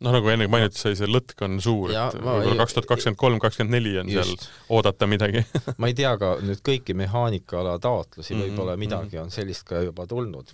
noh, 0.00 0.14
nagu 0.14 0.32
enne 0.32 0.48
mainitud 0.50 0.80
sai, 0.80 0.96
see 0.98 1.08
lõtk 1.10 1.44
on 1.46 1.58
suur, 1.62 1.92
et 1.92 2.16
võib-olla 2.16 2.56
kaks 2.62 2.76
tuhat 2.76 2.88
kakskümmend 2.94 3.20
kolm, 3.20 3.40
kakskümmend 3.42 3.76
neli 3.76 3.94
on 4.00 4.10
just. 4.12 4.46
seal 4.46 4.76
oodata 4.78 5.08
midagi 5.10 5.44
ma 5.80 5.90
ei 5.90 5.96
tea 5.96 6.14
ka 6.20 6.34
nüüd 6.44 6.62
kõiki 6.66 6.96
mehaanikaala 6.98 7.76
taotlusi 7.82 8.34
mm, 8.34 8.40
-hmm. 8.40 8.48
võib-olla 8.48 8.76
midagi 8.80 9.16
mm 9.16 9.20
-hmm. 9.20 9.28
on 9.28 9.36
sellist 9.36 9.68
ka 9.68 9.84
juba 9.84 10.06
tulnud. 10.10 10.50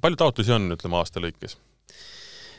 palju 0.00 0.20
taotlusi 0.24 0.56
on, 0.56 0.72
ütleme, 0.78 0.98
aasta 1.00 1.22
lõikes? 1.22 1.58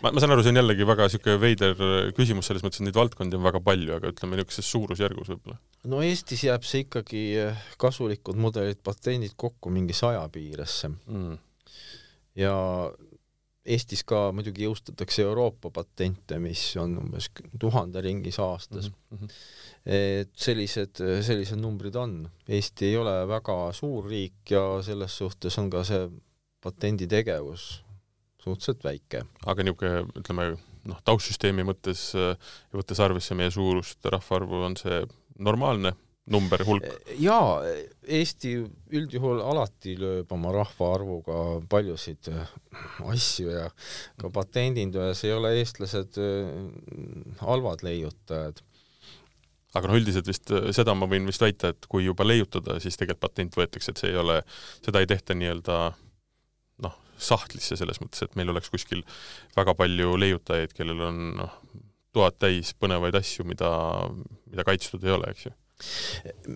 Ma, 0.05 0.11
ma 0.13 0.21
saan 0.21 0.35
aru, 0.35 0.43
see 0.45 0.53
on 0.53 0.61
jällegi 0.61 0.85
väga 0.87 1.07
niisugune 1.07 1.41
veider 1.41 1.73
küsimus 2.17 2.49
selles 2.49 2.65
mõttes, 2.65 2.81
et 2.81 2.87
neid 2.89 2.97
valdkondi 2.97 3.39
on 3.39 3.45
väga 3.45 3.61
palju, 3.65 3.97
aga 3.97 4.11
ütleme 4.13 4.37
niisuguses 4.37 4.69
suurusjärgus 4.69 5.31
võib-olla. 5.33 5.57
no 5.89 6.03
Eestis 6.05 6.45
jääb 6.45 6.67
see 6.67 6.85
ikkagi 6.85 7.25
eh, 7.41 7.65
kasulikud 7.81 8.37
mudelid, 8.39 8.81
patendid 8.85 9.33
kokku 9.39 9.73
mingi 9.73 9.97
saja 9.97 10.23
piiresse 10.31 10.91
mm.. 10.93 11.35
ja 12.41 12.55
Eestis 13.65 14.03
ka 14.05 14.27
muidugi 14.35 14.67
jõustatakse 14.67 15.23
Euroopa 15.25 15.71
patente, 15.73 16.37
mis 16.37 16.61
on 16.77 16.99
umbes 17.01 17.31
tuhande 17.59 18.03
ringis 18.05 18.37
aastas 18.43 18.91
mm. 18.91 19.17
-hmm. 19.17 19.39
et 19.95 20.35
sellised, 20.37 21.01
sellised 21.25 21.57
numbrid 21.57 21.97
on. 21.97 22.19
Eesti 22.45 22.91
ei 22.91 22.99
ole 23.01 23.15
väga 23.27 23.57
suur 23.73 24.05
riik 24.11 24.53
ja 24.53 24.61
selles 24.85 25.17
suhtes 25.17 25.57
on 25.57 25.71
ka 25.73 25.81
see 25.83 26.05
patenditegevus 26.61 27.84
suhteliselt 28.45 28.85
väike. 28.85 29.25
aga 29.45 29.65
niisugune, 29.65 30.05
ütleme 30.21 30.47
noh, 30.85 31.03
taustsüsteemi 31.07 31.65
mõttes 31.67 32.07
ja 32.15 32.35
võttes 32.77 33.01
arvesse 33.01 33.37
meie 33.37 33.51
suurust, 33.53 33.99
rahvaarvu, 34.05 34.63
on 34.69 34.79
see 34.79 35.03
normaalne 35.41 35.95
number, 36.31 36.61
hulk? 36.65 36.85
jaa, 37.21 37.61
Eesti 38.05 38.53
üldjuhul 38.95 39.41
alati 39.45 39.95
lööb 39.99 40.31
oma 40.35 40.53
rahvaarvuga 40.55 41.41
paljusid 41.69 42.29
äh, 42.33 42.53
asju 43.05 43.51
ja 43.53 43.67
ka 44.21 44.31
patendindujas 44.33 45.25
ei 45.27 45.35
ole 45.35 45.55
eestlased 45.59 46.19
äh, 46.21 46.55
halvad 47.43 47.85
leiutajad 47.85 48.63
aga 49.75 49.89
noh, 49.89 49.99
üldiselt 49.99 50.29
vist 50.29 50.53
äh, 50.53 50.71
seda 50.75 50.95
ma 50.97 51.09
võin 51.11 51.27
vist 51.29 51.43
väita, 51.43 51.73
et 51.73 51.89
kui 51.91 52.07
juba 52.07 52.27
leiutada, 52.27 52.79
siis 52.83 52.97
tegelikult 52.97 53.27
patent 53.27 53.59
võetakse, 53.59 53.93
et 53.93 54.01
see 54.01 54.13
ei 54.13 54.19
ole, 54.21 54.41
seda 54.85 55.03
ei 55.03 55.09
tehta 55.09 55.37
nii-öelda 55.37 55.79
sahtlisse 57.17 57.77
selles 57.79 58.01
mõttes, 58.03 58.25
et 58.25 58.35
meil 58.39 58.51
oleks 58.53 58.71
kuskil 58.73 59.03
väga 59.57 59.75
palju 59.77 60.15
leiutajaid, 60.21 60.73
kellel 60.75 61.03
on 61.09 61.21
noh, 61.41 61.59
tuhat 62.15 62.39
täis 62.39 62.73
põnevaid 62.79 63.15
asju, 63.19 63.45
mida, 63.47 63.69
mida 64.49 64.65
kaitstud 64.67 65.03
ei 65.05 65.15
ole, 65.15 65.31
eks 65.33 65.47
ju 65.49 65.55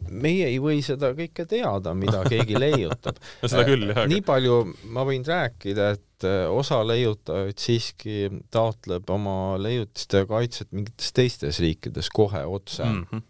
meie 0.09 0.47
ei 0.47 0.59
või 0.63 0.79
seda 0.85 1.11
kõike 1.15 1.43
teada, 1.49 1.93
mida 1.97 2.21
keegi 2.31 2.59
leiutab 2.59 3.17
no 3.19 3.49
seda 3.51 3.65
küll, 3.67 3.89
jah. 3.91 4.05
nii 4.07 4.21
palju 4.25 4.61
ma 4.95 5.03
võin 5.07 5.25
rääkida, 5.27 5.89
et 5.97 6.27
äh, 6.27 6.45
osa 6.47 6.79
leiutajaid 6.87 7.59
siiski 7.59 8.29
taotleb 8.53 9.09
oma 9.11 9.57
leiutiste 9.59 10.23
kaitset 10.29 10.71
mingites 10.71 11.11
teistes 11.15 11.59
riikides 11.63 12.11
kohe 12.15 12.45
otse 12.47 12.85
mm. 12.85 13.03
-hmm. 13.09 13.25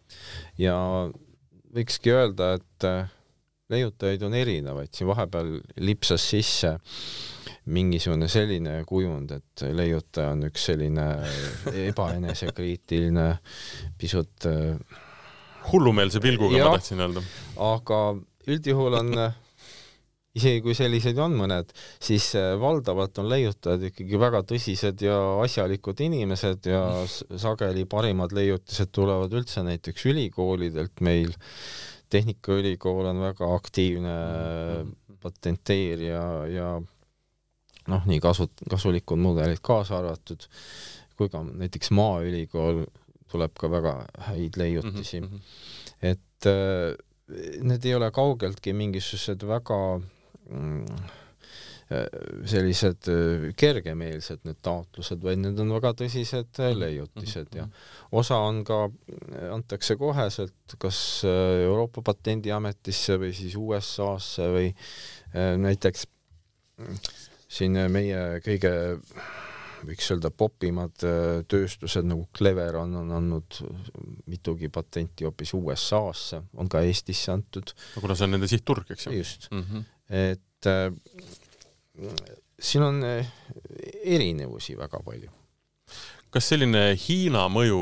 ja 0.61 0.77
võikski 1.73 2.13
öelda, 2.13 2.53
et 2.59 2.89
äh, 2.89 3.09
leiutajaid 3.69 4.23
on 4.25 4.37
erinevaid, 4.37 4.93
siin 4.93 5.09
vahepeal 5.09 5.51
lipsas 5.85 6.23
sisse 6.31 6.73
mingisugune 7.69 8.29
selline 8.31 8.79
kujund, 8.89 9.35
et 9.35 9.65
leiutaja 9.77 10.33
on 10.33 10.47
üks 10.47 10.69
selline 10.71 11.05
ebaenesekriitiline, 11.89 13.27
pisut 13.99 14.49
äh, 14.49 14.97
hullumeelse 15.69 16.21
pilguga, 16.23 16.63
ma 16.63 16.79
tahtsin 16.79 17.05
öelda. 17.05 17.23
aga 17.69 18.01
üldjuhul 18.49 18.97
on 19.03 19.13
isegi 20.37 20.61
kui 20.63 20.75
selliseid 20.77 21.17
on 21.21 21.35
mõned, 21.37 21.71
siis 22.03 22.31
äh, 22.37 22.53
valdavalt 22.61 23.17
on 23.21 23.29
leiutajad 23.31 23.87
ikkagi 23.89 24.19
väga 24.21 24.43
tõsised 24.47 25.01
ja 25.05 25.17
asjalikud 25.43 26.03
inimesed 26.05 26.69
ja 26.69 26.83
sageli 27.09 27.85
parimad 27.89 28.35
leiutised 28.35 28.93
tulevad 28.95 29.33
üldse 29.35 29.63
näiteks 29.65 30.05
ülikoolidelt 30.11 31.01
meil. 31.05 31.33
Tehnikaülikool 32.09 33.09
on 33.11 33.21
väga 33.21 33.49
aktiivne 33.55 34.15
patenteerija 35.21 36.23
ja 36.53 36.69
noh, 37.89 38.07
nii 38.09 38.19
kasu, 38.23 38.49
kasulikud 38.69 39.19
mudelid 39.21 39.61
kaasa 39.65 39.99
arvatud, 39.99 40.47
kui 41.17 41.29
ka 41.31 41.43
näiteks 41.43 41.91
Maaülikool 41.95 42.83
tuleb 43.29 43.53
ka 43.59 43.69
väga 43.71 43.93
häid 44.29 44.57
leiutisi 44.57 45.21
mm. 45.21 45.27
-hmm. 45.27 45.41
et 46.13 46.49
äh, 46.49 46.95
need 47.61 47.85
ei 47.85 47.95
ole 47.95 48.11
kaugeltki 48.11 48.73
mingisugused 48.73 49.45
väga 49.47 49.79
mm, 50.49 50.85
sellised 51.89 53.09
äh, 53.09 53.49
kergemeelsed 53.57 54.43
need 54.45 54.59
taotlused, 54.65 55.23
vaid 55.25 55.41
need 55.41 55.59
on 55.63 55.73
väga 55.73 55.93
tõsised 56.03 56.61
äh, 56.61 56.69
mhm. 56.69 56.79
leiutised 56.83 57.57
ja 57.57 57.65
mhm. 57.65 57.89
osa 58.21 58.39
on 58.45 58.63
ka, 58.67 58.81
antakse 59.49 59.97
koheselt 59.99 60.77
kas 60.81 61.01
äh, 61.27 61.65
Euroopa 61.65 62.03
Patendiametisse 62.11 63.19
või 63.21 63.33
siis 63.37 63.57
USA-sse 63.59 64.49
või 64.53 64.71
näiteks 65.33 66.07
siin 67.49 67.75
meie 67.91 68.39
kõige 68.45 68.71
võiks 69.87 70.09
öelda 70.13 70.31
popimad 70.35 71.03
äh, 71.07 71.41
tööstused 71.49 72.07
nagu 72.07 72.27
Cleveron 72.35 72.95
on 73.01 73.11
andnud 73.15 73.59
mitugi 74.29 74.69
patenti 74.73 75.27
hoopis 75.27 75.53
USA-sse, 75.57 76.41
on 76.59 76.69
ka 76.71 76.83
Eestisse 76.85 77.33
antud. 77.33 77.73
no 77.95 78.03
kuna 78.03 78.17
see 78.17 78.27
on 78.27 78.35
nende 78.35 78.49
sihtturg, 78.51 78.89
eks 78.93 79.07
ju. 79.07 79.15
just 79.19 79.49
mm, 79.51 79.63
-hmm. 79.63 79.85
et 80.09 80.69
äh, 80.69 80.91
siin 82.59 82.83
on 82.83 83.03
äh, 83.03 83.27
erinevusi 84.03 84.77
väga 84.77 85.01
palju. 85.05 85.31
kas 86.29 86.51
selline 86.51 86.93
Hiina 87.07 87.47
mõju 87.49 87.79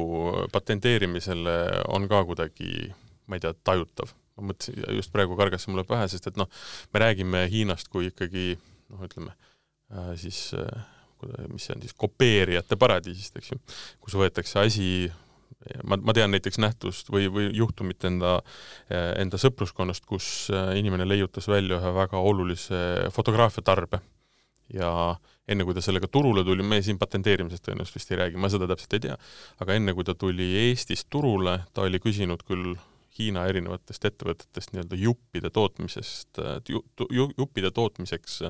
patenteerimisele 0.54 1.58
on 1.92 2.08
ka 2.08 2.24
kuidagi, 2.30 2.88
ma 3.28 3.36
ei 3.36 3.44
tea, 3.44 3.54
tajutav? 3.68 4.14
ma 4.38 4.52
mõtlesin, 4.52 4.84
just 4.96 5.12
praegu 5.12 5.36
kargas 5.38 5.66
see 5.66 5.74
mulle 5.74 5.84
pähe, 5.88 6.06
sest 6.12 6.30
et 6.30 6.38
noh, 6.38 6.50
me 6.94 7.02
räägime 7.02 7.48
Hiinast 7.50 7.90
kui 7.90 8.12
ikkagi 8.12 8.52
noh, 8.94 9.02
ütleme 9.08 9.34
äh, 9.34 10.14
siis 10.22 10.52
äh, 10.54 10.86
mis 11.50 11.66
see 11.66 11.76
on 11.76 11.82
siis, 11.82 11.96
kopeerijate 11.98 12.78
paradiisist, 12.80 13.40
eks 13.40 13.52
ju, 13.52 13.58
kus 14.04 14.18
võetakse 14.20 14.62
asi 14.62 14.90
ma, 15.84 15.98
ma 15.98 16.16
tean 16.16 16.34
näiteks 16.34 16.60
nähtust 16.62 17.12
või, 17.14 17.28
või 17.34 17.48
juhtumit 17.56 18.04
enda, 18.08 18.38
enda 18.90 19.40
sõpruskonnast, 19.42 20.06
kus 20.10 20.52
inimene 20.78 21.08
leiutas 21.08 21.50
välja 21.50 21.80
ühe 21.80 21.96
väga 21.98 22.22
olulise 22.22 23.10
fotograafiatarbe 23.16 24.02
ja 24.74 24.92
enne, 25.48 25.64
kui 25.64 25.76
ta 25.76 25.84
sellega 25.84 26.10
turule 26.12 26.44
tuli, 26.46 26.66
me 26.66 26.82
siin 26.84 27.00
patenteerimisest 27.00 27.66
tõenäoliselt 27.68 28.00
vist 28.00 28.12
ei 28.12 28.20
räägi, 28.22 28.42
ma 28.42 28.52
seda 28.52 28.68
täpselt 28.70 28.98
ei 28.98 29.06
tea, 29.08 29.16
aga 29.64 29.80
enne, 29.80 29.96
kui 29.96 30.08
ta 30.08 30.16
tuli 30.18 30.50
Eestis 30.68 31.06
turule, 31.10 31.62
ta 31.74 31.88
oli 31.88 32.02
küsinud 32.04 32.44
küll 32.48 32.76
Hiina 33.18 33.48
erinevatest 33.50 34.04
ettevõtetest 34.06 34.76
nii-öelda 34.76 34.98
juppide 35.02 35.50
tootmisest 35.50 36.38
ju,, 36.70 36.84
ju, 37.10 37.24
juppide 37.40 37.72
tootmiseks 37.74 38.44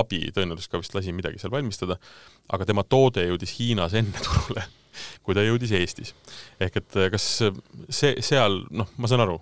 abi, 0.00 0.22
tõenäoliselt 0.32 0.72
ka 0.72 0.80
vist 0.80 0.96
lasi 0.96 1.12
midagi 1.12 1.42
seal 1.42 1.52
valmistada, 1.52 1.98
aga 2.48 2.68
tema 2.68 2.86
toode 2.86 3.26
jõudis 3.26 3.58
Hiinas 3.58 3.96
enne 3.98 4.22
turule, 4.24 4.64
kui 5.26 5.36
ta 5.36 5.44
jõudis 5.44 5.74
Eestis. 5.76 6.14
ehk 6.60 6.80
et 6.82 6.98
kas 7.12 7.28
see, 7.90 8.16
seal, 8.24 8.64
noh, 8.70 8.90
ma 8.96 9.10
saan 9.10 9.24
aru, 9.26 9.38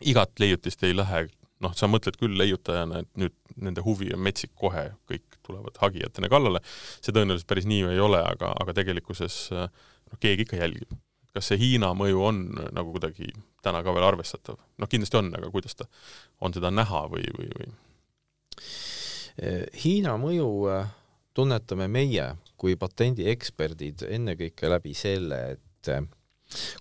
igat 0.00 0.32
leiutist 0.40 0.82
ei 0.86 0.96
lähe, 0.96 1.26
noh, 1.60 1.74
sa 1.76 1.88
mõtled 1.90 2.16
küll 2.20 2.38
leiutajana, 2.40 3.04
et 3.04 3.10
nüüd 3.20 3.36
nende 3.60 3.84
huvi 3.84 4.14
on 4.14 4.22
metsik 4.24 4.54
kohe, 4.56 4.90
kõik 5.10 5.26
tulevad 5.46 5.76
hagijatena 5.82 6.30
kallale, 6.32 6.62
see 7.00 7.12
tõenäoliselt 7.12 7.48
päris 7.50 7.68
nii 7.68 7.84
ei 7.90 8.00
ole, 8.00 8.22
aga, 8.24 8.54
aga 8.62 8.74
tegelikkuses 8.80 9.46
noh, 9.52 10.18
keegi 10.20 10.46
ikka 10.48 10.60
jälgib 10.62 10.98
kas 11.34 11.50
see 11.50 11.60
Hiina 11.60 11.92
mõju 11.94 12.22
on 12.26 12.40
nagu 12.74 12.92
kuidagi 12.94 13.30
täna 13.64 13.84
ka 13.86 13.94
veel 13.94 14.06
arvestatav? 14.08 14.58
noh, 14.80 14.90
kindlasti 14.90 15.18
on, 15.20 15.30
aga 15.36 15.50
kuidas 15.52 15.76
ta, 15.78 15.86
on 16.42 16.54
seda 16.56 16.72
näha 16.74 17.04
või, 17.12 17.26
või, 17.36 17.50
või? 17.58 17.70
Hiina 19.84 20.16
mõju 20.20 20.48
tunnetame 21.36 21.86
meie 21.88 22.26
kui 22.60 22.76
patendieksperdid 22.76 24.04
ennekõike 24.08 24.68
läbi 24.68 24.92
selle, 24.96 25.40
et 25.56 25.90
äh, 25.92 26.04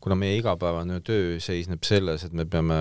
kuna 0.03 0.17
meie 0.19 0.39
igapäevane 0.39 0.99
töö 1.05 1.37
seisneb 1.43 1.85
selles, 1.87 2.25
et 2.25 2.35
me 2.35 2.45
peame 2.49 2.79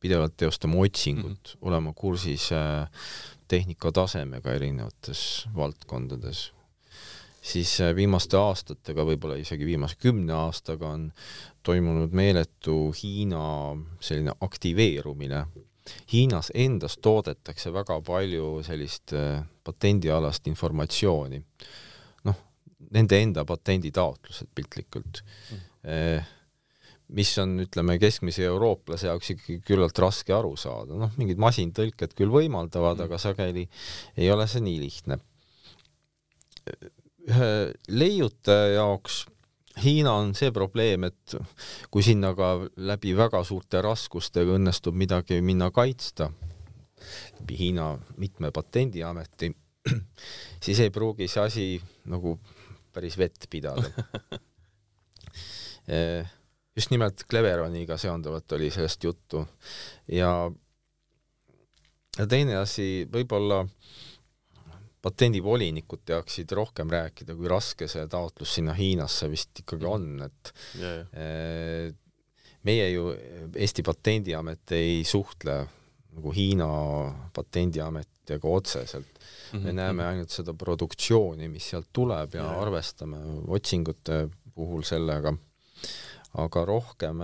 pidevalt 0.00 0.36
teostama 0.36 0.78
otsingut 0.84 1.24
mm, 1.24 1.54
-hmm. 1.54 1.66
olema 1.68 1.92
kursis 1.92 2.52
äh, 2.52 2.88
tehnika 3.48 3.92
tasemega 3.92 4.52
erinevates 4.52 5.48
valdkondades, 5.56 6.52
siis 7.42 7.80
äh, 7.80 7.94
viimaste 7.96 8.36
aastatega, 8.36 9.04
võib-olla 9.04 9.38
isegi 9.40 9.66
viimase 9.66 9.96
kümne 9.96 10.32
aastaga 10.32 10.88
on 10.88 11.12
toimunud 11.62 12.12
meeletu 12.12 12.94
Hiina 13.02 13.76
selline 14.00 14.32
aktiveerumine. 14.40 15.46
Hiinas 16.12 16.50
endas 16.54 16.98
toodetakse 17.02 17.72
väga 17.74 18.00
palju 18.04 18.62
sellist 18.66 19.14
äh, 19.16 19.42
patendialast 19.64 20.48
informatsiooni. 20.50 21.42
noh, 22.28 22.42
nende 22.94 23.22
enda 23.22 23.44
patenditaotlused 23.48 24.50
piltlikult 24.54 25.22
mm.. 25.22 26.34
mis 27.16 27.30
on, 27.40 27.54
ütleme, 27.64 27.96
keskmise 28.00 28.44
eurooplase 28.44 29.08
jaoks 29.08 29.30
ikkagi 29.32 29.60
küllalt 29.64 29.98
raske 29.98 30.34
aru 30.34 30.54
saada, 30.60 30.98
noh, 30.98 31.12
mingid 31.16 31.40
masintõlked 31.40 32.14
küll 32.18 32.32
võimaldavad 32.32 32.98
mm., 32.98 33.08
aga 33.08 33.20
sageli 33.22 33.68
ei 34.16 34.30
ole 34.32 34.48
see 34.50 34.64
nii 34.64 34.78
lihtne 34.82 35.20
ühe 37.28 37.50
leiutaja 37.88 38.78
jaoks 38.78 39.22
Hiina 39.82 40.12
on 40.18 40.34
see 40.38 40.52
probleem, 40.54 41.06
et 41.08 41.36
kui 41.92 42.04
sinna 42.04 42.32
ka 42.36 42.54
läbi 42.88 43.14
väga 43.16 43.42
suurte 43.46 43.82
raskustega 43.84 44.56
õnnestub 44.58 44.96
midagi 44.98 45.40
minna 45.44 45.70
kaitsta, 45.74 46.30
läbi 47.40 47.58
Hiina 47.58 47.92
mitme 48.20 48.52
patendiameti, 48.54 49.52
siis 50.64 50.80
ei 50.84 50.92
pruugi 50.94 51.28
see 51.28 51.44
asi 51.44 51.66
nagu 52.10 52.38
päris 52.92 53.18
vett 53.20 53.50
pidada. 53.50 53.90
Eh, 55.88 56.20
just 56.76 56.90
nimelt 56.92 57.22
Cleveroniga 57.24 57.96
seonduvalt 57.96 58.52
oli 58.52 58.66
sellest 58.68 59.04
juttu. 59.06 59.40
Ja 60.12 60.50
ja 62.18 62.26
teine 62.26 62.58
asi, 62.60 63.06
võib-olla 63.12 63.62
patendivolinikud 65.02 66.02
teaksid 66.08 66.52
rohkem 66.58 66.90
rääkida, 66.90 67.36
kui 67.38 67.48
raske 67.50 67.88
see 67.90 68.06
taotlus 68.10 68.56
sinna 68.58 68.74
Hiinasse 68.74 69.30
vist 69.30 69.62
ikkagi 69.62 69.86
on, 69.86 70.06
et 70.26 70.52
yeah, 70.78 71.02
yeah. 71.14 71.96
meie 72.66 72.88
ju, 72.90 73.10
Eesti 73.54 73.84
Patendiamet 73.86 74.74
ei 74.76 75.02
suhtle 75.06 75.60
nagu 76.18 76.32
Hiina 76.34 76.68
patendiametiga 77.34 78.48
otseselt 78.48 79.06
mm. 79.06 79.58
-hmm. 79.58 79.64
me 79.64 79.72
näeme 79.72 80.02
mhm. 80.02 80.10
ainult 80.10 80.30
seda 80.34 80.54
produktsiooni, 80.54 81.48
mis 81.48 81.70
sealt 81.70 81.92
tuleb 81.92 82.34
ja 82.34 82.42
yeah. 82.42 82.62
arvestame 82.62 83.16
otsingute 83.46 84.28
puhul 84.54 84.82
sellega, 84.82 85.34
aga 86.34 86.64
rohkem, 86.64 87.20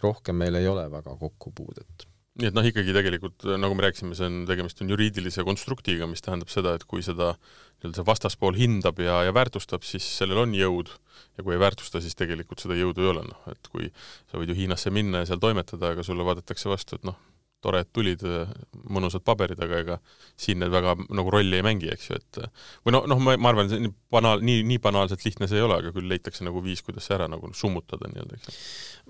rohkem 0.00 0.36
meil 0.36 0.54
ei 0.54 0.68
ole 0.68 0.90
väga 0.90 1.16
kokkupuudet 1.16 2.06
nii 2.36 2.50
et 2.50 2.56
noh, 2.56 2.66
ikkagi 2.68 2.92
tegelikult 2.92 3.46
nagu 3.56 3.76
me 3.76 3.86
rääkisime, 3.86 4.16
see 4.18 4.28
on, 4.28 4.42
tegemist 4.48 4.82
on 4.84 4.90
juriidilise 4.92 5.44
konstruktiga, 5.46 6.08
mis 6.10 6.24
tähendab 6.24 6.50
seda, 6.52 6.74
et 6.76 6.84
kui 6.88 7.04
seda 7.04 7.32
nii-öelda 7.36 8.00
see 8.00 8.08
vastaspool 8.08 8.58
hindab 8.58 9.00
ja, 9.00 9.22
ja 9.26 9.32
väärtustab, 9.36 9.84
siis 9.88 10.04
sellel 10.18 10.42
on 10.44 10.56
jõud. 10.56 10.92
Ja 11.36 11.44
kui 11.44 11.56
ei 11.56 11.60
väärtusta, 11.60 12.00
siis 12.04 12.16
tegelikult 12.16 12.62
seda 12.64 12.76
jõudu 12.76 13.04
ei 13.04 13.10
ole, 13.12 13.24
noh, 13.28 13.40
et 13.52 13.72
kui 13.72 13.88
sa 14.30 14.40
võid 14.40 14.52
ju 14.52 14.56
Hiinasse 14.56 14.92
minna 14.92 15.22
ja 15.22 15.30
seal 15.30 15.40
toimetada, 15.40 15.92
aga 15.92 16.04
sulle 16.04 16.24
vaadatakse 16.24 16.68
vastu, 16.68 16.96
et 16.96 17.08
noh, 17.08 17.16
tore, 17.64 17.82
et 17.82 17.90
tulid, 17.94 18.22
mõnusad 18.92 19.24
paberid, 19.26 19.60
aga 19.62 19.78
ega 19.82 19.96
siin 20.38 20.60
need 20.60 20.72
väga 20.72 20.94
nagu 21.16 21.32
rolli 21.32 21.58
ei 21.58 21.64
mängi, 21.64 21.88
eks 21.92 22.10
ju, 22.10 22.18
et 22.20 22.40
või 22.86 22.94
no, 22.94 23.02
noh, 23.10 23.20
ma, 23.22 23.36
ma 23.40 23.52
arvan, 23.52 23.70
see 23.70 23.82
nii 23.82 23.92
banaal, 24.12 24.44
nii, 24.44 24.62
nii 24.68 24.80
banaalselt 24.82 25.24
lihtne 25.26 25.48
see 25.50 25.58
ei 25.60 25.64
ole, 25.66 25.78
aga 25.80 25.92
küll 25.94 26.08
leitakse 26.10 26.46
nagu 26.46 26.62
viis, 26.64 26.84
kuidas 26.86 27.08
see 27.08 27.16
ära 27.16 27.28
nagu 27.32 27.50
summutada 27.56 28.10
nii-öelda, 28.12 28.38
eks 28.38 28.50
ju. 28.50 28.56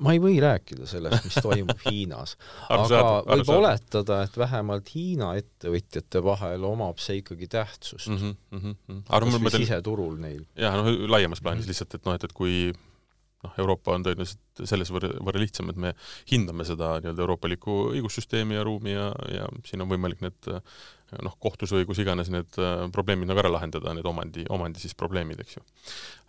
ma 0.06 0.14
ei 0.16 0.22
või 0.22 0.38
rääkida 0.42 0.88
sellest, 0.88 1.26
mis 1.26 1.38
toimub 1.42 1.84
Hiinas 1.88 2.36
aga 2.76 3.02
võib 3.26 3.52
oletada, 3.58 4.22
et 4.26 4.40
vähemalt 4.40 4.94
Hiina 4.94 5.34
ettevõtjate 5.40 6.22
vahel 6.24 6.66
omab 6.70 7.02
see 7.02 7.20
ikkagi 7.22 7.50
tähtsust 7.52 8.12
mm. 8.12 8.20
-hmm, 8.22 8.36
mm 8.58 8.64
-hmm. 8.66 9.02
kas 9.10 9.40
või 9.42 9.56
siseturul 9.58 10.20
neil. 10.22 10.44
jah, 10.56 10.78
noh, 10.78 10.92
laiemas 11.10 11.42
plaanis 11.42 11.64
mm 11.64 11.66
-hmm. 11.66 11.74
lihtsalt, 11.74 11.94
et 11.94 12.06
noh, 12.06 12.14
et, 12.14 12.24
et 12.30 12.36
kui 12.36 12.72
noh, 13.44 13.54
Euroopa 13.60 13.94
on 13.96 14.06
tõenäoliselt 14.06 14.66
selles 14.68 14.90
võrra, 14.94 15.12
võrra 15.24 15.42
lihtsam, 15.42 15.70
et 15.72 15.80
me 15.80 15.92
hindame 16.30 16.66
seda 16.68 16.96
nii-öelda 17.00 17.24
euroopalikku 17.26 17.78
õigussüsteemi 17.94 18.56
ja 18.56 18.64
ruumi 18.66 18.94
ja, 18.94 19.10
ja 19.32 19.48
siin 19.68 19.84
on 19.84 19.90
võimalik 19.92 20.22
need 20.24 20.52
noh, 21.22 21.34
kohtus 21.42 21.70
või 21.74 21.86
kus 21.86 22.00
iganes 22.02 22.30
need 22.32 22.58
äh, 22.58 22.86
probleemid 22.94 23.30
nagu 23.30 23.42
ära 23.42 23.52
lahendada, 23.52 23.94
need 23.94 24.06
omandi, 24.08 24.46
omandi 24.52 24.82
siis 24.82 24.96
probleemid, 24.98 25.40
eks 25.42 25.58
ju 25.58 25.62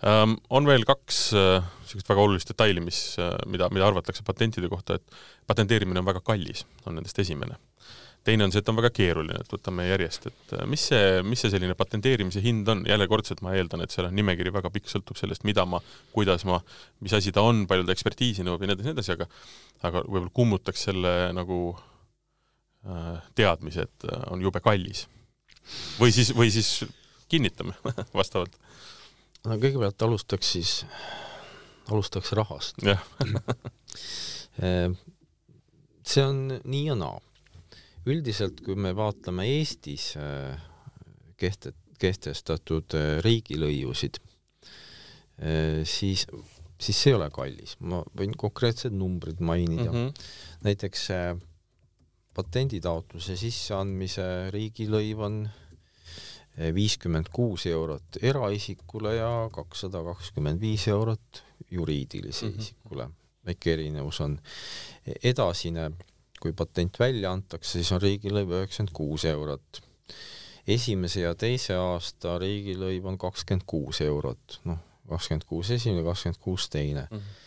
ähm,. 0.05 0.37
On 0.53 0.67
veel 0.69 0.85
kaks 0.87 1.21
niisugust 1.33 2.05
äh, 2.05 2.11
väga 2.13 2.25
olulist 2.25 2.51
detaili, 2.53 2.83
mis 2.83 3.01
äh,, 3.21 3.33
mida, 3.49 3.71
mida 3.73 3.87
arvatakse 3.89 4.25
patentide 4.27 4.69
kohta, 4.71 4.99
et 4.99 5.17
patenteerimine 5.49 6.03
on 6.03 6.09
väga 6.09 6.21
kallis, 6.25 6.65
on 6.85 6.99
nendest 6.99 7.19
esimene 7.23 7.57
teine 8.27 8.45
on 8.45 8.51
see, 8.53 8.61
et 8.63 8.69
on 8.71 8.77
väga 8.77 8.91
keeruline, 8.95 9.39
et 9.39 9.51
võtame 9.51 9.85
järjest, 9.87 10.27
et 10.29 10.53
äh, 10.57 10.65
mis 10.69 10.83
see, 10.89 11.21
mis 11.27 11.39
see 11.43 11.51
selline 11.53 11.75
patenteerimise 11.79 12.41
hind 12.43 12.67
on, 12.71 12.83
jällekordselt 12.89 13.43
ma 13.45 13.53
eeldan, 13.55 13.83
et 13.85 13.93
seal 13.93 14.09
on 14.09 14.15
nimekiri 14.17 14.51
väga 14.55 14.71
pikk, 14.73 14.89
sõltub 14.91 15.19
sellest, 15.19 15.45
mida 15.47 15.65
ma, 15.69 15.79
kuidas 16.15 16.43
ma, 16.47 16.59
mis 17.03 17.15
asi 17.15 17.33
ta 17.35 17.45
on, 17.47 17.65
palju 17.69 17.87
ta 17.87 17.95
ekspertiisi 17.95 18.45
nõuab 18.45 18.63
ja 18.63 18.71
nii 18.71 18.77
edasi, 18.77 18.89
nii 18.89 18.97
edasi, 18.97 19.15
aga 19.15 19.29
aga 19.87 20.01
võib-olla 20.05 20.33
kummutaks 20.33 20.87
selle 20.89 21.13
nagu 21.37 21.59
äh, 22.87 23.19
teadmise, 23.37 23.87
et 23.87 24.07
äh, 24.09 24.25
on 24.33 24.43
jube 24.43 24.61
kallis. 24.65 25.05
või 25.99 26.11
siis, 26.15 26.33
või 26.35 26.51
siis 26.53 26.71
kinnitame 27.31 27.75
vastavalt. 28.19 28.57
no 29.45 29.59
kõigepealt 29.61 30.07
alustaks 30.07 30.51
siis, 30.57 30.73
alustaks 31.91 32.33
rahast. 32.35 32.83
jah 32.83 33.03
see 36.07 36.23
on 36.23 36.37
nii 36.63 36.85
ja 36.87 36.95
naa 36.97 37.19
üldiselt, 38.07 38.61
kui 38.65 38.77
me 38.79 38.93
vaatame 38.97 39.45
Eestis 39.57 40.11
äh, 40.19 40.55
keht-, 41.39 41.71
kehtestatud 42.01 42.95
äh, 42.97 43.09
riigilõivusid, 43.25 44.19
äh, 45.41 45.83
siis, 45.87 46.25
siis 46.79 47.03
see 47.03 47.13
ei 47.13 47.17
ole 47.19 47.29
kallis. 47.33 47.77
ma 47.79 48.01
võin 48.17 48.35
konkreetsed 48.37 48.95
numbrid 48.95 49.41
mainida 49.41 49.91
mm. 49.91 50.07
-hmm. 50.07 50.33
näiteks 50.67 51.07
patenditaotluse 52.37 53.37
sisseandmise 53.37 54.51
riigilõiv 54.53 55.23
on 55.25 55.39
viiskümmend 56.73 57.29
kuus 57.33 57.67
eurot 57.69 58.17
eraisikule 58.21 59.15
ja 59.15 59.29
kakssada 59.53 60.01
kakskümmend 60.05 60.61
viis 60.61 60.87
eurot 60.87 61.43
juriidilisele 61.71 62.51
mm 62.51 62.57
-hmm. 62.57 62.61
isikule. 62.61 63.09
väike 63.45 63.73
erinevus 63.73 64.21
on. 64.21 64.39
edasine 65.23 65.91
kui 66.41 66.53
patent 66.57 66.99
välja 66.99 67.31
antakse, 67.33 67.77
siis 67.77 67.91
on 67.95 68.01
riigilõiv 68.01 68.53
üheksakümmend 68.59 68.93
kuus 68.95 69.25
eurot. 69.25 69.81
esimese 70.67 71.21
ja 71.21 71.35
teise 71.35 71.77
aasta 71.79 72.37
riigilõiv 72.43 73.05
on 73.07 73.17
kakskümmend 73.17 73.63
kuus 73.65 74.01
eurot, 74.03 74.59
noh, 74.67 74.79
kakskümmend 75.07 75.45
kuus 75.47 75.71
esimene, 75.71 76.03
kakskümmend 76.03 76.41
kuus 76.43 76.69
teine 76.69 77.07
mm. 77.11 77.17
-hmm. 77.17 77.45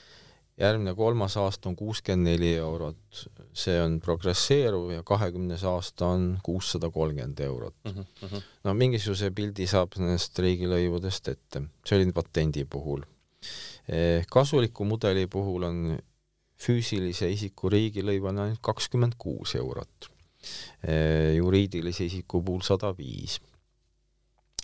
järgmine 0.59 0.95
kolmas 0.95 1.36
aasta 1.36 1.68
on 1.68 1.76
kuuskümmend 1.76 2.30
neli 2.30 2.55
eurot, 2.57 3.26
see 3.53 3.76
on 3.82 4.01
progresseeruv 4.01 4.91
ja 4.91 5.03
kahekümnes 5.03 5.64
aasta 5.64 6.07
on 6.07 6.38
kuussada 6.43 6.91
kolmkümmend 6.91 7.38
eurot 7.38 7.74
mm. 7.84 8.05
-hmm. 8.22 8.43
no 8.64 8.74
mingisuguse 8.74 9.30
pildi 9.30 9.66
saab 9.66 9.99
nendest 9.99 10.38
riigilõivudest 10.38 11.28
ette, 11.28 11.62
see 11.86 12.01
oli 12.01 12.12
patendi 12.12 12.64
puhul. 12.64 13.03
Eh, 13.88 14.26
kasuliku 14.30 14.84
mudeli 14.84 15.26
puhul 15.26 15.62
on 15.62 15.99
füüsilise 16.61 17.30
isiku 17.32 17.70
riigilõiv 17.72 18.26
on 18.30 18.42
ainult 18.44 18.62
kakskümmend 18.64 19.16
kuus 19.18 19.54
eurot, 19.58 20.11
juriidilise 21.36 22.08
isiku 22.08 22.42
puhul 22.44 22.64
sada 22.66 22.92
viis. 22.96 23.40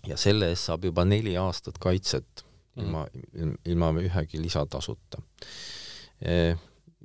ja 0.06 0.16
selle 0.16 0.52
eest 0.52 0.68
saab 0.68 0.84
juba 0.86 1.04
neli 1.04 1.32
aastat 1.36 1.78
kaitset 1.82 2.44
ilma 2.76 3.06
mm., 3.32 3.56
ilma 3.64 3.90
ühegi 4.00 4.40
lisatasuta. 4.42 5.22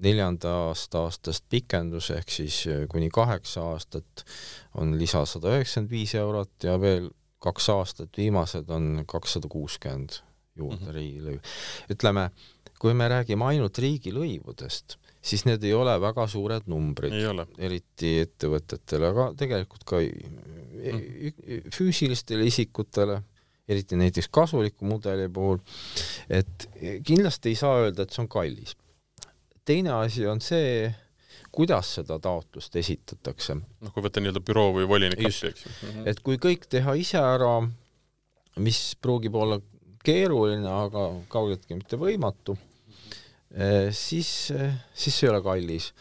neljandast 0.02 0.96
aastast 0.96 1.46
pikendus 1.50 2.10
ehk 2.16 2.30
siis 2.32 2.64
kuni 2.90 3.10
kaheksa 3.10 3.64
aastat 3.74 4.26
on 4.80 4.96
lisa 5.00 5.26
sada 5.26 5.52
üheksakümmend 5.56 5.92
viis 5.92 6.16
eurot 6.16 6.64
ja 6.64 6.78
veel 6.82 7.10
kaks 7.42 7.70
aastat, 7.74 8.10
viimased 8.18 8.70
on 8.70 9.04
kakssada 9.08 9.50
kuuskümmend 9.50 10.22
juurde 10.56 10.86
mm 10.86 10.88
-hmm. 10.88 10.96
riigilõiv. 10.96 11.40
ütleme, 11.90 12.30
kui 12.82 12.96
me 12.98 13.06
räägime 13.12 13.46
ainult 13.46 13.78
riigilõivudest, 13.78 14.96
siis 15.22 15.44
need 15.46 15.62
ei 15.68 15.74
ole 15.78 15.94
väga 16.02 16.26
suured 16.30 16.66
numbrid, 16.72 17.14
eriti 17.62 18.16
ettevõtetele, 18.24 19.12
aga 19.14 19.28
tegelikult 19.38 19.86
ka 19.92 20.00
mm. 20.02 21.68
füüsilistele 21.76 22.48
isikutele, 22.50 23.20
eriti 23.70 24.00
näiteks 24.02 24.32
kasuliku 24.34 24.90
mudeli 24.90 25.28
puhul, 25.30 25.62
et 26.26 26.66
kindlasti 27.06 27.54
ei 27.54 27.60
saa 27.60 27.84
öelda, 27.84 28.08
et 28.08 28.16
see 28.18 28.24
on 28.24 28.32
kallis. 28.32 28.74
teine 29.66 29.94
asi 30.00 30.26
on 30.28 30.42
see, 30.42 30.90
kuidas 31.54 31.94
seda 32.00 32.18
taotlust 32.20 32.76
esitatakse. 32.82 33.60
noh, 33.62 33.94
kui 33.94 34.02
võtta 34.02 34.24
nii-öelda 34.24 34.42
büroo 34.42 34.74
või 34.80 34.90
volinik 34.90 35.22
appi, 35.22 35.54
eks 35.54 35.66
ju 35.68 35.70
mm. 35.70 35.94
-hmm. 35.94 36.10
et 36.10 36.26
kui 36.26 36.42
kõik 36.42 36.66
teha 36.66 36.98
ise 36.98 37.22
ära, 37.22 37.62
mis 38.58 38.82
pruugib 38.98 39.38
olla 39.38 39.62
keeruline, 40.02 40.66
aga 40.66 41.08
kaugeltki 41.30 41.78
mitte 41.78 42.02
võimatu 42.02 42.58
siis, 43.92 44.52
eh, 44.56 44.74
siis 44.94 45.18
see 45.18 45.28
ei 45.28 45.34
ole 45.34 45.44
kallis. 45.44 45.92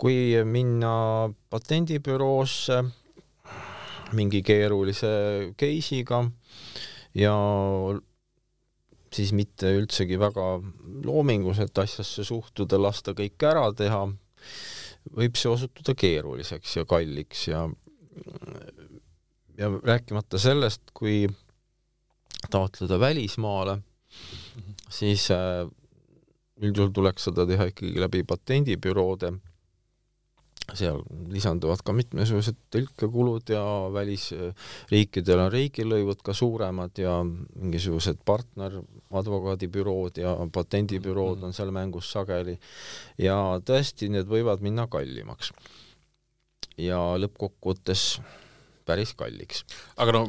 kui 0.00 0.32
minna 0.48 1.28
patendibüroosse 1.52 2.78
mingi 4.16 4.40
keerulise 4.40 5.10
case'iga 5.60 6.22
ja 7.20 7.34
siis 9.12 9.32
mitte 9.36 9.74
üldsegi 9.76 10.16
väga 10.16 10.46
loominguliselt 11.04 11.82
asjasse 11.82 12.24
suhtuda, 12.24 12.78
lasta 12.80 13.12
kõik 13.18 13.44
ära 13.44 13.66
teha, 13.76 14.06
võib 15.18 15.36
see 15.36 15.52
osutuda 15.52 15.92
keeruliseks 15.98 16.78
ja 16.78 16.86
kalliks 16.88 17.44
ja 17.50 17.66
ja 19.60 19.68
rääkimata 19.68 20.38
sellest, 20.40 20.94
kui 20.96 21.26
taotleda 22.50 22.96
välismaale, 23.00 23.76
siis 24.88 25.26
äh, 25.34 25.68
üldjuhul 26.60 26.92
tuleks 26.94 27.28
seda 27.28 27.46
teha 27.48 27.70
ikkagi 27.70 28.00
läbi 28.02 28.22
patendibüroode, 28.28 29.32
seal 30.76 31.00
lisanduvad 31.32 31.82
ka 31.82 31.94
mitmesugused 31.96 32.58
tõlkekulud 32.74 33.50
ja 33.50 33.62
välisriikidel 33.94 35.44
on 35.46 35.52
riigilõivud 35.54 36.20
ka 36.26 36.34
suuremad 36.36 37.00
ja 37.00 37.16
mingisugused 37.24 38.20
partneradvokaadibürood 38.28 40.20
ja 40.22 40.36
patendibürood 40.54 41.42
on 41.46 41.56
seal 41.56 41.72
mängus 41.74 42.12
sageli 42.14 42.58
ja 43.18 43.36
tõesti, 43.66 44.10
need 44.12 44.30
võivad 44.30 44.62
minna 44.62 44.86
kallimaks. 44.90 45.52
ja 46.80 47.00
lõppkokkuvõttes 47.18 48.20
päris 48.86 49.12
kalliks. 49.14 49.64
aga 49.96 50.12
no 50.12 50.22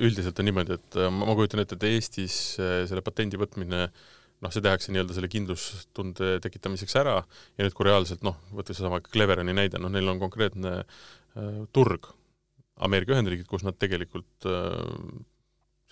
üldiselt 0.00 0.38
on 0.38 0.48
niimoodi, 0.48 0.78
et 0.78 1.02
ma, 1.10 1.26
ma 1.26 1.36
kujutan 1.36 1.60
ette, 1.60 1.76
et 1.76 1.90
Eestis 1.90 2.56
selle 2.56 3.04
patendi 3.04 3.38
võtmine 3.40 3.84
äh, 3.84 4.08
noh, 4.40 4.52
see 4.52 4.64
tehakse 4.64 4.92
nii-öelda 4.92 5.16
selle 5.16 5.30
kindlustunde 5.32 6.36
tekitamiseks 6.44 6.96
ära 7.00 7.18
ja 7.20 7.64
nüüd, 7.64 7.74
kui 7.76 7.88
reaalselt 7.88 8.24
noh, 8.26 8.38
võtta 8.56 8.76
seesama 8.76 9.02
Cleveroni 9.04 9.54
näide, 9.56 9.80
noh, 9.82 9.92
neil 9.92 10.08
on 10.12 10.22
konkreetne 10.22 10.80
äh, 10.80 11.60
turg. 11.76 12.12
Ameerika 12.80 13.12
Ühendriigid, 13.12 13.48
kus 13.50 13.66
nad 13.66 13.76
tegelikult 13.76 14.48
äh, 14.48 14.78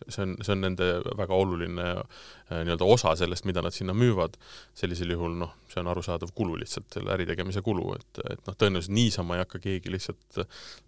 see 0.06 0.22
on, 0.24 0.36
see 0.42 0.52
on 0.54 0.62
nende 0.62 0.86
väga 1.18 1.34
oluline 1.34 1.86
äh, 1.98 2.62
nii-öelda 2.64 2.86
osa 2.86 3.14
sellest, 3.18 3.46
mida 3.48 3.62
nad 3.64 3.74
sinna 3.74 3.94
müüvad, 3.96 4.36
sellisel 4.78 5.12
juhul 5.14 5.34
noh, 5.40 5.54
see 5.72 5.80
on 5.82 5.90
arusaadav 5.92 6.32
kulu 6.36 6.56
lihtsalt, 6.60 6.88
selle 6.94 7.12
äritegemise 7.16 7.62
kulu, 7.66 7.90
et, 7.96 8.22
et 8.34 8.42
noh, 8.46 8.56
tõenäoliselt 8.58 8.94
niisama 8.94 9.36
ei 9.36 9.42
hakka 9.42 9.60
keegi 9.64 9.92
lihtsalt 9.92 10.40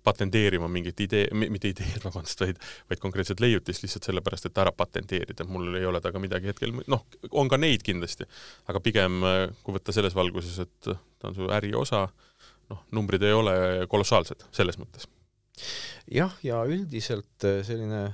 patenteerima 0.06 0.70
mingit 0.72 1.02
idee, 1.06 1.28
mitte 1.40 1.72
ideed, 1.72 2.00
vabandust, 2.06 2.44
vaid 2.44 2.62
vaid 2.90 3.02
konkreetset 3.02 3.42
leiutist 3.42 3.84
lihtsalt 3.84 4.08
sellepärast, 4.11 4.48
et 4.48 4.62
ära 4.62 4.72
patenteerida, 4.76 5.46
mul 5.50 5.74
ei 5.78 5.86
ole 5.88 6.00
temaga 6.02 6.22
midagi 6.22 6.50
hetkel, 6.52 6.74
noh, 6.90 7.04
on 7.30 7.50
ka 7.50 7.58
neid 7.61 7.84
kindlasti, 7.86 8.26
aga 8.70 8.82
pigem 8.84 9.20
kui 9.64 9.76
võtta 9.76 9.94
selles 9.94 10.16
valguses, 10.16 10.58
et 10.64 10.90
ta 10.90 11.30
on 11.30 11.36
su 11.36 11.50
äri 11.52 11.72
osa, 11.76 12.06
noh, 12.70 12.84
numbrid 12.96 13.24
ei 13.26 13.36
ole 13.36 13.54
kolossaalsed 13.90 14.46
selles 14.54 14.78
mõttes. 14.80 15.08
jah, 16.11 16.34
ja 16.42 16.62
üldiselt 16.66 17.48
selline 17.66 18.08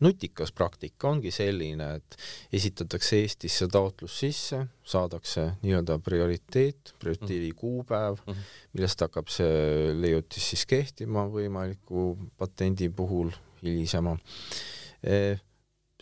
nutikas 0.00 0.52
praktika 0.54 1.10
ongi 1.10 1.30
selline, 1.34 1.88
et 1.98 2.16
esitatakse 2.54 3.18
Eestisse 3.22 3.68
taotlus 3.70 4.18
sisse, 4.22 4.60
saadakse 4.86 5.44
nii-öelda 5.62 5.98
prioriteet, 6.04 6.94
prioriteedi 6.98 7.50
mhm. 7.52 7.58
kuupäev 7.58 8.18
-hmm. 8.26 8.46
millest 8.72 9.00
hakkab 9.00 9.28
see 9.32 9.92
leiutis 10.00 10.50
siis 10.50 10.66
kehtima 10.66 11.26
võimaliku 11.26 12.16
patendi 12.38 12.88
puhul 12.88 13.30
hilisema. 13.62 14.16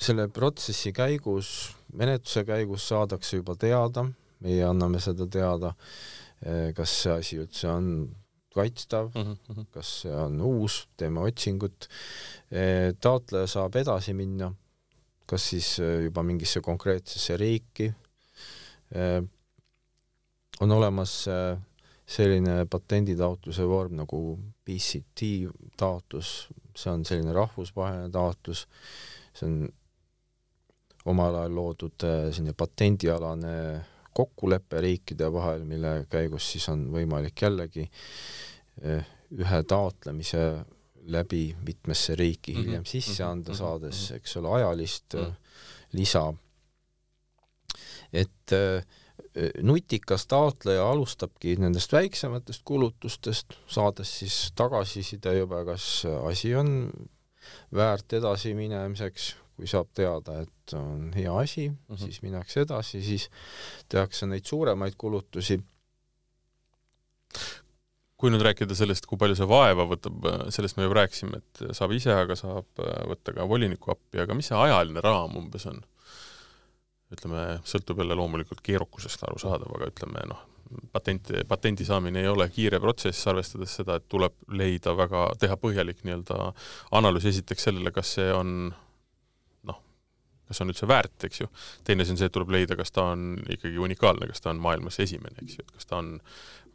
selle 0.01 0.29
protsessi 0.29 0.93
käigus, 0.93 1.77
menetluse 1.93 2.45
käigus 2.45 2.89
saadakse 2.89 3.37
juba 3.37 3.55
teada, 3.57 4.05
meie 4.41 4.65
anname 4.65 5.01
seda 5.01 5.27
teada, 5.27 5.73
kas 6.75 7.03
see 7.03 7.13
asi 7.13 7.39
üldse 7.41 7.69
on 7.69 7.87
kaitstav 8.57 9.11
mm, 9.15 9.37
-hmm. 9.37 9.67
kas 9.71 9.93
see 10.03 10.15
on 10.15 10.41
uus, 10.41 10.87
teeme 10.97 11.21
otsingut, 11.21 11.89
e, 12.51 12.93
taotleja 13.01 13.47
saab 13.51 13.77
edasi 13.77 14.15
minna, 14.17 14.51
kas 15.27 15.49
siis 15.53 15.79
e, 15.79 15.91
juba 16.09 16.23
mingisse 16.23 16.61
konkreetsesse 16.65 17.37
riiki, 17.37 17.93
e, 18.95 19.09
on 20.61 20.73
olemas 20.73 21.27
selline 22.07 22.63
patenditaotluse 22.71 23.65
vorm 23.69 23.97
nagu 23.99 24.21
PCT 24.65 25.27
taotlus, 25.77 26.49
see 26.77 26.93
on 26.93 27.05
selline 27.05 27.35
rahvusvaheline 27.35 28.09
taotlus, 28.13 28.63
see 29.35 29.49
on 29.51 29.69
omal 31.07 31.43
ajal 31.43 31.55
loodud 31.55 32.07
selline 32.07 32.55
patendialane 32.57 33.53
kokkulepe 34.17 34.81
riikide 34.81 35.29
vahel, 35.33 35.67
mille 35.69 35.99
käigus 36.11 36.49
siis 36.55 36.69
on 36.73 36.87
võimalik 36.95 37.43
jällegi 37.45 37.85
ühe 39.37 39.61
taotlemise 39.69 40.43
läbi 41.07 41.57
mitmesse 41.67 42.15
riiki 42.15 42.53
Mhm, 42.53 42.61
hiljem 42.61 42.85
sisse 42.85 43.23
mhm, 43.23 43.31
anda, 43.31 43.53
mhm, 43.53 43.59
saades, 43.59 44.11
eks 44.17 44.37
ole, 44.41 44.53
ajalist 44.61 45.15
mm. 45.15 45.35
lisa. 45.93 46.35
et 48.13 48.53
äh, 48.53 48.85
nutikas 49.63 50.27
taotleja 50.27 50.91
alustabki 50.91 51.57
nendest 51.61 51.93
väiksematest 51.93 52.63
kulutustest, 52.65 53.57
saades 53.69 54.13
siis 54.21 54.37
tagasiside 54.57 55.35
juba, 55.39 55.65
kas 55.65 56.07
asi 56.25 56.55
on 56.57 56.71
väärt 57.75 58.13
edasiminemiseks, 58.17 59.35
kui 59.57 59.69
saab 59.71 59.89
teada, 59.97 60.41
et 60.45 60.75
on 60.77 61.09
hea 61.17 61.33
asi 61.39 61.69
mm. 61.69 61.77
-hmm. 61.89 62.03
siis 62.05 62.23
minnakse 62.23 62.61
edasi, 62.67 63.03
siis 63.03 63.31
tehakse 63.89 64.27
neid 64.27 64.45
suuremaid 64.45 64.95
kulutusi. 64.99 65.61
kui 68.17 68.31
nüüd 68.33 68.41
rääkida 68.41 68.75
sellest, 68.75 69.07
kui 69.07 69.19
palju 69.21 69.37
see 69.37 69.49
vaeva 69.49 69.85
võtab, 69.85 70.25
sellest 70.49 70.77
me 70.77 70.87
juba 70.87 71.03
rääkisime, 71.03 71.37
et 71.37 71.77
saab 71.77 71.93
ise, 71.93 72.15
aga 72.17 72.37
saab 72.37 72.81
äh, 72.81 73.03
võtta 73.11 73.35
ka 73.37 73.49
voliniku 73.49 73.93
appi, 73.93 74.23
aga 74.23 74.35
mis 74.35 74.49
see 74.49 74.57
ajaline 74.57 75.01
raam 75.05 75.37
umbes 75.37 75.67
on? 75.67 75.83
ütleme, 77.13 77.43
sõltub 77.63 78.01
jälle 78.03 78.17
loomulikult 78.19 78.61
keerukusest 78.67 79.23
arusaadav, 79.23 79.75
aga 79.77 79.91
ütleme 79.93 80.25
noh, 80.27 80.41
patenti, 80.93 81.45
patendi 81.49 81.85
saamine 81.85 82.21
ei 82.21 82.29
ole 82.29 82.49
kiire 82.51 82.81
protsess, 82.83 83.27
arvestades 83.31 83.77
seda, 83.79 83.99
et 84.01 84.09
tuleb 84.09 84.35
leida 84.49 84.97
väga, 84.97 85.29
teha 85.39 85.59
põhjalik 85.61 86.03
nii-öelda 86.03 86.51
analüüs 86.99 87.29
esiteks 87.31 87.69
sellele, 87.69 87.93
kas 87.95 88.17
see 88.19 88.33
on 88.35 88.73
kas 90.47 90.63
on 90.63 90.71
üldse 90.73 90.89
väärt, 90.89 91.17
eks 91.29 91.43
ju. 91.43 91.49
teine 91.85 92.05
asi 92.05 92.15
on 92.15 92.21
see, 92.21 92.29
et 92.31 92.35
tuleb 92.35 92.53
leida, 92.55 92.77
kas 92.79 92.95
ta 92.95 93.09
on 93.15 93.35
ikkagi 93.57 93.81
unikaalne, 93.83 94.29
kas 94.31 94.45
ta 94.45 94.53
on 94.53 94.63
maailmas 94.63 95.01
esimene, 95.03 95.35
eks 95.43 95.59
ju, 95.59 95.67
et 95.67 95.75
kas 95.79 95.91
ta 95.91 95.99
on 96.01 96.15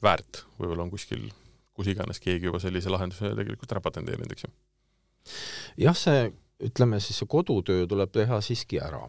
väärt, 0.04 0.44
võib-olla 0.60 0.86
on 0.88 0.92
kuskil, 0.94 1.30
kus 1.78 1.90
iganes 1.92 2.20
keegi 2.24 2.50
juba 2.50 2.60
sellise 2.64 2.92
lahenduse 2.92 3.34
tegelikult 3.38 3.72
ära 3.72 3.84
patenteerinud, 3.88 4.36
eks 4.36 4.48
ju. 4.48 4.54
jah, 5.88 5.98
see, 5.98 6.30
ütleme 6.62 7.00
siis 7.02 7.22
see 7.22 7.30
kodutöö 7.30 7.88
tuleb 7.90 8.14
teha 8.14 8.42
siiski 8.46 8.82
ära 8.84 9.06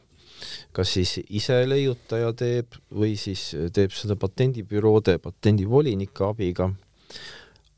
kas 0.74 0.94
siis 0.96 1.18
ise 1.30 1.60
leiutaja 1.68 2.32
teeb 2.36 2.74
või 2.90 3.14
siis 3.20 3.52
teeb 3.74 3.94
seda 3.94 4.16
patendibüroode, 4.18 5.18
patendivolinike 5.22 6.24
abiga, 6.26 6.70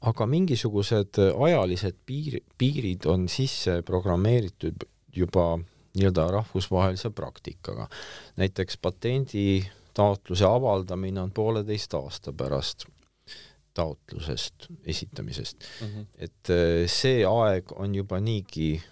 aga 0.04 0.26
mingisugused 0.28 1.20
ajalised 1.20 2.00
piir, 2.06 2.40
piirid 2.58 3.08
on 3.10 3.28
sisse 3.32 3.80
programmeeritud 3.86 4.86
juba 5.14 5.54
nii-öelda 5.94 6.30
rahvusvahelise 6.30 7.10
praktikaga. 7.10 7.88
näiteks 8.36 8.78
patenditaotluse 8.82 10.44
avaldamine 10.44 11.20
on 11.20 11.30
pooleteist 11.30 11.94
aasta 11.94 12.32
pärast 12.32 12.86
taotlusest 13.74 14.66
esitamisest 14.86 15.64
mm. 15.80 15.86
-hmm. 15.86 16.06
et 16.18 16.52
see 16.86 17.26
aeg 17.26 17.72
on 17.76 17.94
juba 17.94 18.20
niigi 18.20 18.82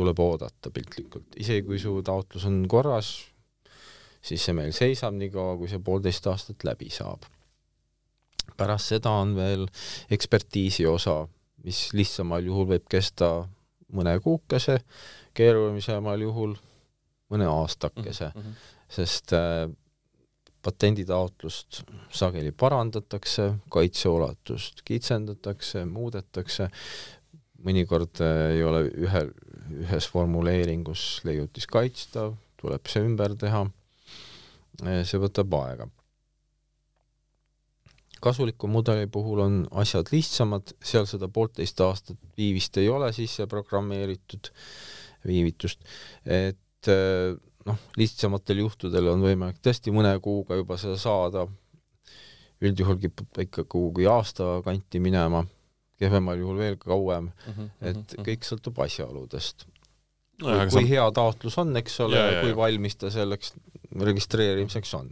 tuleb 0.00 0.22
oodata 0.22 0.70
piltlikult, 0.72 1.36
isegi 1.36 1.66
kui 1.66 1.78
su 1.78 1.98
taotlus 2.06 2.46
on 2.48 2.62
korras, 2.70 3.10
siis 4.22 4.44
see 4.44 4.56
meil 4.56 4.72
seisab 4.76 5.16
nii 5.16 5.30
kaua, 5.34 5.58
kui 5.60 5.68
see 5.70 5.82
poolteist 5.84 6.26
aastat 6.30 6.64
läbi 6.64 6.90
saab. 6.94 7.28
pärast 8.56 8.92
seda 8.92 9.10
on 9.22 9.30
veel 9.36 9.62
ekspertiisi 10.12 10.84
osa, 10.86 11.22
mis 11.64 11.90
lihtsamal 11.96 12.44
juhul 12.44 12.66
võib 12.74 12.88
kesta 12.92 13.30
mõne 13.92 14.16
kuukese, 14.22 14.80
keerulisemal 15.34 16.20
juhul 16.20 16.56
mõne 17.30 17.46
aastakese 17.46 18.32
mm, 18.34 18.40
-hmm. 18.40 18.72
sest 18.88 19.32
äh, 19.32 19.68
patenditaotlust 20.62 21.82
sageli 22.12 22.52
parandatakse, 22.52 23.52
kaitseulatust 23.72 24.82
kitsendatakse, 24.84 25.84
muudetakse, 25.84 26.68
mõnikord 27.64 28.20
ei 28.24 28.62
ole 28.64 28.84
ühel, 29.06 29.32
ühes 29.84 30.08
formuleeringus 30.12 31.22
leiutis 31.24 31.68
kaitstav, 31.70 32.34
tuleb 32.60 32.90
see 32.92 33.04
ümber 33.06 33.36
teha. 33.40 33.66
see 35.04 35.20
võtab 35.20 35.54
aega. 35.60 35.88
Kasuliku 38.20 38.68
mudeli 38.70 39.06
puhul 39.06 39.42
on 39.44 39.60
asjad 39.82 40.10
lihtsamad, 40.12 40.74
seal 40.84 41.08
seda 41.10 41.28
poolteist 41.28 41.80
aastat 41.80 42.18
viivist 42.38 42.76
ei 42.80 42.88
ole 42.88 43.12
sisse 43.16 43.46
programmeeritud, 43.50 44.52
viivitust, 45.26 45.80
et 46.24 46.90
noh, 47.66 47.80
lihtsamatel 48.00 48.62
juhtudel 48.64 49.10
on 49.12 49.24
võimalik 49.24 49.60
tõesti 49.64 49.92
mõne 49.94 50.12
kuuga 50.22 50.58
juba 50.60 50.78
seda 50.80 50.96
saada. 51.00 51.46
üldjuhul 52.60 52.98
kipub 53.00 53.38
ikka 53.40 53.64
kuhugi 53.64 54.04
aasta 54.06 54.60
kanti 54.64 55.00
minema 55.00 55.46
kehvemal 56.00 56.36
juhul 56.36 56.58
veel 56.58 56.76
kauem 56.76 57.30
mm, 57.30 57.52
-hmm, 57.52 57.68
et 57.80 57.96
-hmm. 57.96 58.24
kõik 58.26 58.44
sõltub 58.44 58.80
asjaoludest 58.84 59.64
no,. 60.42 60.48
kui, 60.48 60.68
kui 60.74 60.88
hea 60.90 61.06
taotlus 61.16 61.58
on, 61.58 61.76
eks 61.76 62.00
ole, 62.06 62.20
kui 62.42 62.56
valmis 62.56 62.96
ta 62.96 63.10
selleks 63.10 63.54
registreerimiseks 64.10 64.94
on. 64.94 65.10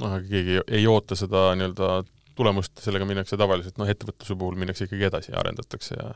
Noh, 0.00 0.16
aga 0.16 0.24
keegi 0.28 0.60
ei 0.66 0.86
oota 0.90 1.18
seda 1.18 1.50
nii-öelda 1.58 2.02
tulemust, 2.36 2.78
sellega 2.80 3.04
minnakse 3.04 3.36
tavaliselt, 3.36 3.76
noh, 3.80 3.88
ettevõtluse 3.92 4.36
puhul 4.40 4.56
minnakse 4.56 4.86
ikkagi 4.86 5.08
edasi 5.10 5.34
ja 5.34 5.40
arendatakse 5.42 5.96
ja 5.98 6.12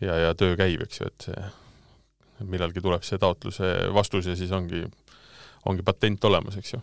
ja, 0.00 0.18
ja 0.26 0.34
töö 0.38 0.56
käib, 0.58 0.82
eks 0.84 1.00
ju, 1.00 1.08
et 1.10 1.26
see 1.30 2.46
millalgi 2.46 2.82
tuleb 2.82 3.02
see 3.02 3.18
taotluse 3.18 3.72
vastus 3.94 4.28
ja 4.30 4.36
siis 4.38 4.52
ongi, 4.54 4.84
ongi 5.66 5.82
patent 5.82 6.24
olemas, 6.24 6.58
eks 6.60 6.76
ju. 6.76 6.82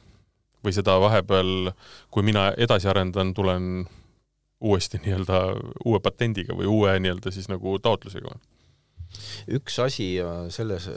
või 0.65 0.73
seda 0.73 0.97
vahepeal, 0.99 1.71
kui 2.11 2.25
mina 2.25 2.49
edasi 2.57 2.89
arendan, 2.89 3.33
tulen 3.37 3.85
uuesti 4.65 4.99
nii-öelda 5.03 5.39
uue 5.85 5.99
patendiga 6.03 6.55
või 6.57 6.67
uue 6.71 6.97
nii-öelda 6.99 7.31
siis 7.31 7.47
nagu 7.51 7.77
taotlusega? 7.79 8.35
üks 9.55 9.77
asi 9.79 10.07
selles, 10.51 10.89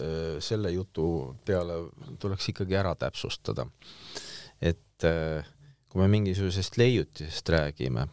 selle 0.42 0.72
jutu 0.74 1.36
peale 1.46 1.84
tuleks 2.18 2.48
ikkagi 2.50 2.74
ära 2.80 2.94
täpsustada, 2.98 3.68
et 4.98 5.46
kui 5.88 6.02
me 6.02 6.08
mingisugusest 6.12 6.76
leiutisest 6.80 7.48
räägime, 7.54 8.08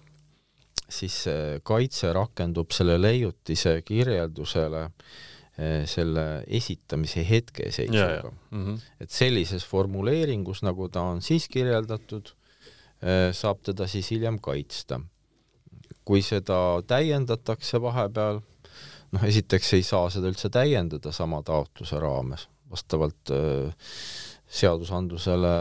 siis 0.90 1.24
kaitse 1.66 2.12
rakendub 2.14 2.72
selle 2.76 3.00
leiutise 3.02 3.82
kirjeldusele 3.86 4.90
selle 5.88 6.44
esitamise 6.52 7.24
hetkeseisuga. 7.30 8.32
Mm 8.52 8.64
-hmm. 8.66 8.80
et 9.00 9.10
sellises 9.10 9.66
formuleeringus, 9.66 10.62
nagu 10.64 10.90
ta 10.90 11.02
on 11.02 11.22
siis 11.22 11.48
kirjeldatud, 11.48 12.34
saab 13.32 13.62
teda 13.64 13.88
siis 13.88 14.12
hiljem 14.12 14.40
kaitsta 14.40 15.00
kui 16.06 16.22
seda 16.26 16.58
täiendatakse 16.88 17.82
vahepeal, 17.82 18.40
noh, 19.16 19.26
esiteks 19.26 19.74
ei 19.78 19.86
saa 19.86 20.10
seda 20.14 20.30
üldse 20.32 20.52
täiendada 20.54 21.14
sama 21.16 21.42
taotluse 21.46 22.00
raames, 22.02 22.48
vastavalt 22.72 23.34
äh, 23.34 23.90
seadusandlusele 24.46 25.56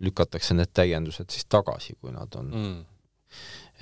lükatakse 0.00 0.54
need 0.54 0.70
täiendused 0.74 1.30
siis 1.32 1.46
tagasi, 1.50 1.96
kui 2.00 2.12
nad 2.14 2.34
on 2.38 2.50
mm., 2.52 2.78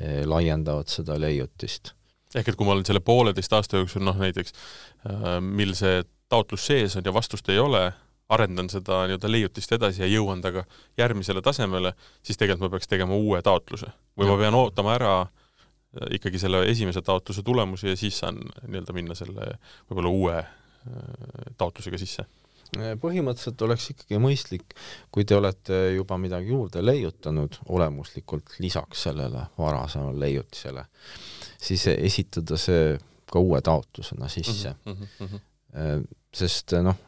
äh, 0.00 0.24
laiendavad 0.24 0.90
seda 0.92 1.18
leiutist. 1.20 1.92
ehk 2.34 2.48
et 2.48 2.56
kui 2.56 2.66
ma 2.66 2.74
olen 2.74 2.86
selle 2.88 3.00
pooleteist 3.00 3.52
aasta 3.56 3.80
jooksul, 3.80 4.04
noh 4.04 4.18
näiteks 4.20 4.52
äh, 4.52 5.38
mil 5.40 5.74
see 5.78 6.02
taotlus 6.28 6.66
sees 6.66 6.96
on 6.96 7.06
ja 7.06 7.14
vastust 7.14 7.48
ei 7.48 7.58
ole, 7.58 7.92
arendan 8.28 8.68
seda 8.70 9.04
nii-öelda 9.06 9.30
leiutist 9.30 9.72
edasi 9.72 10.02
ja 10.02 10.08
jõuan 10.10 10.40
temaga 10.42 10.64
järgmisele 10.98 11.42
tasemele, 11.42 11.92
siis 12.26 12.38
tegelikult 12.38 12.66
ma 12.66 12.74
peaks 12.74 12.90
tegema 12.90 13.14
uue 13.14 13.42
taotluse. 13.42 13.92
või 14.18 14.26
ja. 14.26 14.32
ma 14.32 14.38
pean 14.40 14.58
ootama 14.58 14.94
ära 14.96 15.12
äh, 15.22 16.08
ikkagi 16.18 16.40
selle 16.42 16.64
esimese 16.70 17.02
taotluse 17.02 17.42
tulemusi 17.42 17.92
ja 17.92 17.96
siis 17.96 18.18
saan 18.18 18.40
nii-öelda 18.66 18.96
minna 18.96 19.14
selle 19.14 19.52
võib-olla 19.90 20.12
uue 20.12 20.38
äh, 20.40 21.54
taotlusega 21.58 21.98
sisse? 21.98 22.26
Põhimõtteliselt 23.00 23.62
oleks 23.66 23.90
ikkagi 23.92 24.20
mõistlik, 24.22 24.76
kui 25.14 25.24
te 25.24 25.36
olete 25.36 25.80
juba 25.94 26.18
midagi 26.20 26.52
juurde 26.52 26.82
leiutanud 26.84 27.60
olemuslikult 27.74 28.58
lisaks 28.62 29.06
sellele 29.08 29.46
varasemale 29.58 30.18
leiutisele, 30.26 30.86
siis 31.62 31.86
esitada 31.96 32.58
see 32.60 32.96
ka 33.30 33.42
uue 33.42 33.60
taotlusena 33.60 34.28
sisse 34.30 34.74
mm. 34.84 35.08
-hmm. 35.18 36.04
sest 36.34 36.76
noh, 36.82 36.98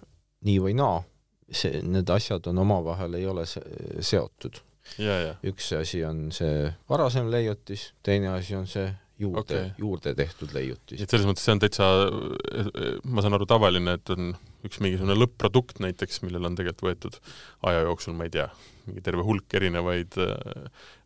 nii 0.47 0.59
või 0.63 0.75
naa, 0.79 1.03
see, 1.51 1.83
need 1.83 2.11
asjad 2.11 2.47
on 2.51 2.65
omavahel, 2.65 3.15
ei 3.15 3.27
ole 3.27 3.47
se 3.47 3.63
seotud. 4.01 4.63
üks 5.45 5.73
asi 5.77 6.05
on 6.05 6.31
see 6.33 6.73
varasem 6.89 7.31
leiutis, 7.31 7.93
teine 8.03 8.29
asi 8.29 8.57
on 8.57 8.67
see 8.67 8.89
juurde 9.19 9.41
okay., 9.41 9.71
juurde 9.79 10.15
tehtud 10.15 10.53
leiutis. 10.55 11.01
et 11.03 11.11
selles 11.11 11.27
mõttes 11.27 11.45
see 11.45 11.55
on 11.57 11.63
täitsa, 11.63 11.89
ma 13.05 13.25
saan 13.25 13.37
aru, 13.37 13.47
tavaline, 13.51 13.99
et 13.99 14.15
on 14.15 14.31
üks 14.67 14.81
mingisugune 14.83 15.17
lõpp-produkt 15.19 15.83
näiteks, 15.85 16.23
millele 16.25 16.51
on 16.51 16.57
tegelikult 16.59 16.89
võetud 16.89 17.19
aja 17.71 17.85
jooksul, 17.87 18.17
ma 18.19 18.27
ei 18.27 18.35
tea, 18.35 18.49
mingi 18.89 19.05
terve 19.05 19.23
hulk 19.27 19.55
erinevaid 19.55 20.17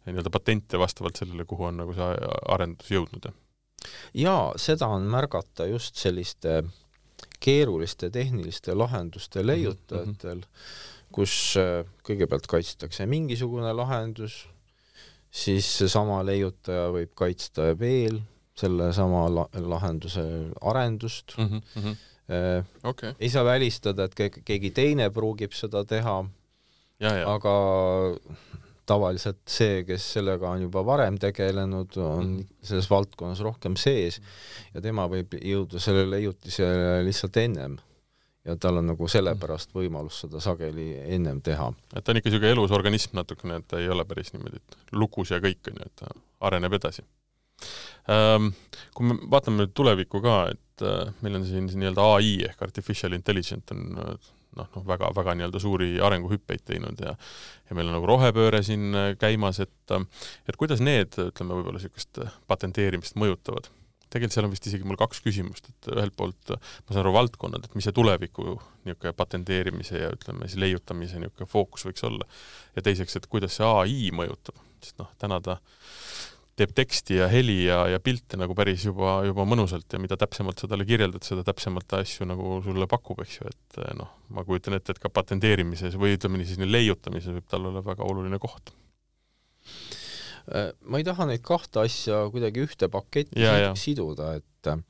nii-öelda 0.06 0.32
patente 0.34 0.80
vastavalt 0.80 1.20
sellele, 1.20 1.44
kuhu 1.48 1.68
on 1.68 1.82
nagu 1.82 1.94
see 1.96 2.14
arendus 2.54 2.90
jõudnud. 2.90 3.28
jaa, 4.14 4.52
seda 4.56 4.88
on 4.94 5.06
märgata 5.10 5.66
just 5.70 6.00
selliste 6.00 6.62
keeruliste 7.42 8.10
tehniliste 8.10 8.74
lahenduste 8.74 9.46
leiutajatel 9.46 10.38
mm, 10.38 10.42
-hmm. 10.42 11.12
kus 11.12 11.58
kõigepealt 12.06 12.46
kaitstakse 12.48 13.06
mingisugune 13.06 13.72
lahendus, 13.72 14.46
siis 15.30 15.66
seesama 15.78 16.22
leiutaja 16.26 16.90
võib 16.94 17.14
kaitsta 17.14 17.72
veel 17.78 18.22
sellesama 18.54 19.26
la 19.32 19.46
lahenduse 19.74 20.22
arendust 20.60 21.36
mm. 21.38 21.60
-hmm. 21.76 21.96
Äh, 22.30 22.64
okay. 22.84 23.14
ei 23.20 23.28
saa 23.28 23.44
välistada, 23.44 24.06
et 24.06 24.14
keegi 24.44 24.70
teine 24.70 25.10
pruugib 25.10 25.52
seda 25.56 25.84
teha, 25.84 26.20
aga 27.26 27.54
tavaliselt 28.86 29.40
see, 29.50 29.82
kes 29.86 30.04
sellega 30.16 30.50
on 30.50 30.66
juba 30.66 30.84
varem 30.86 31.18
tegelenud, 31.18 31.96
on 31.96 32.26
-hmm. 32.38 32.58
selles 32.62 32.90
valdkonnas 32.90 33.40
rohkem 33.40 33.76
sees 33.76 34.20
ja 34.74 34.80
tema 34.80 35.08
võib 35.10 35.34
jõuda 35.38 35.80
sellele 35.82 36.16
leiutisele 36.16 37.02
lihtsalt 37.06 37.36
ennem 37.36 37.78
ja 38.44 38.56
tal 38.56 38.80
on 38.80 38.86
nagu 38.90 39.08
sellepärast 39.08 39.74
võimalus 39.74 40.22
seda 40.24 40.40
sageli 40.42 40.96
ennem 41.14 41.40
teha. 41.42 41.72
et 41.96 42.04
ta 42.04 42.12
on 42.12 42.18
ikka 42.18 42.30
niisugune 42.30 42.52
elus 42.52 42.70
organism 42.70 43.16
natukene, 43.16 43.56
et 43.56 43.68
ta 43.68 43.78
ei 43.78 43.88
ole 43.88 44.04
päris 44.04 44.32
niimoodi, 44.32 44.56
et 44.56 44.76
lukus 44.92 45.30
ja 45.30 45.38
kõik, 45.38 45.62
on 45.70 45.78
ju, 45.78 45.86
et 45.86 45.96
ta 45.96 46.10
areneb 46.40 46.72
edasi. 46.72 47.04
Kui 48.06 49.06
me 49.08 49.16
vaatame 49.30 49.62
nüüd 49.62 49.74
tulevikku 49.78 50.22
ka, 50.24 50.36
et 50.50 50.86
äh, 50.86 51.10
meil 51.22 51.38
on 51.38 51.44
siin 51.46 51.68
nii-öelda 51.70 52.06
ai 52.16 52.32
ehk 52.48 52.64
artificial 52.66 53.14
intelligence 53.14 53.74
on 53.74 54.00
äh, 54.02 54.30
noh, 54.58 54.70
noh 54.74 54.86
väga, 54.88 55.12
väga 55.16 55.36
nii-öelda 55.38 55.60
suuri 55.62 55.92
arenguhüppeid 56.02 56.64
teinud 56.66 57.02
ja 57.04 57.14
ja 57.14 57.76
meil 57.76 57.88
on 57.88 57.96
nagu 57.96 58.08
rohepööre 58.10 58.62
siin 58.66 58.90
äh, 58.94 59.12
käimas, 59.20 59.62
et 59.62 59.94
et 60.48 60.58
kuidas 60.58 60.82
need, 60.82 61.14
ütleme, 61.14 61.54
võib-olla 61.58 61.78
niisugust 61.78 62.24
patenteerimist 62.50 63.18
mõjutavad? 63.20 63.70
tegelikult 64.12 64.34
seal 64.34 64.44
on 64.44 64.52
vist 64.52 64.66
isegi 64.68 64.84
mul 64.84 64.98
kaks 65.00 65.22
küsimust, 65.24 65.70
et 65.70 65.88
ühelt 65.94 66.12
poolt 66.18 66.52
ma 66.52 66.90
saan 66.90 67.00
aru 67.00 67.14
valdkonnad, 67.16 67.64
et 67.64 67.76
mis 67.78 67.86
see 67.88 67.96
tuleviku 67.96 68.58
niisugune 68.84 69.14
patenteerimise 69.16 70.02
ja 70.02 70.10
ütleme 70.12 70.50
siis 70.50 70.60
leiutamise 70.60 71.22
niisugune 71.22 71.48
fookus 71.48 71.86
võiks 71.88 72.04
olla. 72.08 72.28
ja 72.76 72.84
teiseks, 72.84 73.16
et 73.16 73.30
kuidas 73.32 73.56
see 73.56 73.68
ai 73.68 74.10
mõjutab, 74.12 74.58
sest 74.84 75.00
noh, 75.00 75.08
täna 75.22 75.40
ta 75.40 75.56
teeb 76.62 76.74
teksti 76.76 77.18
ja 77.18 77.28
heli 77.30 77.58
ja, 77.66 77.82
ja 77.90 78.00
pilte 78.02 78.38
nagu 78.40 78.54
päris 78.58 78.86
juba, 78.86 79.18
juba 79.26 79.46
mõnusalt 79.48 79.92
ja 79.92 80.00
mida 80.02 80.16
täpsemalt 80.20 80.62
sa 80.62 80.70
talle 80.70 80.86
kirjeldad, 80.88 81.24
seda 81.26 81.44
täpsemalt 81.46 81.88
ta 81.90 82.02
asju 82.04 82.28
nagu 82.30 82.60
sulle 82.64 82.88
pakub, 82.90 83.20
eks 83.24 83.40
ju, 83.40 83.50
et 83.50 83.82
eh, 83.82 83.96
noh, 83.98 84.14
ma 84.32 84.46
kujutan 84.46 84.78
ette, 84.78 84.94
et 84.94 85.02
ka 85.02 85.10
patenteerimises 85.12 85.98
või 86.00 86.16
ütleme 86.16 86.46
siis 86.46 86.62
leiutamises 86.62 87.34
võib 87.34 87.50
tal 87.50 87.68
olla 87.72 87.84
väga 87.84 88.06
oluline 88.06 88.40
koht. 88.42 88.72
Äh, 90.50 90.72
ma 90.90 90.98
ei 90.98 91.06
taha 91.06 91.28
neid 91.30 91.42
kahte 91.46 91.84
asja 91.84 92.24
kuidagi 92.32 92.64
ühte 92.64 92.88
paketti 92.90 93.44
ja, 93.44 93.54
ja. 93.60 93.74
siduda, 93.78 94.32
et 94.40 94.70
äh, 94.70 94.80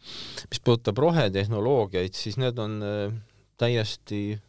mis 0.48 0.62
puudutab 0.64 1.00
rohetehnoloogiaid, 1.02 2.16
siis 2.16 2.38
need 2.40 2.60
on 2.62 2.78
äh, 2.86 3.12
täiesti 3.60 4.40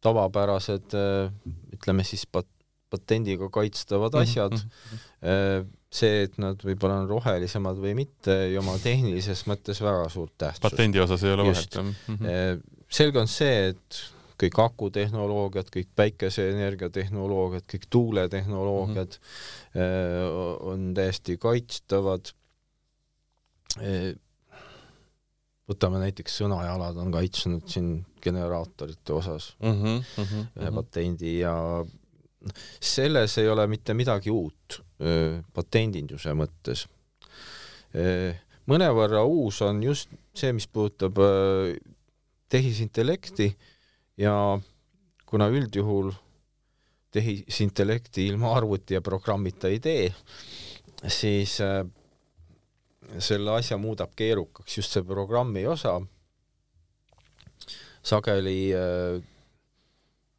tavapärased, 0.00 0.94
ütleme 1.76 2.06
siis 2.08 2.22
pat-, 2.24 2.48
patendiga 2.90 3.48
kaitstavad 3.52 4.14
mhm, 4.14 4.22
asjad 4.22 4.56
mm. 4.56 4.70
-hmm. 5.22 5.66
see, 5.90 6.22
et 6.26 6.38
nad 6.38 6.60
võib-olla 6.64 7.00
on 7.02 7.08
rohelisemad 7.10 7.78
või 7.82 7.94
mitte, 7.98 8.36
ei 8.48 8.58
oma 8.58 8.76
tehnilises 8.82 9.46
mõttes 9.50 9.82
väga 9.82 10.08
suurt 10.08 10.34
tähtsust. 10.38 10.62
patendi 10.62 11.02
osas 11.02 11.24
ei 11.24 11.34
ole 11.34 11.50
vahet, 11.50 11.74
jah 11.74 11.84
mm 11.84 12.16
-hmm.? 12.16 12.64
selge 12.90 13.20
on 13.20 13.30
see, 13.30 13.70
et 13.70 14.00
kõik 14.40 14.58
akutehnoloogiad, 14.64 15.68
kõik 15.72 15.88
päikeseenergia 15.96 16.90
tehnoloogiad, 16.92 17.66
kõik 17.68 17.86
tuuletehnoloogiad 17.90 19.16
mm 19.16 19.80
-hmm. 19.80 20.68
on 20.72 20.92
täiesti 20.94 21.36
kaitstavad. 21.36 22.32
võtame 25.70 26.00
näiteks 26.02 26.40
Sõnajalad 26.40 26.96
on 26.98 27.12
kaitsnud 27.14 27.68
siin 27.70 28.06
generaatorite 28.22 29.12
osas 29.12 29.54
mm 29.62 29.70
-hmm, 29.70 30.02
mm 30.16 30.24
-hmm, 30.24 30.46
ühe 30.60 30.70
patendi 30.74 31.38
ja 31.38 31.84
selles 32.80 33.36
ei 33.38 33.48
ole 33.48 33.66
mitte 33.68 33.94
midagi 33.94 34.32
uut 34.32 34.80
patendinduse 35.54 36.32
mõttes. 36.36 36.86
mõnevõrra 38.70 39.24
uus 39.26 39.60
on 39.66 39.82
just 39.82 40.10
see, 40.34 40.52
mis 40.52 40.66
puudutab 40.70 41.18
tehisintellekti 42.48 43.50
ja 44.20 44.34
kuna 45.26 45.48
üldjuhul 45.50 46.12
tehisintellekti 47.10 48.26
ilma 48.30 48.54
arvuti 48.54 48.94
ja 48.94 49.00
programmita 49.02 49.68
ei 49.68 49.80
tee, 49.82 50.10
siis 51.08 51.58
selle 53.18 53.56
asja 53.56 53.78
muudab 53.80 54.12
keerukaks 54.16 54.76
just 54.78 54.94
see 54.94 55.02
programmi 55.06 55.66
osa. 55.66 56.00
sageli 58.02 58.72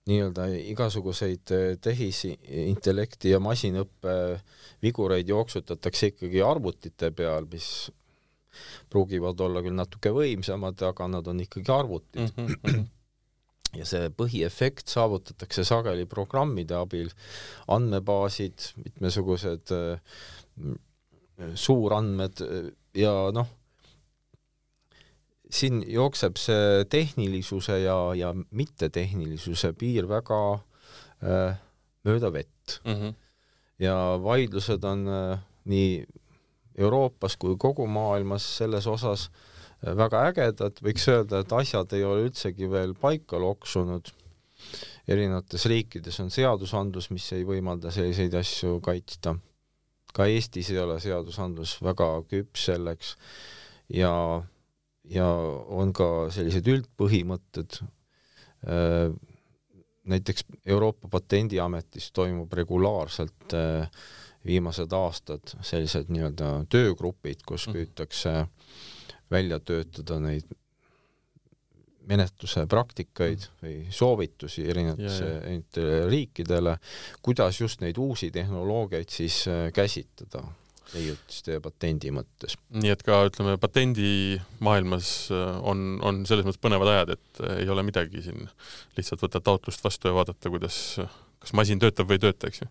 nii-öelda 0.10 0.47
igasuguseid 0.72 1.52
äh, 1.54 1.66
tehisintellekti 1.82 3.34
ja 3.36 3.39
masinõppe 3.43 4.14
vigureid 4.82 5.30
jooksutatakse 5.30 6.14
ikkagi 6.14 6.41
arvutite 6.45 7.12
peal, 7.14 7.45
mis 7.52 7.91
pruugivad 8.91 9.39
olla 9.45 9.62
küll 9.64 9.78
natuke 9.78 10.12
võimsamad, 10.16 10.82
aga 10.89 11.08
nad 11.12 11.30
on 11.30 11.43
ikkagi 11.43 11.72
arvutid 11.72 12.34
mm. 12.34 12.58
-hmm. 12.66 12.88
ja 13.80 13.88
see 13.88 14.10
põhiefekt 14.10 14.89
saavutatakse 14.91 15.64
sageli 15.68 16.06
programmide 16.10 16.76
abil, 16.76 17.14
andmebaasid, 17.72 18.74
mitmesugused 18.84 19.76
äh, 19.78 20.02
suurandmed 21.56 22.41
ja 22.97 23.14
noh, 23.34 23.47
siin 25.52 25.84
jookseb 25.88 26.39
see 26.39 26.86
tehnilisuse 26.89 27.80
ja, 27.84 27.97
ja 28.16 28.34
mittetehnilisuse 28.52 29.74
piir 29.78 30.08
väga 30.10 30.41
äh, 30.56 31.60
mööda 32.08 32.32
vett 32.34 32.80
mm. 32.86 32.93
-hmm. 32.93 33.14
ja 33.80 33.95
vaidlused 34.24 34.84
on 34.84 35.08
äh, 35.08 35.39
nii 35.66 36.06
Euroopas 36.78 37.36
kui 37.38 37.58
kogu 37.60 37.86
maailmas 37.88 38.45
selles 38.58 38.88
osas 38.88 39.28
äh, 39.28 39.52
väga 39.82 40.26
ägedad, 40.30 40.80
võiks 40.84 41.08
öelda, 41.10 41.41
et 41.41 41.54
asjad 41.56 41.93
ei 41.97 42.04
ole 42.06 42.28
üldsegi 42.28 42.70
veel 42.70 42.93
paika 42.93 43.39
loksunud. 43.41 44.14
erinevates 45.10 45.66
riikides 45.66 46.20
on 46.22 46.30
seadusandlus, 46.30 47.10
mis 47.10 47.26
ei 47.34 47.43
võimalda 47.43 47.91
selliseid 47.91 48.34
asju 48.38 48.80
kaitsta. 48.82 49.36
ka 50.14 50.26
Eestis 50.26 50.70
ei 50.70 50.78
ole 50.78 50.99
seadusandlus 50.99 51.82
väga 51.82 52.22
küps 52.30 52.66
selleks 52.66 53.16
ja 53.89 54.43
ja 55.10 55.28
on 55.72 55.93
ka 55.93 56.30
sellised 56.34 56.68
üldpõhimõtted, 56.70 57.82
äh, 58.68 59.12
näiteks 60.12 60.45
Euroopa 60.66 61.10
Patendiametis 61.12 62.12
toimub 62.16 62.54
regulaarselt 62.54 63.56
äh, 63.58 63.89
viimased 64.45 64.93
aastad 64.97 65.54
sellised 65.62 66.10
nii-öelda 66.10 66.54
töögrupid, 66.70 67.45
kus 67.45 67.68
mhm. 67.68 67.78
püütakse 67.78 68.36
välja 69.32 69.60
töötada 69.64 70.20
neid 70.22 70.49
menetluse 72.10 72.66
praktikaid 72.68 73.45
mhm. 73.45 73.60
või 73.62 73.76
soovitusi 73.93 74.66
erinevatele 74.70 76.08
riikidele, 76.10 76.78
kuidas 77.22 77.62
just 77.62 77.86
neid 77.86 77.97
uusi 78.02 78.32
tehnoloogiaid 78.34 79.10
siis 79.10 79.43
äh, 79.49 79.70
käsitleda 79.74 80.43
leiutiste 80.96 81.56
ja 81.58 81.62
patendi 81.64 82.12
mõttes. 82.14 82.58
nii 82.76 82.92
et 82.94 83.04
ka 83.06 83.22
ütleme, 83.28 83.56
patendimaailmas 83.62 85.12
äh, 85.34 85.54
on, 85.68 86.00
on 86.06 86.24
selles 86.30 86.48
mõttes 86.48 86.62
põnevad 86.62 86.92
ajad, 86.94 87.14
et 87.16 87.44
äh, 87.46 87.62
ei 87.64 87.72
ole 87.72 87.86
midagi 87.88 88.24
siin, 88.26 88.50
lihtsalt 88.98 89.24
võtta 89.26 89.42
taotlust 89.44 89.84
vastu 89.86 90.12
ja 90.12 90.18
vaadata, 90.18 90.52
kuidas, 90.54 90.82
kas 91.41 91.56
masin 91.57 91.82
töötab 91.82 92.10
või 92.10 92.20
ei 92.20 92.26
tööta, 92.26 92.52
eks 92.52 92.64
ju? 92.64 92.70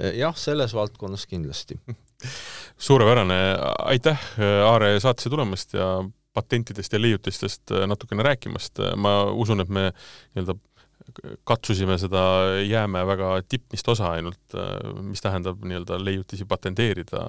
Äh, 0.00 0.16
jah, 0.22 0.36
selles 0.38 0.74
valdkonnas 0.76 1.26
kindlasti 1.30 1.78
suurepärane, 2.88 3.38
aitäh, 3.92 4.26
Aare, 4.66 4.94
saatesse 5.02 5.32
tulemast 5.32 5.76
ja 5.76 5.94
patentidest 6.32 6.94
ja 6.94 7.00
leiutistest 7.00 7.74
natukene 7.86 8.24
rääkimast, 8.24 8.80
ma 8.96 9.18
usun, 9.36 9.60
et 9.60 9.68
me 9.68 9.90
nii-öelda 9.92 10.56
katsusime 11.48 11.96
seda 12.00 12.22
jäämäe 12.62 13.06
väga 13.06 13.30
tippmist 13.48 13.88
osa 13.88 14.12
ainult, 14.16 14.56
mis 15.06 15.22
tähendab 15.24 15.64
nii-öelda 15.64 15.98
leiutisi 16.04 16.46
patenteerida. 16.48 17.24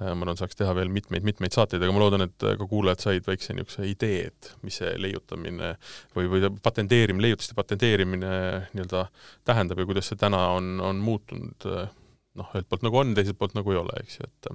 ma 0.00 0.10
arvan, 0.12 0.36
saaks 0.38 0.58
teha 0.58 0.74
veel 0.76 0.90
mitmeid-mitmeid 0.92 1.54
saateid, 1.54 1.82
aga 1.82 1.94
ma 1.94 2.02
loodan, 2.02 2.26
et 2.26 2.48
ka 2.58 2.68
kuulajad 2.68 3.04
said 3.06 3.28
väikse 3.28 3.56
niisuguse 3.56 3.86
idee, 3.90 4.26
et 4.32 4.52
mis 4.66 4.80
see 4.82 4.92
leiutamine 5.00 5.74
või, 6.16 6.28
või 6.32 6.52
patenteerimine, 6.62 7.28
leiutiste 7.28 7.56
patenteerimine 7.58 8.34
nii-öelda 8.72 9.06
tähendab 9.48 9.82
ja 9.82 9.88
kuidas 9.88 10.12
see 10.12 10.20
täna 10.20 10.48
on, 10.56 10.74
on 10.82 11.02
muutunud 11.02 11.68
noh, 11.68 12.52
ühelt 12.52 12.68
poolt 12.68 12.86
nagu 12.86 13.02
on, 13.04 13.16
teiselt 13.16 13.38
poolt 13.38 13.56
nagu 13.58 13.74
ei 13.74 13.80
ole, 13.80 14.02
eks 14.04 14.20
ju, 14.20 14.28
et 14.28 14.52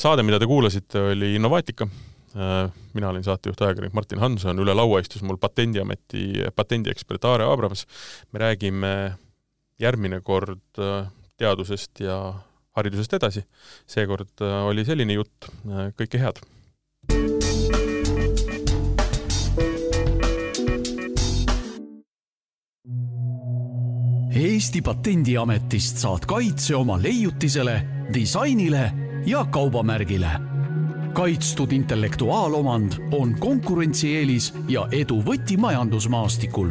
saade, 0.00 0.24
mida 0.26 0.40
te 0.40 0.48
kuulasite, 0.50 1.10
oli 1.12 1.34
Innovaatika 1.38 1.88
Äh, 1.88 2.19
mina 2.34 3.08
olin 3.10 3.24
saatejuht, 3.26 3.58
ajakirjanik 3.62 3.94
Martin 3.96 4.20
Hanson, 4.22 4.58
üle 4.62 4.74
laua 4.74 5.00
istus 5.02 5.24
mul 5.26 5.38
Patendiameti 5.40 6.44
patendiekspert 6.54 7.24
Aare 7.26 7.48
Abrams. 7.50 7.86
me 8.32 8.38
räägime 8.38 8.92
järgmine 9.80 10.20
kord 10.20 10.78
äh, 10.78 11.08
teadusest 11.40 12.00
ja 12.00 12.20
haridusest 12.76 13.12
edasi. 13.18 13.44
seekord 13.86 14.42
äh, 14.44 14.64
oli 14.68 14.84
selline 14.84 15.18
jutt, 15.18 15.50
kõike 15.98 16.20
head! 16.20 16.42
Eesti 24.40 24.80
Patendiametist 24.84 25.98
saad 26.00 26.24
kaitse 26.28 26.76
oma 26.78 26.96
leiutisele, 27.02 27.74
disainile 28.14 28.86
ja 29.26 29.42
kaubamärgile 29.52 30.49
kaitstud 31.12 31.72
intellektuaalomand 31.72 32.92
on 33.12 33.34
konkurentsieelis 33.38 34.54
ja 34.68 34.88
edu 34.92 35.22
võti 35.22 35.56
majandusmaastikul. 35.56 36.70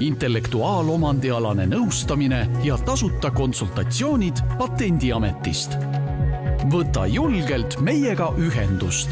intellektuaalomandialane 0.00 1.66
nõustamine 1.66 2.48
ja 2.64 2.78
tasuta 2.78 3.30
konsultatsioonid 3.30 4.36
Patendiametist. 4.58 5.76
võta 6.72 7.06
julgelt 7.06 7.80
meiega 7.80 8.32
ühendust 8.38 9.10